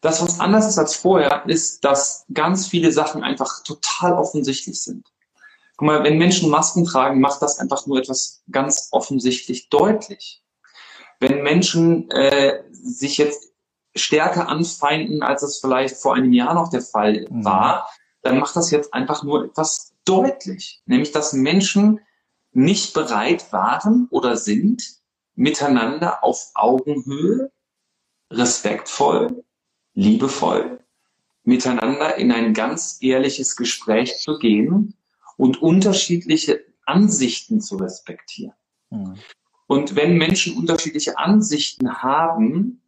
Das, 0.00 0.22
was 0.22 0.38
anders 0.38 0.68
ist 0.68 0.78
als 0.78 0.94
vorher, 0.94 1.44
ist, 1.46 1.84
dass 1.84 2.24
ganz 2.32 2.66
viele 2.68 2.92
Sachen 2.92 3.24
einfach 3.24 3.62
total 3.64 4.12
offensichtlich 4.12 4.80
sind. 4.80 5.12
Guck 5.76 5.86
mal, 5.86 6.04
wenn 6.04 6.18
Menschen 6.18 6.50
Masken 6.50 6.84
tragen, 6.84 7.20
macht 7.20 7.42
das 7.42 7.58
einfach 7.58 7.86
nur 7.86 7.98
etwas 7.98 8.42
ganz 8.50 8.88
offensichtlich 8.92 9.68
deutlich. 9.68 10.42
Wenn 11.20 11.42
Menschen 11.42 12.10
äh, 12.10 12.62
sich 12.70 13.18
jetzt 13.18 13.52
stärker 13.94 14.48
anfeinden, 14.48 15.22
als 15.22 15.42
es 15.42 15.58
vielleicht 15.58 15.96
vor 15.96 16.14
einem 16.14 16.32
Jahr 16.32 16.54
noch 16.54 16.70
der 16.70 16.82
Fall 16.82 17.26
mhm. 17.28 17.44
war, 17.44 17.88
dann 18.22 18.38
macht 18.38 18.56
das 18.56 18.70
jetzt 18.70 18.94
einfach 18.94 19.22
nur 19.22 19.46
etwas 19.46 19.94
deutlich. 20.04 20.82
Nämlich, 20.86 21.12
dass 21.12 21.32
Menschen 21.32 22.00
nicht 22.52 22.94
bereit 22.94 23.52
waren 23.52 24.08
oder 24.10 24.36
sind, 24.36 24.82
miteinander 25.34 26.24
auf 26.24 26.50
Augenhöhe, 26.54 27.52
respektvoll, 28.30 29.44
liebevoll 29.98 30.78
miteinander 31.42 32.16
in 32.16 32.30
ein 32.30 32.54
ganz 32.54 32.98
ehrliches 33.00 33.56
Gespräch 33.56 34.18
zu 34.18 34.38
gehen 34.38 34.94
und 35.36 35.60
unterschiedliche 35.60 36.64
Ansichten 36.86 37.60
zu 37.60 37.76
respektieren. 37.76 38.54
Mhm. 38.90 39.18
Und 39.66 39.96
wenn 39.96 40.16
Menschen 40.16 40.56
unterschiedliche 40.56 41.18
Ansichten 41.18 42.00
haben 42.00 42.80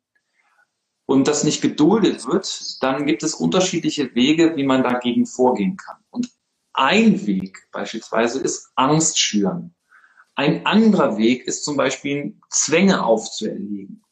und 1.04 1.26
das 1.26 1.42
nicht 1.42 1.62
geduldet 1.62 2.26
wird, 2.26 2.80
dann 2.80 3.06
gibt 3.06 3.24
es 3.24 3.34
unterschiedliche 3.34 4.14
Wege, 4.14 4.56
wie 4.56 4.64
man 4.64 4.84
dagegen 4.84 5.26
vorgehen 5.26 5.76
kann. 5.76 5.96
Und 6.10 6.30
ein 6.72 7.26
Weg 7.26 7.66
beispielsweise 7.72 8.40
ist 8.40 8.70
Angst 8.76 9.18
schüren. 9.18 9.74
Ein 10.36 10.64
anderer 10.64 11.18
Weg 11.18 11.46
ist 11.46 11.64
zum 11.64 11.76
Beispiel 11.76 12.38
Zwänge 12.50 13.04
aufzuerlegen. 13.04 14.04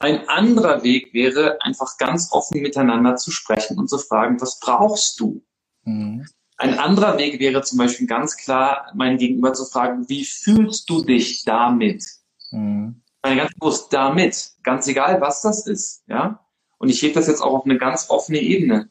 Ein 0.00 0.28
anderer 0.28 0.82
Weg 0.82 1.14
wäre, 1.14 1.60
einfach 1.62 1.96
ganz 1.98 2.30
offen 2.32 2.60
miteinander 2.60 3.16
zu 3.16 3.30
sprechen 3.30 3.78
und 3.78 3.88
zu 3.88 3.98
fragen, 3.98 4.40
was 4.40 4.58
brauchst 4.58 5.20
du? 5.20 5.42
Mhm. 5.84 6.26
Ein 6.56 6.78
anderer 6.78 7.18
Weg 7.18 7.40
wäre 7.40 7.62
zum 7.62 7.78
Beispiel 7.78 8.06
ganz 8.06 8.36
klar, 8.36 8.92
mein 8.94 9.18
Gegenüber 9.18 9.52
zu 9.54 9.64
fragen, 9.64 10.08
wie 10.08 10.24
fühlst 10.24 10.88
du 10.88 11.02
dich 11.02 11.42
damit? 11.44 12.04
Mhm. 12.50 13.02
Ganz 13.22 13.54
bewusst 13.54 13.92
damit, 13.92 14.52
ganz 14.62 14.86
egal, 14.86 15.20
was 15.20 15.42
das 15.42 15.66
ist, 15.66 16.04
ja. 16.06 16.44
Und 16.78 16.90
ich 16.90 17.00
hebe 17.02 17.14
das 17.14 17.26
jetzt 17.26 17.40
auch 17.40 17.54
auf 17.54 17.64
eine 17.64 17.78
ganz 17.78 18.10
offene 18.10 18.38
Ebene. 18.38 18.90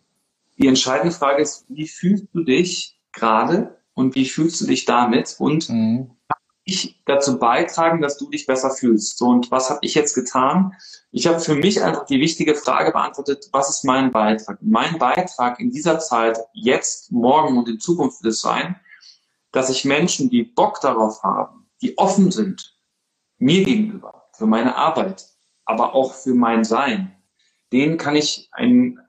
Die 0.57 0.67
entscheidende 0.67 1.13
Frage 1.13 1.41
ist, 1.41 1.65
wie 1.69 1.87
fühlst 1.87 2.27
du 2.33 2.43
dich 2.43 2.99
gerade 3.11 3.77
und 3.93 4.15
wie 4.15 4.25
fühlst 4.25 4.59
du 4.61 4.65
dich 4.65 4.85
damit? 4.85 5.35
Und 5.37 5.69
mhm 5.69 6.11
ich 6.65 7.01
dazu 7.05 7.39
beitragen, 7.39 8.01
dass 8.01 8.17
du 8.17 8.29
dich 8.29 8.45
besser 8.45 8.71
fühlst. 8.71 9.21
Und 9.21 9.51
was 9.51 9.69
habe 9.69 9.79
ich 9.81 9.95
jetzt 9.95 10.13
getan? 10.13 10.73
Ich 11.11 11.27
habe 11.27 11.39
für 11.39 11.55
mich 11.55 11.83
einfach 11.83 12.05
die 12.05 12.19
wichtige 12.19 12.55
Frage 12.55 12.91
beantwortet, 12.91 13.49
was 13.51 13.69
ist 13.69 13.83
mein 13.83 14.11
Beitrag? 14.11 14.59
Mein 14.61 14.97
Beitrag 14.97 15.59
in 15.59 15.71
dieser 15.71 15.99
Zeit, 15.99 16.39
jetzt, 16.53 17.11
morgen 17.11 17.57
und 17.57 17.67
in 17.67 17.79
Zukunft 17.79 18.23
wird 18.23 18.33
es 18.33 18.41
sein, 18.41 18.79
dass 19.51 19.69
ich 19.69 19.85
Menschen, 19.85 20.29
die 20.29 20.43
Bock 20.43 20.79
darauf 20.81 21.21
haben, 21.23 21.67
die 21.81 21.97
offen 21.97 22.31
sind, 22.31 22.77
mir 23.37 23.63
gegenüber, 23.63 24.29
für 24.33 24.47
meine 24.47 24.75
Arbeit, 24.75 25.27
aber 25.65 25.93
auch 25.93 26.13
für 26.13 26.33
mein 26.33 26.63
Sein, 26.63 27.15
denen 27.71 27.97
kann 27.97 28.15
ich 28.15 28.49
einen, 28.51 28.99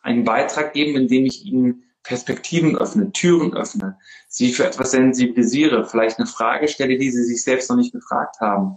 einen 0.00 0.24
Beitrag 0.24 0.72
geben, 0.72 0.96
indem 0.96 1.26
ich 1.26 1.44
ihnen 1.44 1.84
Perspektiven 2.02 2.76
öffne, 2.76 3.12
Türen 3.12 3.54
öffne, 3.54 3.98
sie 4.28 4.52
für 4.52 4.66
etwas 4.66 4.92
sensibilisiere, 4.92 5.84
vielleicht 5.84 6.18
eine 6.18 6.26
Frage 6.26 6.68
stelle, 6.68 6.96
die 6.96 7.10
sie 7.10 7.24
sich 7.24 7.42
selbst 7.42 7.68
noch 7.68 7.76
nicht 7.76 7.92
gefragt 7.92 8.40
haben. 8.40 8.76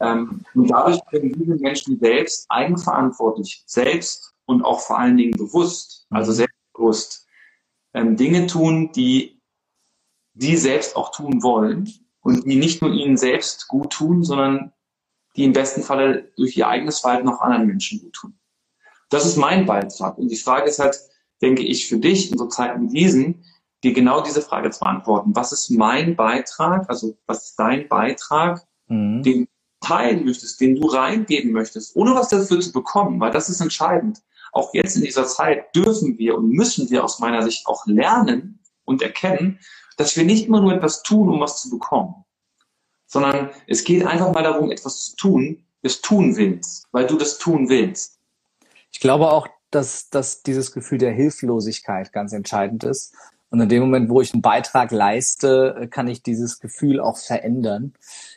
Ähm, 0.00 0.44
und 0.54 0.68
dadurch 0.68 1.00
können 1.10 1.32
diese 1.32 1.56
Menschen 1.56 1.98
selbst 1.98 2.46
eigenverantwortlich, 2.48 3.62
selbst 3.66 4.34
und 4.44 4.64
auch 4.64 4.80
vor 4.80 4.98
allen 4.98 5.16
Dingen 5.16 5.32
bewusst, 5.32 6.06
also 6.10 6.32
mhm. 6.32 6.36
selbstbewusst, 6.36 7.26
ähm, 7.94 8.16
Dinge 8.16 8.46
tun, 8.46 8.92
die 8.92 9.40
sie 10.34 10.56
selbst 10.56 10.96
auch 10.96 11.12
tun 11.12 11.42
wollen 11.42 11.90
und 12.20 12.44
die 12.44 12.56
nicht 12.56 12.82
nur 12.82 12.92
ihnen 12.92 13.16
selbst 13.16 13.68
gut 13.68 13.92
tun, 13.92 14.24
sondern 14.24 14.72
die 15.36 15.44
im 15.44 15.52
besten 15.52 15.82
Falle 15.82 16.32
durch 16.36 16.56
ihr 16.56 16.68
eigenes 16.68 17.00
Verhalten 17.00 17.28
auch 17.28 17.40
anderen 17.40 17.66
Menschen 17.66 18.00
gut 18.00 18.12
tun. 18.14 18.38
Das 19.08 19.26
ist 19.26 19.36
mein 19.36 19.66
Beitrag. 19.66 20.18
Und 20.18 20.28
die 20.28 20.36
Frage 20.36 20.68
ist 20.68 20.78
halt, 20.78 20.98
denke 21.42 21.62
ich, 21.62 21.88
für 21.88 21.98
dich 21.98 22.30
in 22.30 22.38
so 22.38 22.46
Zeiten 22.46 22.82
wie 22.82 23.00
diesen, 23.00 23.44
dir 23.82 23.92
genau 23.92 24.20
diese 24.20 24.42
Frage 24.42 24.70
zu 24.70 24.80
beantworten. 24.80 25.34
Was 25.34 25.52
ist 25.52 25.70
mein 25.70 26.16
Beitrag? 26.16 26.88
Also 26.88 27.16
was 27.26 27.50
ist 27.50 27.56
dein 27.58 27.88
Beitrag, 27.88 28.64
mhm. 28.86 29.22
den 29.22 29.48
teilen 29.80 30.24
möchtest, 30.24 30.60
den 30.60 30.76
du 30.76 30.86
reingeben 30.86 31.52
möchtest, 31.52 31.96
ohne 31.96 32.14
was 32.14 32.28
dafür 32.28 32.60
zu 32.60 32.72
bekommen, 32.72 33.20
weil 33.20 33.32
das 33.32 33.48
ist 33.48 33.60
entscheidend. 33.60 34.22
Auch 34.52 34.72
jetzt 34.74 34.96
in 34.96 35.02
dieser 35.02 35.26
Zeit 35.26 35.74
dürfen 35.74 36.18
wir 36.18 36.36
und 36.36 36.50
müssen 36.50 36.88
wir 36.90 37.02
aus 37.02 37.18
meiner 37.18 37.42
Sicht 37.42 37.66
auch 37.66 37.84
lernen 37.86 38.60
und 38.84 39.02
erkennen, 39.02 39.58
dass 39.96 40.16
wir 40.16 40.24
nicht 40.24 40.46
immer 40.46 40.60
nur 40.60 40.72
etwas 40.72 41.02
tun, 41.02 41.28
um 41.28 41.40
was 41.40 41.60
zu 41.62 41.70
bekommen, 41.70 42.14
sondern 43.06 43.50
es 43.66 43.82
geht 43.84 44.06
einfach 44.06 44.32
mal 44.32 44.42
darum, 44.42 44.70
etwas 44.70 45.06
zu 45.06 45.16
tun, 45.16 45.64
es 45.82 46.00
tun 46.00 46.36
willst, 46.36 46.86
weil 46.92 47.06
du 47.06 47.16
das 47.16 47.38
tun 47.38 47.68
willst. 47.68 48.20
Ich 48.92 49.00
glaube 49.00 49.30
auch, 49.30 49.48
dass, 49.74 50.10
dass 50.10 50.42
dieses 50.42 50.72
Gefühl 50.72 50.98
der 50.98 51.12
Hilflosigkeit 51.12 52.12
ganz 52.12 52.32
entscheidend 52.32 52.84
ist. 52.84 53.14
Und 53.50 53.60
in 53.60 53.68
dem 53.68 53.82
Moment, 53.82 54.08
wo 54.08 54.20
ich 54.20 54.32
einen 54.32 54.40
Beitrag 54.40 54.92
leiste, 54.92 55.88
kann 55.90 56.08
ich 56.08 56.22
dieses 56.22 56.58
Gefühl 56.58 57.00
auch 57.00 57.18
verändern. 57.18 57.92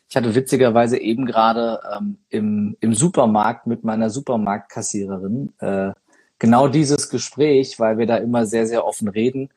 Ich 0.09 0.17
hatte 0.17 0.35
witzigerweise 0.35 0.97
eben 0.97 1.25
gerade 1.25 1.79
ähm, 1.95 2.17
im, 2.29 2.75
im 2.81 2.93
Supermarkt 2.93 3.65
mit 3.65 3.83
meiner 3.85 4.09
Supermarktkassiererin 4.09 5.53
äh, 5.59 5.93
genau 6.37 6.67
dieses 6.67 7.09
Gespräch, 7.09 7.79
weil 7.79 7.97
wir 7.97 8.07
da 8.07 8.17
immer 8.17 8.45
sehr, 8.45 8.67
sehr 8.67 8.85
offen 8.85 9.07
reden 9.07 9.49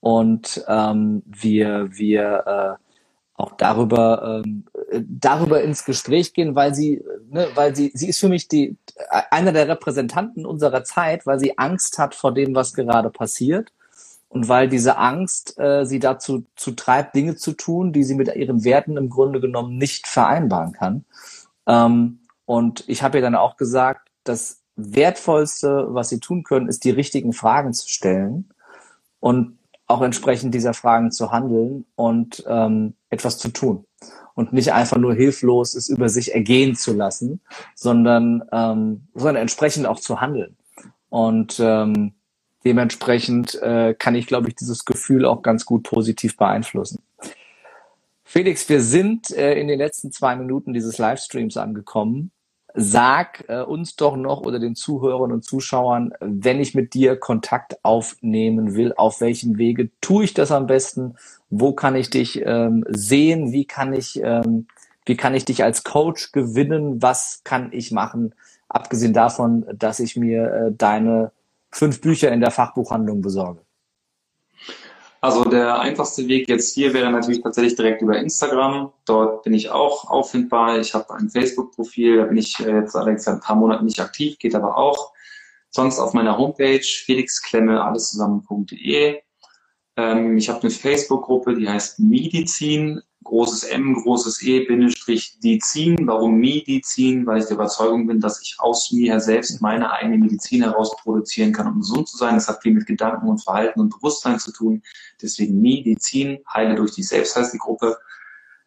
und 0.00 0.64
ähm, 0.68 1.22
wir, 1.24 1.88
wir 1.96 2.78
äh, 2.78 2.83
auch 3.34 3.52
darüber, 3.56 4.42
ähm, 4.44 4.64
darüber 4.92 5.62
ins 5.62 5.84
Gespräch 5.84 6.34
gehen, 6.34 6.54
weil 6.54 6.74
sie, 6.74 7.02
ne, 7.30 7.48
weil 7.54 7.74
sie, 7.74 7.90
sie 7.94 8.08
ist 8.08 8.20
für 8.20 8.28
mich 8.28 8.48
die, 8.48 8.76
einer 9.30 9.52
der 9.52 9.68
Repräsentanten 9.68 10.46
unserer 10.46 10.84
Zeit, 10.84 11.26
weil 11.26 11.38
sie 11.38 11.58
Angst 11.58 11.98
hat 11.98 12.14
vor 12.14 12.32
dem, 12.32 12.54
was 12.54 12.74
gerade 12.74 13.10
passiert 13.10 13.72
und 14.28 14.48
weil 14.48 14.68
diese 14.68 14.98
Angst 14.98 15.58
äh, 15.58 15.84
sie 15.84 15.98
dazu 15.98 16.44
zu 16.54 16.72
treibt, 16.72 17.14
Dinge 17.16 17.34
zu 17.36 17.52
tun, 17.52 17.92
die 17.92 18.04
sie 18.04 18.14
mit 18.14 18.34
ihren 18.34 18.64
Werten 18.64 18.96
im 18.96 19.10
Grunde 19.10 19.40
genommen 19.40 19.78
nicht 19.78 20.06
vereinbaren 20.06 20.72
kann. 20.72 21.04
Ähm, 21.66 22.20
und 22.44 22.84
ich 22.88 23.02
habe 23.02 23.18
ihr 23.18 23.22
dann 23.22 23.34
auch 23.34 23.56
gesagt, 23.56 24.10
das 24.22 24.60
Wertvollste, 24.76 25.86
was 25.88 26.08
sie 26.08 26.20
tun 26.20 26.44
können, 26.44 26.68
ist 26.68 26.84
die 26.84 26.90
richtigen 26.90 27.32
Fragen 27.32 27.72
zu 27.72 27.88
stellen 27.88 28.50
und 29.20 29.58
auch 29.86 30.02
entsprechend 30.02 30.54
dieser 30.54 30.74
Fragen 30.74 31.12
zu 31.12 31.30
handeln 31.30 31.84
und 31.94 32.44
ähm, 32.48 32.94
etwas 33.10 33.38
zu 33.38 33.48
tun. 33.48 33.84
Und 34.34 34.52
nicht 34.52 34.72
einfach 34.72 34.96
nur 34.96 35.14
hilflos 35.14 35.74
es 35.74 35.88
über 35.88 36.08
sich 36.08 36.34
ergehen 36.34 36.74
zu 36.74 36.92
lassen, 36.92 37.40
sondern, 37.74 38.42
ähm, 38.52 39.06
sondern 39.14 39.42
entsprechend 39.42 39.86
auch 39.86 40.00
zu 40.00 40.20
handeln. 40.20 40.56
Und 41.08 41.60
ähm, 41.60 42.14
dementsprechend 42.64 43.54
äh, 43.62 43.94
kann 43.94 44.16
ich, 44.16 44.26
glaube 44.26 44.48
ich, 44.48 44.56
dieses 44.56 44.84
Gefühl 44.84 45.24
auch 45.24 45.42
ganz 45.42 45.64
gut 45.64 45.84
positiv 45.84 46.36
beeinflussen. 46.36 47.02
Felix, 48.24 48.68
wir 48.68 48.80
sind 48.80 49.30
äh, 49.30 49.54
in 49.54 49.68
den 49.68 49.78
letzten 49.78 50.10
zwei 50.10 50.34
Minuten 50.34 50.72
dieses 50.72 50.98
Livestreams 50.98 51.56
angekommen 51.56 52.32
sag 52.74 53.44
äh, 53.48 53.62
uns 53.62 53.94
doch 53.96 54.16
noch 54.16 54.42
oder 54.42 54.58
den 54.58 54.74
Zuhörern 54.74 55.32
und 55.32 55.44
Zuschauern, 55.44 56.12
wenn 56.20 56.60
ich 56.60 56.74
mit 56.74 56.92
dir 56.94 57.16
Kontakt 57.16 57.78
aufnehmen 57.84 58.74
will, 58.74 58.92
auf 58.96 59.20
welchem 59.20 59.58
Wege 59.58 59.90
tue 60.00 60.24
ich 60.24 60.34
das 60.34 60.50
am 60.50 60.66
besten? 60.66 61.14
Wo 61.50 61.72
kann 61.72 61.94
ich 61.94 62.10
dich 62.10 62.42
ähm, 62.44 62.84
sehen? 62.88 63.52
Wie 63.52 63.64
kann 63.64 63.92
ich, 63.92 64.20
ähm, 64.22 64.66
wie 65.06 65.16
kann 65.16 65.34
ich 65.34 65.44
dich 65.44 65.62
als 65.62 65.84
Coach 65.84 66.32
gewinnen? 66.32 67.00
Was 67.00 67.42
kann 67.44 67.72
ich 67.72 67.92
machen? 67.92 68.34
Abgesehen 68.68 69.12
davon, 69.14 69.64
dass 69.72 70.00
ich 70.00 70.16
mir 70.16 70.52
äh, 70.52 70.72
deine 70.72 71.30
fünf 71.70 72.00
Bücher 72.00 72.32
in 72.32 72.40
der 72.40 72.50
Fachbuchhandlung 72.50 73.22
besorge. 73.22 73.63
Also 75.24 75.42
der 75.42 75.80
einfachste 75.80 76.28
Weg 76.28 76.50
jetzt 76.50 76.74
hier 76.74 76.92
wäre 76.92 77.10
natürlich 77.10 77.40
tatsächlich 77.40 77.76
direkt 77.76 78.02
über 78.02 78.18
Instagram. 78.18 78.92
Dort 79.06 79.42
bin 79.42 79.54
ich 79.54 79.70
auch 79.70 80.10
auffindbar. 80.10 80.78
Ich 80.80 80.92
habe 80.92 81.14
ein 81.14 81.30
Facebook-Profil, 81.30 82.18
da 82.18 82.24
bin 82.24 82.36
ich 82.36 82.60
äh, 82.60 82.80
jetzt 82.80 82.94
allerdings 82.94 83.24
seit 83.24 83.36
ein 83.36 83.40
paar 83.40 83.56
Monaten 83.56 83.86
nicht 83.86 84.00
aktiv, 84.00 84.38
geht 84.38 84.54
aber 84.54 84.76
auch. 84.76 85.14
Sonst 85.70 85.98
auf 85.98 86.12
meiner 86.12 86.36
Homepage 86.36 86.84
felixklemme 86.84 87.82
alleszusammen.de. 87.82 89.22
Ähm, 89.96 90.36
ich 90.36 90.50
habe 90.50 90.60
eine 90.60 90.70
Facebook-Gruppe, 90.70 91.54
die 91.54 91.70
heißt 91.70 92.00
Medizin 92.00 93.00
großes 93.24 93.64
M, 93.64 93.94
großes 93.94 94.42
E, 94.42 94.60
Bindestrich, 94.60 95.38
Dizin. 95.40 96.06
Warum 96.06 96.36
Medizin? 96.36 97.26
Weil 97.26 97.38
ich 97.38 97.46
der 97.46 97.56
Überzeugung 97.56 98.06
bin, 98.06 98.20
dass 98.20 98.40
ich 98.40 98.56
aus 98.58 98.92
mir 98.92 99.18
selbst 99.20 99.60
meine 99.60 99.90
eigene 99.90 100.18
Medizin 100.18 100.62
heraus 100.62 100.96
produzieren 100.96 101.52
kann, 101.52 101.66
um 101.66 101.80
gesund 101.80 102.08
zu 102.08 102.16
sein. 102.16 102.34
Das 102.34 102.48
hat 102.48 102.62
viel 102.62 102.74
mit 102.74 102.86
Gedanken 102.86 103.28
und 103.28 103.42
Verhalten 103.42 103.80
und 103.80 103.90
Bewusstsein 103.90 104.38
zu 104.38 104.52
tun. 104.52 104.82
Deswegen 105.20 105.60
Medizin, 105.60 106.38
Heile 106.52 106.74
durch 106.76 106.94
dich 106.94 107.08
selbst 107.08 107.34
heißt 107.34 107.54
die 107.54 107.58
Gruppe. 107.58 107.96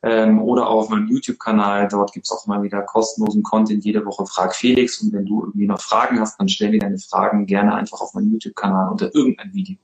Ähm, 0.04 0.42
oder 0.42 0.68
auf 0.68 0.90
meinem 0.90 1.08
YouTube-Kanal. 1.08 1.88
Dort 1.88 2.14
gibt's 2.14 2.32
auch 2.32 2.46
mal 2.46 2.62
wieder 2.62 2.82
kostenlosen 2.82 3.44
Content. 3.44 3.84
Jede 3.84 4.06
Woche 4.06 4.26
Frag 4.26 4.56
Felix. 4.56 5.02
Und 5.02 5.14
wenn 5.14 5.26
du 5.26 5.46
irgendwie 5.46 5.68
noch 5.68 5.82
Fragen 5.82 6.20
hast, 6.20 6.40
dann 6.40 6.50
stell 6.50 6.72
dir 6.72 6.80
deine 6.80 7.00
Fragen 7.00 7.46
gerne 7.46 7.74
einfach 7.74 8.02
auf 8.02 8.14
meinem 8.14 8.32
YouTube-Kanal 8.32 8.92
unter 8.92 9.14
irgendein 9.16 9.54
Video. 9.54 9.78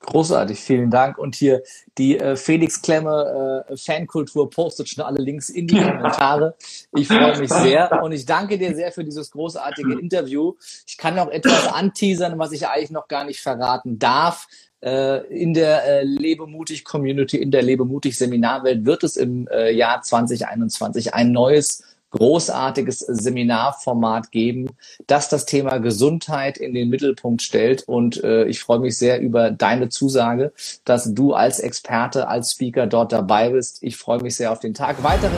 Großartig, 0.00 0.60
vielen 0.60 0.90
Dank. 0.90 1.18
Und 1.18 1.34
hier 1.34 1.62
die 1.98 2.18
äh, 2.18 2.36
Felix 2.36 2.80
Klemme 2.80 3.64
äh, 3.68 3.76
Fankultur 3.76 4.48
postet 4.48 4.88
schon 4.88 5.04
alle 5.04 5.20
Links 5.20 5.50
in 5.50 5.66
die 5.66 5.80
Kommentare. 5.80 6.54
Ich 6.94 7.08
freue 7.08 7.36
mich 7.38 7.50
sehr 7.50 8.00
und 8.02 8.12
ich 8.12 8.24
danke 8.24 8.58
dir 8.58 8.74
sehr 8.74 8.92
für 8.92 9.04
dieses 9.04 9.30
großartige 9.32 9.98
Interview. 9.98 10.54
Ich 10.86 10.96
kann 10.98 11.16
noch 11.16 11.28
etwas 11.28 11.66
anteasern, 11.66 12.38
was 12.38 12.52
ich 12.52 12.68
eigentlich 12.68 12.90
noch 12.90 13.08
gar 13.08 13.24
nicht 13.24 13.40
verraten 13.40 13.98
darf. 13.98 14.46
Äh, 14.80 15.26
in 15.34 15.54
der 15.54 15.84
äh, 15.84 16.04
Lebemutig 16.04 16.84
Community, 16.84 17.36
in 17.36 17.50
der 17.50 17.62
Lebemutig 17.62 18.16
Seminarwelt 18.16 18.84
wird 18.84 19.02
es 19.02 19.16
im 19.16 19.48
äh, 19.48 19.72
Jahr 19.72 20.02
2021 20.02 21.14
ein 21.14 21.32
neues 21.32 21.82
großartiges 22.10 22.98
Seminarformat 22.98 24.30
geben, 24.30 24.70
das 25.06 25.28
das 25.28 25.46
Thema 25.46 25.78
Gesundheit 25.78 26.58
in 26.58 26.74
den 26.74 26.88
Mittelpunkt 26.88 27.42
stellt. 27.42 27.84
Und 27.86 28.22
äh, 28.22 28.44
ich 28.46 28.60
freue 28.60 28.80
mich 28.80 28.96
sehr 28.96 29.20
über 29.20 29.50
deine 29.50 29.88
Zusage, 29.88 30.52
dass 30.84 31.12
du 31.14 31.34
als 31.34 31.60
Experte, 31.60 32.28
als 32.28 32.52
Speaker 32.52 32.86
dort 32.86 33.12
dabei 33.12 33.50
bist. 33.50 33.82
Ich 33.82 33.96
freue 33.96 34.22
mich 34.22 34.36
sehr 34.36 34.52
auf 34.52 34.60
den 34.60 34.74
Tag. 34.74 35.02
Weitere 35.02 35.32